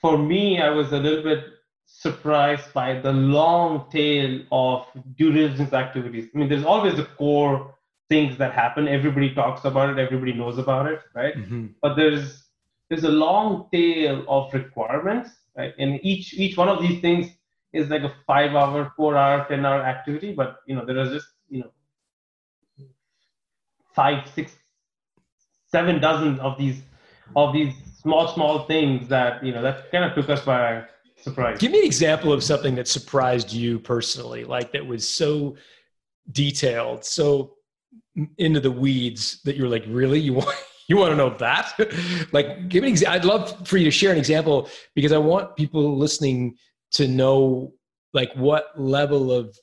for 0.00 0.18
me, 0.18 0.60
I 0.60 0.70
was 0.70 0.92
a 0.92 0.98
little 0.98 1.22
bit 1.22 1.44
surprised 1.86 2.72
by 2.72 3.00
the 3.00 3.12
long 3.12 3.86
tail 3.90 4.40
of 4.52 4.86
due 5.16 5.32
diligence 5.32 5.72
activities. 5.72 6.28
I 6.34 6.38
mean, 6.38 6.48
there's 6.48 6.64
always 6.64 6.96
the 6.96 7.04
core 7.04 7.74
things 8.08 8.36
that 8.38 8.52
happen. 8.52 8.88
Everybody 8.88 9.34
talks 9.34 9.64
about 9.64 9.90
it. 9.90 9.98
Everybody 9.98 10.32
knows 10.32 10.58
about 10.58 10.86
it, 10.86 11.00
right? 11.14 11.36
Mm-hmm. 11.36 11.66
But 11.80 11.94
there's 11.96 12.44
there's 12.88 13.04
a 13.04 13.10
long 13.10 13.68
tail 13.72 14.24
of 14.28 14.52
requirements, 14.52 15.30
right? 15.56 15.74
And 15.78 15.98
each 16.02 16.34
each 16.34 16.56
one 16.56 16.68
of 16.68 16.80
these 16.82 17.00
things 17.00 17.30
is 17.72 17.88
like 17.88 18.02
a 18.02 18.14
five 18.26 18.54
hour, 18.54 18.92
four 18.96 19.16
hour, 19.16 19.46
ten 19.48 19.64
hour 19.64 19.82
activity. 19.82 20.32
But 20.32 20.58
you 20.66 20.76
know, 20.76 20.84
there 20.84 20.98
are 20.98 21.06
just 21.06 21.26
you 21.48 21.60
know 21.60 21.70
five, 23.94 24.28
six, 24.34 24.52
seven 25.70 26.00
dozen 26.00 26.38
of 26.40 26.58
these 26.58 26.82
of 27.36 27.52
these 27.52 27.74
small 28.00 28.28
small 28.28 28.64
things 28.66 29.08
that 29.08 29.44
you 29.44 29.52
know 29.52 29.62
that 29.62 29.90
kind 29.90 30.04
of 30.04 30.14
took 30.14 30.28
us 30.28 30.44
by 30.44 30.84
surprise. 31.16 31.58
Give 31.58 31.72
me 31.72 31.80
an 31.80 31.86
example 31.86 32.32
of 32.32 32.44
something 32.44 32.74
that 32.74 32.86
surprised 32.86 33.52
you 33.52 33.78
personally, 33.78 34.44
like 34.44 34.72
that 34.72 34.86
was 34.86 35.08
so 35.08 35.56
detailed, 36.30 37.04
so 37.04 37.53
into 38.38 38.60
the 38.60 38.70
weeds 38.70 39.40
that 39.44 39.56
you're 39.56 39.68
like, 39.68 39.84
really, 39.86 40.20
you 40.20 40.32
want 40.40 40.56
you 40.88 40.96
want 40.96 41.12
to 41.12 41.16
know 41.16 41.30
that? 41.30 41.72
like, 42.32 42.68
give 42.68 42.84
me. 42.84 42.92
Exa- 42.92 43.08
I'd 43.08 43.24
love 43.24 43.66
for 43.66 43.76
you 43.76 43.84
to 43.84 43.90
share 43.90 44.12
an 44.12 44.18
example 44.18 44.68
because 44.94 45.12
I 45.12 45.18
want 45.18 45.56
people 45.56 45.96
listening 45.96 46.56
to 46.92 47.08
know 47.08 47.72
like 48.12 48.32
what 48.34 48.78
level 48.78 49.32
of 49.32 49.58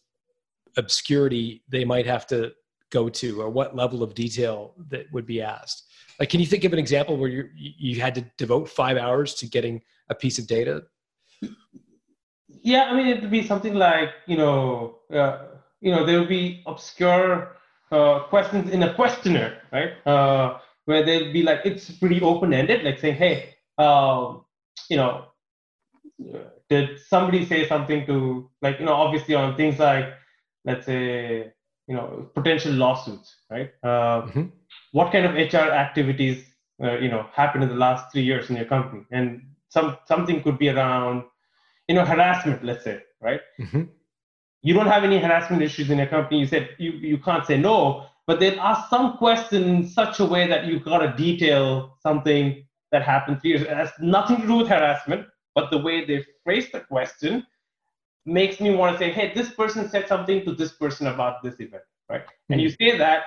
obscurity 0.78 1.64
they 1.70 1.86
might 1.86 2.06
have 2.06 2.26
to 2.28 2.52
go 2.92 3.08
to 3.08 3.42
or 3.42 3.50
what 3.50 3.76
level 3.76 4.04
of 4.04 4.14
detail 4.14 4.74
that 4.90 5.06
would 5.14 5.26
be 5.26 5.42
asked 5.42 5.86
like 6.20 6.30
can 6.30 6.40
you 6.42 6.46
think 6.46 6.64
of 6.64 6.74
an 6.74 6.80
example 6.80 7.16
where 7.16 7.30
you 7.30 7.50
you 7.56 8.02
had 8.02 8.16
to 8.16 8.22
devote 8.38 8.70
five 8.70 8.98
hours 8.98 9.34
to 9.34 9.48
getting 9.48 9.82
a 10.10 10.16
piece 10.16 10.40
of 10.40 10.48
data 10.48 10.84
yeah, 12.64 12.84
I 12.84 12.96
mean, 12.96 13.08
it 13.08 13.22
would 13.22 13.32
be 13.32 13.46
something 13.46 13.74
like, 13.74 14.10
you 14.28 14.38
know, 14.38 15.00
uh, 15.12 15.40
you 15.80 15.92
know, 15.92 16.06
there 16.06 16.20
will 16.20 16.28
be 16.28 16.64
obscure 16.66 17.58
uh, 17.92 18.20
questions 18.30 18.70
in 18.72 18.84
a 18.84 18.94
questionnaire, 18.94 19.62
right? 19.72 19.94
Uh, 20.06 20.58
where 20.86 21.06
they'd 21.06 21.32
be 21.32 21.44
like, 21.44 21.62
it's 21.66 21.90
pretty 21.92 22.22
open-ended, 22.22 22.84
like 22.84 23.00
saying, 23.00 23.16
hey, 23.16 23.56
um, 23.78 24.46
you 24.90 24.98
know, 24.98 25.26
did 26.70 27.00
somebody 27.08 27.46
say 27.46 27.68
something 27.68 28.06
to, 28.06 28.50
like, 28.62 28.80
you 28.80 28.86
know, 28.86 28.94
obviously 28.94 29.36
on 29.36 29.56
things 29.56 29.80
like, 29.80 30.14
let's 30.66 30.86
say, 30.86 31.52
you 31.88 31.96
know, 31.96 32.30
potential 32.34 32.72
lawsuits, 32.74 33.36
right? 33.50 33.72
Uh, 33.84 34.22
mm-hmm. 34.24 34.44
What 34.92 35.12
kind 35.12 35.26
of 35.26 35.34
HR 35.34 35.72
activities, 35.72 36.46
uh, 36.84 36.98
you 36.98 37.10
know, 37.10 37.28
happened 37.34 37.64
in 37.64 37.70
the 37.70 37.76
last 37.76 38.12
three 38.12 38.24
years 38.24 38.50
in 38.50 38.56
your 38.56 38.66
company? 38.66 39.04
And 39.12 39.42
some 39.72 39.98
something 40.06 40.44
could 40.44 40.60
be 40.60 40.70
around 40.70 41.24
you 41.88 41.96
know 41.96 42.06
harassment 42.06 42.64
let's 42.64 42.84
say 42.84 43.02
right 43.22 43.42
mm-hmm. 43.60 43.84
You 44.62 44.74
don't 44.74 44.88
have 44.88 45.04
any 45.04 45.20
harassment 45.20 45.62
issues 45.62 45.90
in 45.90 45.98
your 45.98 46.08
company 46.08 46.40
you 46.40 46.48
said 46.48 46.70
you, 46.78 46.92
you 46.92 47.18
can't 47.18 47.46
say 47.46 47.58
no 47.58 48.06
but 48.28 48.40
then 48.40 48.58
ask 48.60 48.90
some 48.90 49.18
question 49.18 49.64
in 49.64 49.88
such 49.88 50.20
a 50.20 50.26
way 50.26 50.48
that 50.48 50.66
you've 50.66 50.84
got 50.84 51.00
to 51.00 51.14
detail 51.18 51.98
something 52.02 52.66
that 52.92 53.02
happened 53.02 53.42
three 53.42 53.52
years 53.52 53.62
it 53.62 53.70
has 53.70 53.92
nothing 54.00 54.40
to 54.42 54.48
do 54.48 54.58
with 54.58 54.68
harassment 54.68 55.26
but 55.56 55.70
the 55.72 55.78
way 55.78 56.06
they 56.06 56.24
phrase 56.44 56.72
the 56.72 56.80
question 56.80 57.46
makes 58.26 58.60
me 58.60 58.74
want 58.76 58.94
to 58.94 59.00
say 59.00 59.12
hey 59.12 59.34
this 59.34 59.50
person 59.52 59.90
said 59.90 60.08
something 60.08 60.46
to 60.46 60.54
this 60.54 60.74
person 60.74 61.08
about 61.08 61.42
this 61.44 61.60
event 61.60 61.84
right 62.10 62.22
mm-hmm. 62.22 62.54
and 62.54 62.62
you 62.62 62.70
say 62.70 62.98
that 62.98 63.24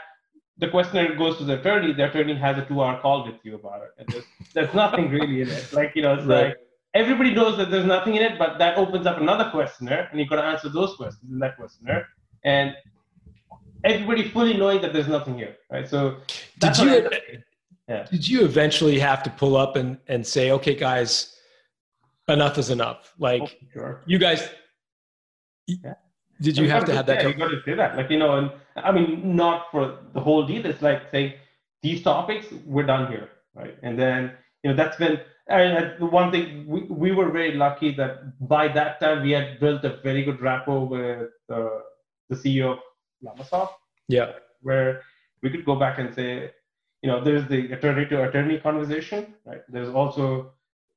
the 0.58 0.68
questionnaire 0.68 1.16
goes 1.16 1.36
to 1.36 1.44
the 1.44 1.58
attorney 1.58 1.92
the 1.92 2.08
attorney 2.08 2.34
has 2.34 2.56
a 2.56 2.64
two 2.66 2.80
hour 2.80 3.00
call 3.00 3.26
with 3.26 3.34
you 3.42 3.56
about 3.56 3.82
it 3.82 3.90
and 3.98 4.08
there's, 4.08 4.24
there's 4.52 4.74
nothing 4.74 5.10
really 5.10 5.42
in 5.42 5.48
it 5.48 5.72
like 5.72 5.92
you 5.96 6.02
know 6.02 6.14
it's 6.14 6.24
right. 6.24 6.46
like 6.46 6.56
everybody 6.94 7.34
knows 7.34 7.56
that 7.58 7.70
there's 7.70 7.84
nothing 7.84 8.14
in 8.14 8.22
it, 8.22 8.38
but 8.38 8.58
that 8.58 8.78
opens 8.78 9.06
up 9.06 9.18
another 9.20 9.50
questionnaire, 9.50 10.08
and 10.10 10.18
you've 10.18 10.28
got 10.28 10.36
to 10.36 10.44
answer 10.44 10.68
those 10.68 10.96
questions 10.96 11.30
in 11.30 11.38
that 11.40 11.56
questionnaire. 11.56 12.08
And 12.44 12.74
everybody 13.82 14.28
fully 14.28 14.56
knowing 14.56 14.80
that 14.82 14.92
there's 14.92 15.08
nothing 15.08 15.36
here, 15.36 15.56
right? 15.70 15.88
So 15.88 16.18
did 16.58 16.78
you 16.78 17.10
yeah. 17.88 18.06
did 18.10 18.26
you 18.26 18.44
eventually 18.44 18.98
have 18.98 19.22
to 19.24 19.30
pull 19.30 19.56
up 19.56 19.76
and 19.76 19.98
and 20.08 20.26
say, 20.26 20.50
okay, 20.52 20.74
guys, 20.74 21.36
enough 22.28 22.58
is 22.58 22.70
enough? 22.70 23.12
Like 23.18 23.42
oh, 23.42 23.66
sure. 23.72 24.02
you 24.06 24.18
guys. 24.18 24.48
Yeah. 25.66 25.94
Did 26.40 26.58
you 26.58 26.68
have 26.68 26.84
to 26.86 26.94
have 26.94 27.06
that? 27.06 27.22
Yeah, 27.22 27.28
you 27.28 27.34
got 27.34 27.48
to 27.48 27.62
say 27.64 27.74
that. 27.74 27.96
Like 27.96 28.10
you 28.10 28.18
know, 28.18 28.36
and 28.38 28.50
I 28.76 28.92
mean, 28.92 29.36
not 29.36 29.66
for 29.70 29.98
the 30.12 30.20
whole 30.20 30.46
deal. 30.46 30.66
It's 30.66 30.82
like 30.82 31.02
saying 31.10 31.34
these 31.82 32.02
topics, 32.02 32.46
we're 32.66 32.86
done 32.86 33.10
here, 33.10 33.30
right? 33.54 33.76
And 33.82 33.98
then 33.98 34.32
you 34.62 34.70
know 34.70 34.76
that's 34.76 34.98
when 34.98 35.20
and 35.48 35.98
the 35.98 36.06
one 36.06 36.30
thing 36.30 36.66
we, 36.66 36.82
we 36.82 37.12
were 37.12 37.30
very 37.30 37.54
lucky 37.54 37.94
that 37.94 38.38
by 38.48 38.68
that 38.68 39.00
time 39.00 39.22
we 39.22 39.32
had 39.32 39.60
built 39.60 39.84
a 39.84 39.96
very 40.02 40.24
good 40.24 40.40
rapport 40.40 40.86
with 40.86 41.30
uh, 41.52 41.68
the 42.28 42.36
CEO 42.36 42.72
of 42.72 42.78
Llamasoft. 43.22 43.74
Yeah. 44.08 44.32
Where 44.62 45.02
we 45.42 45.50
could 45.50 45.64
go 45.64 45.76
back 45.76 45.98
and 45.98 46.14
say, 46.14 46.50
you 47.02 47.10
know, 47.10 47.22
there's 47.22 47.46
the 47.48 47.72
attorney 47.72 48.06
to 48.06 48.26
attorney 48.28 48.58
conversation, 48.58 49.34
right? 49.44 49.60
There's 49.68 49.90
also, 49.90 50.52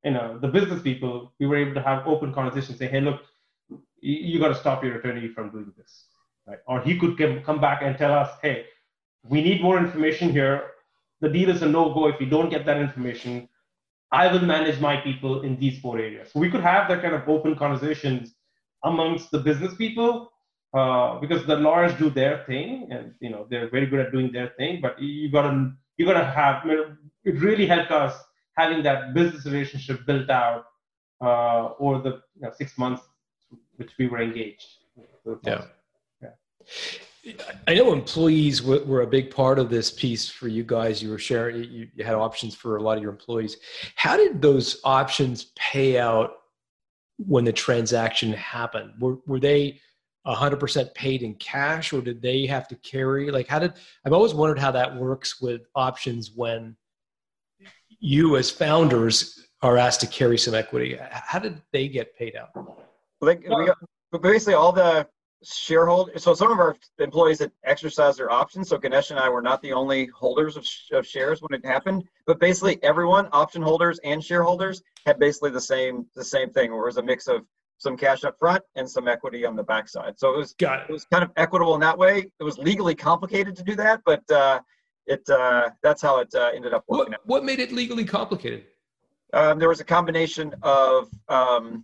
you 0.05 0.11
know, 0.11 0.39
the 0.39 0.47
business 0.47 0.81
people. 0.81 1.33
We 1.39 1.47
were 1.47 1.57
able 1.57 1.73
to 1.73 1.81
have 1.81 2.07
open 2.07 2.33
conversations, 2.33 2.79
say, 2.79 2.87
hey, 2.87 3.01
look, 3.01 3.21
you, 3.69 4.15
you 4.15 4.39
got 4.39 4.49
to 4.49 4.55
stop 4.55 4.83
your 4.83 4.99
attorney 4.99 5.27
from 5.27 5.51
doing 5.51 5.73
this, 5.77 6.05
right? 6.47 6.59
Or 6.65 6.79
he 6.79 6.97
could 6.97 7.17
come 7.43 7.59
back 7.59 7.81
and 7.81 7.97
tell 7.97 8.13
us, 8.13 8.29
hey, 8.41 8.67
we 9.23 9.41
need 9.41 9.61
more 9.61 9.77
information 9.77 10.29
here. 10.29 10.71
The 11.19 11.27
deal 11.27 11.49
is 11.49 11.61
a 11.61 11.67
no 11.67 11.93
go 11.93 12.07
if 12.07 12.21
you 12.21 12.27
don't 12.27 12.49
get 12.49 12.65
that 12.65 12.77
information 12.77 13.49
I 14.11 14.31
will 14.31 14.41
manage 14.41 14.79
my 14.79 14.97
people 14.97 15.41
in 15.41 15.59
these 15.59 15.79
four 15.79 15.97
areas. 15.99 16.31
So 16.31 16.39
we 16.39 16.49
could 16.49 16.61
have 16.61 16.87
that 16.89 17.01
kind 17.01 17.13
of 17.13 17.27
open 17.27 17.55
conversations 17.55 18.33
amongst 18.83 19.31
the 19.31 19.39
business 19.39 19.75
people 19.75 20.31
uh, 20.73 21.19
because 21.19 21.45
the 21.45 21.55
lawyers 21.55 21.93
do 21.95 22.09
their 22.09 22.43
thing 22.45 22.87
and 22.91 23.13
you 23.19 23.29
know 23.29 23.47
they're 23.49 23.69
very 23.69 23.85
good 23.85 23.99
at 23.99 24.11
doing 24.11 24.31
their 24.31 24.49
thing. 24.57 24.79
But 24.81 25.01
you 25.01 25.29
gotta 25.29 25.73
you 25.97 26.05
gotta 26.05 26.25
have 26.25 26.63
it 26.65 27.39
really 27.41 27.65
helped 27.65 27.91
us 27.91 28.15
having 28.57 28.83
that 28.83 29.13
business 29.13 29.45
relationship 29.45 30.05
built 30.05 30.29
out 30.29 30.65
uh, 31.21 31.69
over 31.79 32.01
the 32.01 32.21
you 32.35 32.41
know, 32.41 32.51
six 32.57 32.77
months 32.77 33.03
which 33.75 33.91
we 33.99 34.07
were 34.07 34.21
engaged. 34.21 34.67
So 35.23 35.39
yeah. 35.43 35.65
yeah. 36.21 36.99
I 37.67 37.73
know 37.73 37.93
employees 37.93 38.61
were, 38.63 39.01
a 39.01 39.07
big 39.07 39.31
part 39.31 39.59
of 39.59 39.69
this 39.69 39.91
piece 39.91 40.29
for 40.29 40.47
you 40.47 40.63
guys. 40.63 41.01
You 41.01 41.09
were 41.09 41.19
sharing, 41.19 41.63
you, 41.63 41.87
you, 41.95 42.03
had 42.03 42.15
options 42.15 42.55
for 42.55 42.77
a 42.77 42.81
lot 42.81 42.97
of 42.97 43.03
your 43.03 43.11
employees. 43.11 43.57
How 43.95 44.17
did 44.17 44.41
those 44.41 44.79
options 44.83 45.51
pay 45.55 45.99
out 45.99 46.33
when 47.17 47.43
the 47.43 47.53
transaction 47.53 48.33
happened? 48.33 48.93
Were, 48.99 49.17
were 49.25 49.39
they 49.39 49.79
100% 50.25 50.93
paid 50.93 51.23
in 51.23 51.35
cash 51.35 51.93
or 51.93 52.01
did 52.01 52.21
they 52.21 52.45
have 52.45 52.67
to 52.67 52.75
carry? 52.75 53.31
Like, 53.31 53.47
how 53.47 53.59
did, 53.59 53.73
I've 54.05 54.13
always 54.13 54.33
wondered 54.33 54.59
how 54.59 54.71
that 54.71 54.95
works 54.95 55.41
with 55.41 55.61
options 55.75 56.31
when 56.35 56.75
you 57.99 58.37
as 58.37 58.49
founders 58.49 59.47
are 59.61 59.77
asked 59.77 60.01
to 60.01 60.07
carry 60.07 60.37
some 60.37 60.53
equity. 60.53 60.97
How 61.11 61.39
did 61.39 61.61
they 61.71 61.87
get 61.87 62.15
paid 62.15 62.35
out? 62.35 62.49
Like, 63.21 63.41
we 63.41 63.65
got, 63.65 63.77
basically 64.21 64.53
all 64.53 64.71
the 64.71 65.07
shareholder. 65.43 66.17
So 66.17 66.33
some 66.33 66.51
of 66.51 66.59
our 66.59 66.75
employees 66.99 67.37
that 67.39 67.51
exercised 67.63 68.17
their 68.19 68.31
options. 68.31 68.69
So 68.69 68.77
Ganesh 68.77 69.11
and 69.11 69.19
I 69.19 69.29
were 69.29 69.41
not 69.41 69.61
the 69.61 69.73
only 69.73 70.07
holders 70.07 70.57
of, 70.57 70.65
sh- 70.65 70.91
of 70.91 71.05
shares 71.05 71.41
when 71.41 71.53
it 71.59 71.65
happened, 71.65 72.05
but 72.25 72.39
basically 72.39 72.81
everyone, 72.83 73.29
option 73.31 73.61
holders 73.61 73.99
and 74.03 74.23
shareholders, 74.23 74.81
had 75.05 75.19
basically 75.19 75.51
the 75.51 75.61
same 75.61 76.05
the 76.15 76.23
same 76.23 76.49
thing. 76.49 76.71
Where 76.71 76.81
it 76.83 76.85
was 76.85 76.97
a 76.97 77.03
mix 77.03 77.27
of 77.27 77.45
some 77.77 77.95
cash 77.95 78.23
up 78.23 78.37
front 78.39 78.63
and 78.75 78.89
some 78.89 79.07
equity 79.07 79.45
on 79.45 79.55
the 79.55 79.63
backside. 79.63 80.17
So 80.17 80.33
it 80.33 80.37
was 80.37 80.53
Got 80.53 80.81
it. 80.81 80.85
it 80.89 80.93
was 80.93 81.05
kind 81.05 81.23
of 81.23 81.29
equitable 81.37 81.75
in 81.75 81.81
that 81.81 81.97
way. 81.97 82.31
It 82.39 82.43
was 82.43 82.57
legally 82.57 82.95
complicated 82.95 83.55
to 83.57 83.63
do 83.63 83.75
that, 83.75 84.01
but 84.05 84.29
uh, 84.31 84.59
it 85.05 85.27
uh, 85.29 85.69
that's 85.83 86.01
how 86.01 86.19
it 86.19 86.33
uh, 86.33 86.51
ended 86.55 86.73
up 86.73 86.83
working 86.87 87.11
What, 87.11 87.13
out. 87.13 87.27
what 87.27 87.45
made 87.45 87.59
it 87.59 87.71
legally 87.71 88.03
complicated? 88.05 88.63
Um, 89.33 89.59
there 89.59 89.69
was 89.69 89.79
a 89.81 89.85
combination 89.85 90.55
of 90.63 91.09
um, 91.29 91.83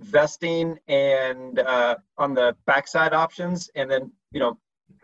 vesting 0.00 0.78
and 0.88 1.58
uh, 1.58 1.96
on 2.16 2.34
the 2.34 2.56
backside 2.66 3.12
options, 3.12 3.70
and 3.74 3.90
then 3.90 4.12
you 4.32 4.40
know 4.40 4.58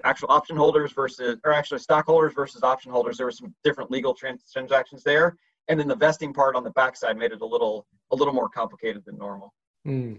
actual 0.05 0.31
option 0.31 0.57
holders 0.57 0.93
versus 0.93 1.39
or 1.45 1.53
actually 1.53 1.79
stockholders 1.79 2.33
versus 2.35 2.63
option 2.63 2.91
holders. 2.91 3.17
There 3.17 3.27
were 3.27 3.33
some 3.33 3.55
different 3.65 3.91
legal 3.91 4.15
trans- 4.15 4.51
transactions 4.53 5.03
there, 5.03 5.37
and 5.69 5.79
then 5.79 5.89
the 5.89 5.97
vesting 5.97 6.33
part 6.33 6.57
on 6.57 6.65
the 6.65 6.71
backside 6.71 7.17
made 7.17 7.33
it 7.33 7.41
a 7.41 7.47
little 7.47 7.87
a 8.13 8.17
little 8.17 8.35
more 8.35 8.49
complicated 8.49 9.03
than 9.05 9.19
normal. 9.19 9.53
Hmm. 9.85 10.15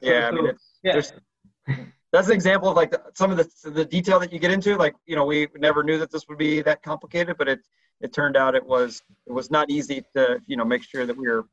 Yeah, 0.00 0.28
I 0.28 0.30
mean, 0.30 0.46
it's, 0.46 0.78
yeah. 0.82 1.02
that's 2.12 2.28
an 2.28 2.32
example 2.32 2.70
of 2.70 2.76
like 2.76 2.90
the, 2.90 3.02
some 3.14 3.30
of 3.30 3.36
the 3.36 3.70
the 3.70 3.84
detail 3.84 4.18
that 4.20 4.32
you 4.32 4.38
get 4.38 4.50
into. 4.50 4.76
Like 4.76 4.94
you 5.06 5.16
know, 5.16 5.24
we 5.24 5.48
never 5.56 5.82
knew 5.82 5.98
that 5.98 6.10
this 6.10 6.26
would 6.28 6.38
be 6.38 6.62
that 6.62 6.82
complicated, 6.82 7.36
but 7.36 7.48
it 7.48 7.60
it 8.00 8.12
turned 8.12 8.36
out 8.36 8.54
it 8.54 8.64
was 8.64 9.02
it 9.26 9.32
was 9.32 9.50
not 9.50 9.70
easy 9.70 10.02
to 10.14 10.40
you 10.46 10.56
know 10.56 10.64
make 10.64 10.82
sure 10.82 11.06
that 11.06 11.16
we 11.16 11.28
were 11.28 11.46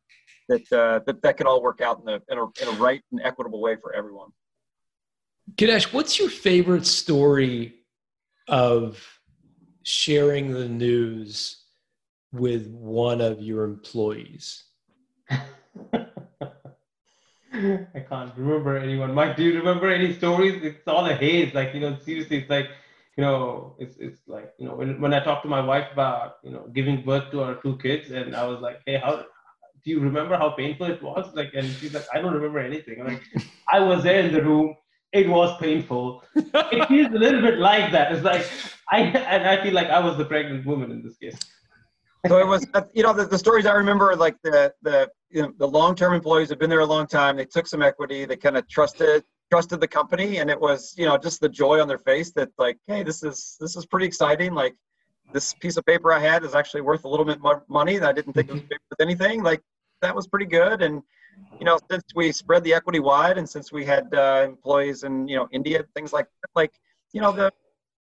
that 0.50 0.72
uh, 0.72 1.00
that 1.06 1.22
that 1.22 1.38
could 1.38 1.48
all 1.48 1.62
work 1.62 1.82
out 1.82 2.02
in 2.02 2.10
a, 2.10 2.20
in 2.30 2.38
a 2.38 2.46
in 2.62 2.68
a 2.68 2.80
right 2.80 3.02
and 3.12 3.22
equitable 3.24 3.62
way 3.62 3.76
for 3.76 3.94
everyone. 3.94 4.30
Ganesh, 5.56 5.92
what's 5.92 6.18
your 6.20 6.30
favorite 6.30 6.86
story 6.86 7.74
of 8.48 9.20
sharing 9.84 10.54
the 10.54 10.68
news 10.68 11.64
with 12.32 12.68
one 12.68 13.22
of 13.22 13.42
your 13.42 13.66
employees? 13.66 14.64
I 17.54 18.00
can't 18.10 18.34
remember 18.36 18.78
anyone. 18.78 19.14
Mike, 19.14 19.38
do 19.38 19.44
you 19.44 19.58
remember 19.58 19.92
any 19.92 20.14
stories? 20.14 20.64
It's 20.64 20.88
all 20.88 21.06
a 21.06 21.14
haze. 21.14 21.54
Like, 21.54 21.74
you 21.74 21.82
know, 21.82 21.98
seriously, 22.00 22.38
it's 22.38 22.50
like, 22.50 22.70
you 23.16 23.24
know, 23.24 23.76
it's 23.78 23.96
it's 23.98 24.22
like, 24.28 24.54
you 24.58 24.66
know, 24.68 24.74
when, 24.76 25.00
when 25.00 25.14
I 25.14 25.24
talked 25.24 25.44
to 25.44 25.50
my 25.50 25.62
wife 25.62 25.88
about, 25.94 26.38
you 26.44 26.50
know, 26.50 26.68
giving 26.74 27.04
birth 27.04 27.30
to 27.32 27.44
our 27.44 27.56
two 27.56 27.78
kids, 27.78 28.10
and 28.10 28.36
I 28.36 28.48
was 28.48 28.60
like, 28.60 28.82
hey, 28.88 28.98
how 28.98 29.26
do 29.84 29.92
you 29.92 30.00
remember 30.00 30.38
how 30.38 30.52
painful 30.52 30.88
it 30.88 31.02
was? 31.04 31.34
Like, 31.34 31.52
and 31.54 31.68
she's 31.68 31.94
like, 31.94 32.06
I 32.14 32.22
don't 32.22 32.34
remember 32.34 32.60
anything. 32.60 33.02
I'm 33.02 33.08
like, 33.08 33.24
I 33.72 33.80
was 33.80 34.04
there 34.04 34.20
in 34.20 34.34
the 34.34 34.42
room. 34.42 34.76
It 35.12 35.30
was 35.30 35.56
painful. 35.60 36.24
it 36.36 36.88
feels 36.88 37.14
a 37.14 37.18
little 37.18 37.42
bit 37.42 37.60
like 37.60 37.92
that. 37.92 38.12
It's 38.12 38.24
like 38.24 38.46
I 38.90 39.02
and 39.02 39.48
I 39.48 39.62
feel 39.62 39.74
like 39.74 39.90
I 39.90 40.00
was 40.00 40.18
the 40.18 40.26
pregnant 40.26 40.66
woman 40.66 40.92
in 40.92 41.04
this 41.04 41.18
case. 41.18 41.38
So 42.28 42.40
it 42.40 42.48
was, 42.48 42.66
you 42.94 43.04
know, 43.04 43.12
the, 43.12 43.26
the 43.26 43.38
stories 43.38 43.66
I 43.66 43.74
remember 43.74 44.12
are 44.12 44.16
like 44.16 44.38
the 44.44 44.74
the 44.82 45.10
you 45.30 45.42
know, 45.42 45.54
the 45.58 45.68
long 45.68 45.94
term 45.94 46.14
employees 46.14 46.50
have 46.50 46.60
been 46.60 46.70
there 46.70 46.80
a 46.80 46.86
long 46.86 47.06
time. 47.06 47.36
They 47.38 47.46
took 47.46 47.68
some 47.68 47.82
equity. 47.82 48.26
They 48.26 48.38
kind 48.38 48.58
of 48.58 48.68
trusted 48.68 49.24
trusted 49.52 49.80
the 49.80 49.88
company, 49.88 50.38
and 50.38 50.50
it 50.50 50.60
was 50.60 50.96
you 50.98 51.06
know 51.06 51.18
just 51.18 51.42
the 51.42 51.50
joy 51.50 51.80
on 51.80 51.88
their 51.88 52.00
face 52.00 52.32
that 52.32 52.50
like, 52.58 52.78
hey, 52.88 53.04
this 53.04 53.24
is 53.24 53.58
this 53.60 53.76
is 53.76 53.86
pretty 53.86 54.08
exciting. 54.08 54.54
Like 54.54 54.74
this 55.34 55.54
piece 55.54 55.78
of 55.78 55.86
paper 55.86 56.14
I 56.14 56.20
had 56.20 56.44
is 56.44 56.56
actually 56.56 56.82
worth 56.82 57.04
a 57.04 57.10
little 57.10 57.26
bit 57.26 57.42
more 57.42 57.64
money 57.68 57.98
that 57.98 58.10
I 58.10 58.14
didn't 58.14 58.34
think 58.34 58.50
it 58.50 58.54
was 58.54 58.62
mm-hmm. 58.62 58.74
worth 58.92 59.02
anything. 59.02 59.44
Like 59.44 59.62
that 60.04 60.16
was 60.16 60.28
pretty 60.28 60.46
good. 60.46 60.82
And 60.82 61.02
you 61.60 61.66
know, 61.66 61.80
since 61.90 62.04
we 62.16 62.32
spread 62.32 62.64
the 62.64 62.74
equity 62.74 63.00
wide, 63.00 63.38
and 63.38 63.50
since 63.50 63.72
we 63.72 63.84
had 63.86 64.14
uh, 64.14 64.44
employees 64.46 65.04
in 65.04 65.28
you 65.28 65.36
know 65.36 65.48
India, 65.52 65.84
things 65.96 66.14
like 66.14 66.28
like 66.56 66.74
you 67.12 67.22
know 67.22 67.32
the 67.32 67.52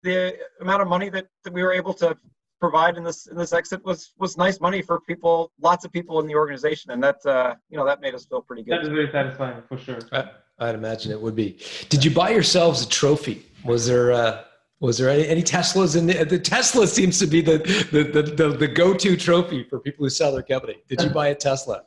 the 0.03 0.37
amount 0.61 0.81
of 0.81 0.87
money 0.87 1.09
that, 1.09 1.27
that 1.43 1.53
we 1.53 1.63
were 1.63 1.73
able 1.73 1.93
to 1.93 2.15
provide 2.59 2.97
in 2.97 3.03
this 3.03 3.25
in 3.27 3.37
this 3.37 3.53
exit 3.53 3.83
was 3.83 4.13
was 4.19 4.37
nice 4.37 4.59
money 4.59 4.81
for 4.81 4.99
people, 5.01 5.51
lots 5.61 5.83
of 5.85 5.91
people 5.91 6.19
in 6.19 6.27
the 6.27 6.35
organization, 6.35 6.91
and 6.91 7.03
that 7.03 7.25
uh, 7.25 7.55
you 7.69 7.77
know 7.77 7.85
that 7.85 8.01
made 8.01 8.13
us 8.13 8.25
feel 8.25 8.41
pretty 8.41 8.63
good. 8.63 8.73
That 8.73 8.81
is 8.83 8.89
good. 8.89 8.95
very 8.95 9.11
satisfying 9.11 9.63
for 9.67 9.77
sure. 9.77 9.99
I, 10.11 10.29
I'd 10.59 10.75
imagine 10.75 11.11
it 11.11 11.19
would 11.19 11.35
be. 11.35 11.57
Did 11.89 12.05
you 12.05 12.11
buy 12.11 12.29
yourselves 12.29 12.85
a 12.85 12.87
trophy? 12.87 13.45
Was 13.65 13.87
there 13.87 14.11
uh, 14.11 14.43
was 14.83 14.97
there 14.97 15.09
any, 15.09 15.25
any 15.27 15.41
Teslas 15.41 15.95
in 15.97 16.07
the, 16.07 16.25
the 16.25 16.37
Tesla 16.37 16.85
seems 16.85 17.17
to 17.19 17.25
be 17.25 17.39
the 17.41 17.59
the, 17.91 18.03
the, 18.03 18.21
the, 18.21 18.49
the 18.57 18.67
go 18.67 18.93
to 18.93 19.15
trophy 19.15 19.63
for 19.63 19.79
people 19.79 20.03
who 20.05 20.09
sell 20.09 20.33
their 20.33 20.43
company. 20.43 20.75
Did 20.89 21.01
you 21.01 21.09
buy 21.09 21.27
a 21.29 21.35
Tesla? 21.35 21.83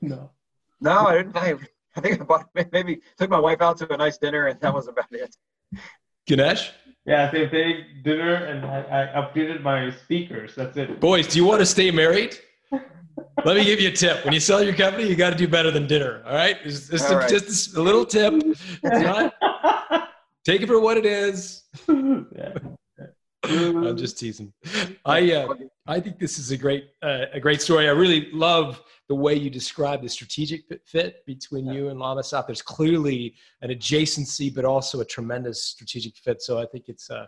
No. 0.00 0.30
No, 0.80 1.06
I 1.08 1.18
didn't. 1.18 1.36
I, 1.36 1.56
I 1.96 2.00
think 2.00 2.20
I 2.20 2.24
bought 2.24 2.48
maybe 2.72 3.00
took 3.18 3.30
my 3.30 3.38
wife 3.40 3.60
out 3.60 3.78
to 3.78 3.92
a 3.92 3.96
nice 3.96 4.16
dinner, 4.16 4.46
and 4.46 4.60
that 4.60 4.72
was 4.72 4.86
about 4.86 5.06
it. 5.10 5.36
Ganesh? 6.26 6.70
Yeah, 7.04 7.30
same 7.32 7.50
thing. 7.50 7.84
Dinner, 8.04 8.34
and 8.34 8.64
I, 8.64 9.10
I 9.16 9.20
updated 9.20 9.62
my 9.62 9.90
speakers. 10.04 10.54
That's 10.54 10.76
it. 10.76 11.00
Boys, 11.00 11.26
do 11.26 11.38
you 11.38 11.44
want 11.44 11.60
to 11.60 11.66
stay 11.66 11.90
married? 11.90 12.38
Let 13.44 13.56
me 13.56 13.64
give 13.64 13.80
you 13.80 13.88
a 13.88 13.92
tip. 13.92 14.24
When 14.24 14.32
you 14.32 14.40
sell 14.40 14.62
your 14.62 14.74
company, 14.74 15.08
you 15.08 15.16
got 15.16 15.30
to 15.30 15.36
do 15.36 15.48
better 15.48 15.70
than 15.72 15.86
dinner. 15.88 16.22
All 16.24 16.34
right, 16.34 16.62
just, 16.62 16.90
just, 16.92 17.10
All 17.10 17.18
right. 17.18 17.28
just 17.28 17.76
a 17.76 17.82
little 17.82 18.06
tip. 18.06 18.32
It's 18.34 18.80
not, 18.82 19.34
take 20.44 20.62
it 20.62 20.66
for 20.66 20.80
what 20.80 20.96
it 20.96 21.06
is. 21.06 21.64
yeah. 21.88 22.54
I'm 23.44 23.96
just 23.96 24.18
teasing. 24.18 24.52
I 25.04 25.32
uh, 25.32 25.54
I 25.86 25.98
think 25.98 26.18
this 26.20 26.38
is 26.38 26.52
a 26.52 26.56
great 26.56 26.90
uh, 27.02 27.26
a 27.32 27.40
great 27.40 27.60
story. 27.60 27.88
I 27.88 27.92
really 27.92 28.30
love 28.32 28.80
the 29.08 29.16
way 29.16 29.34
you 29.34 29.50
describe 29.50 30.00
the 30.00 30.08
strategic 30.08 30.62
fit- 30.86 31.26
between 31.26 31.66
you 31.66 31.88
and 31.88 31.98
Llamasoft. 31.98 32.46
There's 32.46 32.62
clearly 32.62 33.34
an 33.60 33.70
adjacency, 33.70 34.54
but 34.54 34.64
also 34.64 35.00
a 35.00 35.04
tremendous 35.04 35.64
strategic 35.64 36.16
fit. 36.16 36.40
So 36.40 36.60
I 36.60 36.66
think 36.66 36.84
it's 36.86 37.10
uh, 37.10 37.26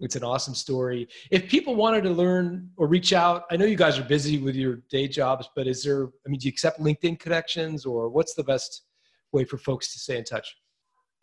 it's 0.00 0.16
an 0.16 0.24
awesome 0.24 0.56
story. 0.56 1.08
If 1.30 1.48
people 1.48 1.76
wanted 1.76 2.02
to 2.02 2.10
learn 2.10 2.70
or 2.76 2.88
reach 2.88 3.12
out, 3.12 3.44
I 3.50 3.56
know 3.56 3.64
you 3.64 3.76
guys 3.76 4.00
are 4.00 4.04
busy 4.04 4.38
with 4.38 4.56
your 4.56 4.82
day 4.90 5.06
jobs, 5.06 5.48
but 5.54 5.68
is 5.68 5.84
there? 5.84 6.08
I 6.26 6.30
mean, 6.30 6.40
do 6.40 6.46
you 6.46 6.50
accept 6.50 6.80
LinkedIn 6.80 7.20
connections, 7.20 7.86
or 7.86 8.08
what's 8.08 8.34
the 8.34 8.44
best 8.44 8.82
way 9.30 9.44
for 9.44 9.56
folks 9.56 9.92
to 9.92 10.00
stay 10.00 10.18
in 10.18 10.24
touch? 10.24 10.56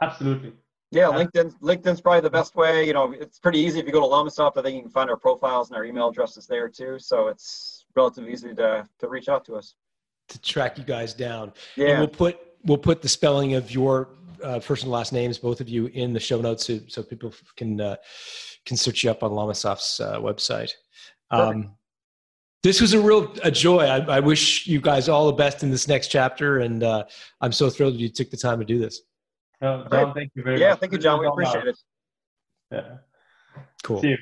Absolutely. 0.01 0.53
Yeah, 0.91 1.03
LinkedIn 1.03 1.53
LinkedIn's 1.61 2.01
probably 2.01 2.21
the 2.21 2.29
best 2.29 2.55
way. 2.55 2.85
You 2.85 2.93
know, 2.93 3.11
it's 3.11 3.37
pretty 3.37 3.59
easy 3.59 3.79
if 3.79 3.85
you 3.85 3.91
go 3.91 4.01
to 4.01 4.07
Llamasoft. 4.07 4.57
I 4.57 4.63
think 4.63 4.75
you 4.75 4.81
can 4.81 4.91
find 4.91 5.09
our 5.09 5.17
profiles 5.17 5.69
and 5.69 5.77
our 5.77 5.85
email 5.85 6.09
addresses 6.09 6.47
there 6.47 6.67
too. 6.67 6.97
So 6.97 7.27
it's 7.27 7.85
relatively 7.95 8.31
easy 8.31 8.55
to 8.55 8.87
to 8.99 9.07
reach 9.07 9.29
out 9.29 9.45
to 9.45 9.55
us. 9.55 9.75
To 10.29 10.41
track 10.41 10.77
you 10.77 10.83
guys 10.83 11.13
down. 11.13 11.53
And 11.77 11.87
Yeah. 11.87 11.99
we'll 11.99 12.07
put 12.07 12.39
we'll 12.63 12.77
put 12.77 13.01
the 13.01 13.09
spelling 13.09 13.53
of 13.53 13.69
your 13.71 14.09
uh, 14.43 14.59
first 14.59 14.83
and 14.83 14.91
last 14.91 15.13
names, 15.13 15.37
both 15.37 15.61
of 15.61 15.69
you, 15.69 15.87
in 15.87 16.13
the 16.13 16.19
show 16.19 16.41
notes 16.41 16.65
so, 16.65 16.79
so 16.87 17.03
people 17.03 17.33
can 17.55 17.79
uh, 17.79 17.95
can 18.65 18.77
search 18.77 19.03
you 19.03 19.11
up 19.11 19.21
on 19.21 19.31
Llamasoft's 19.31 19.99
uh, 19.99 20.19
website. 20.19 20.71
Um, 21.31 21.75
this 22.63 22.81
was 22.81 22.93
a 22.93 22.99
real 22.99 23.31
a 23.43 23.51
joy. 23.51 23.81
I, 23.81 24.17
I 24.17 24.19
wish 24.19 24.67
you 24.67 24.81
guys 24.81 25.07
all 25.07 25.27
the 25.27 25.33
best 25.33 25.61
in 25.63 25.71
this 25.71 25.87
next 25.87 26.07
chapter, 26.07 26.59
and 26.59 26.83
uh, 26.83 27.05
I'm 27.41 27.51
so 27.51 27.69
thrilled 27.69 27.95
you 27.95 28.09
took 28.09 28.31
the 28.31 28.37
time 28.37 28.59
to 28.59 28.65
do 28.65 28.79
this. 28.79 29.01
No, 29.61 29.85
John, 29.91 30.13
thank 30.13 30.31
you 30.35 30.43
very 30.43 30.59
Yeah, 30.59 30.71
much. 30.71 30.79
thank 30.79 30.91
you, 30.93 30.97
John. 30.99 31.19
We 31.19 31.27
was 31.27 31.31
all 31.31 31.39
appreciate 31.57 31.67
it. 31.67 31.79
Yeah. 32.71 32.97
Cool. 33.83 34.01
See 34.01 34.09
you. 34.09 34.17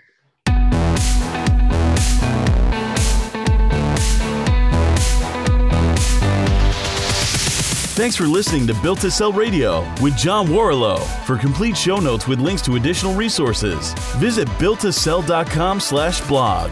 Thanks 7.97 8.15
for 8.15 8.25
listening 8.25 8.67
to 8.67 8.75
Built 8.83 8.99
to 9.01 9.09
Sell 9.09 9.33
Radio 9.33 9.81
with 10.03 10.15
John 10.15 10.45
Warrillow. 10.47 10.99
For 11.25 11.35
complete 11.35 11.75
show 11.75 11.97
notes 11.97 12.27
with 12.27 12.39
links 12.39 12.61
to 12.63 12.75
additional 12.75 13.15
resources, 13.15 13.93
visit 14.17 14.47
builttosell.com 14.59 15.79
slash 15.79 16.21
blog. 16.27 16.71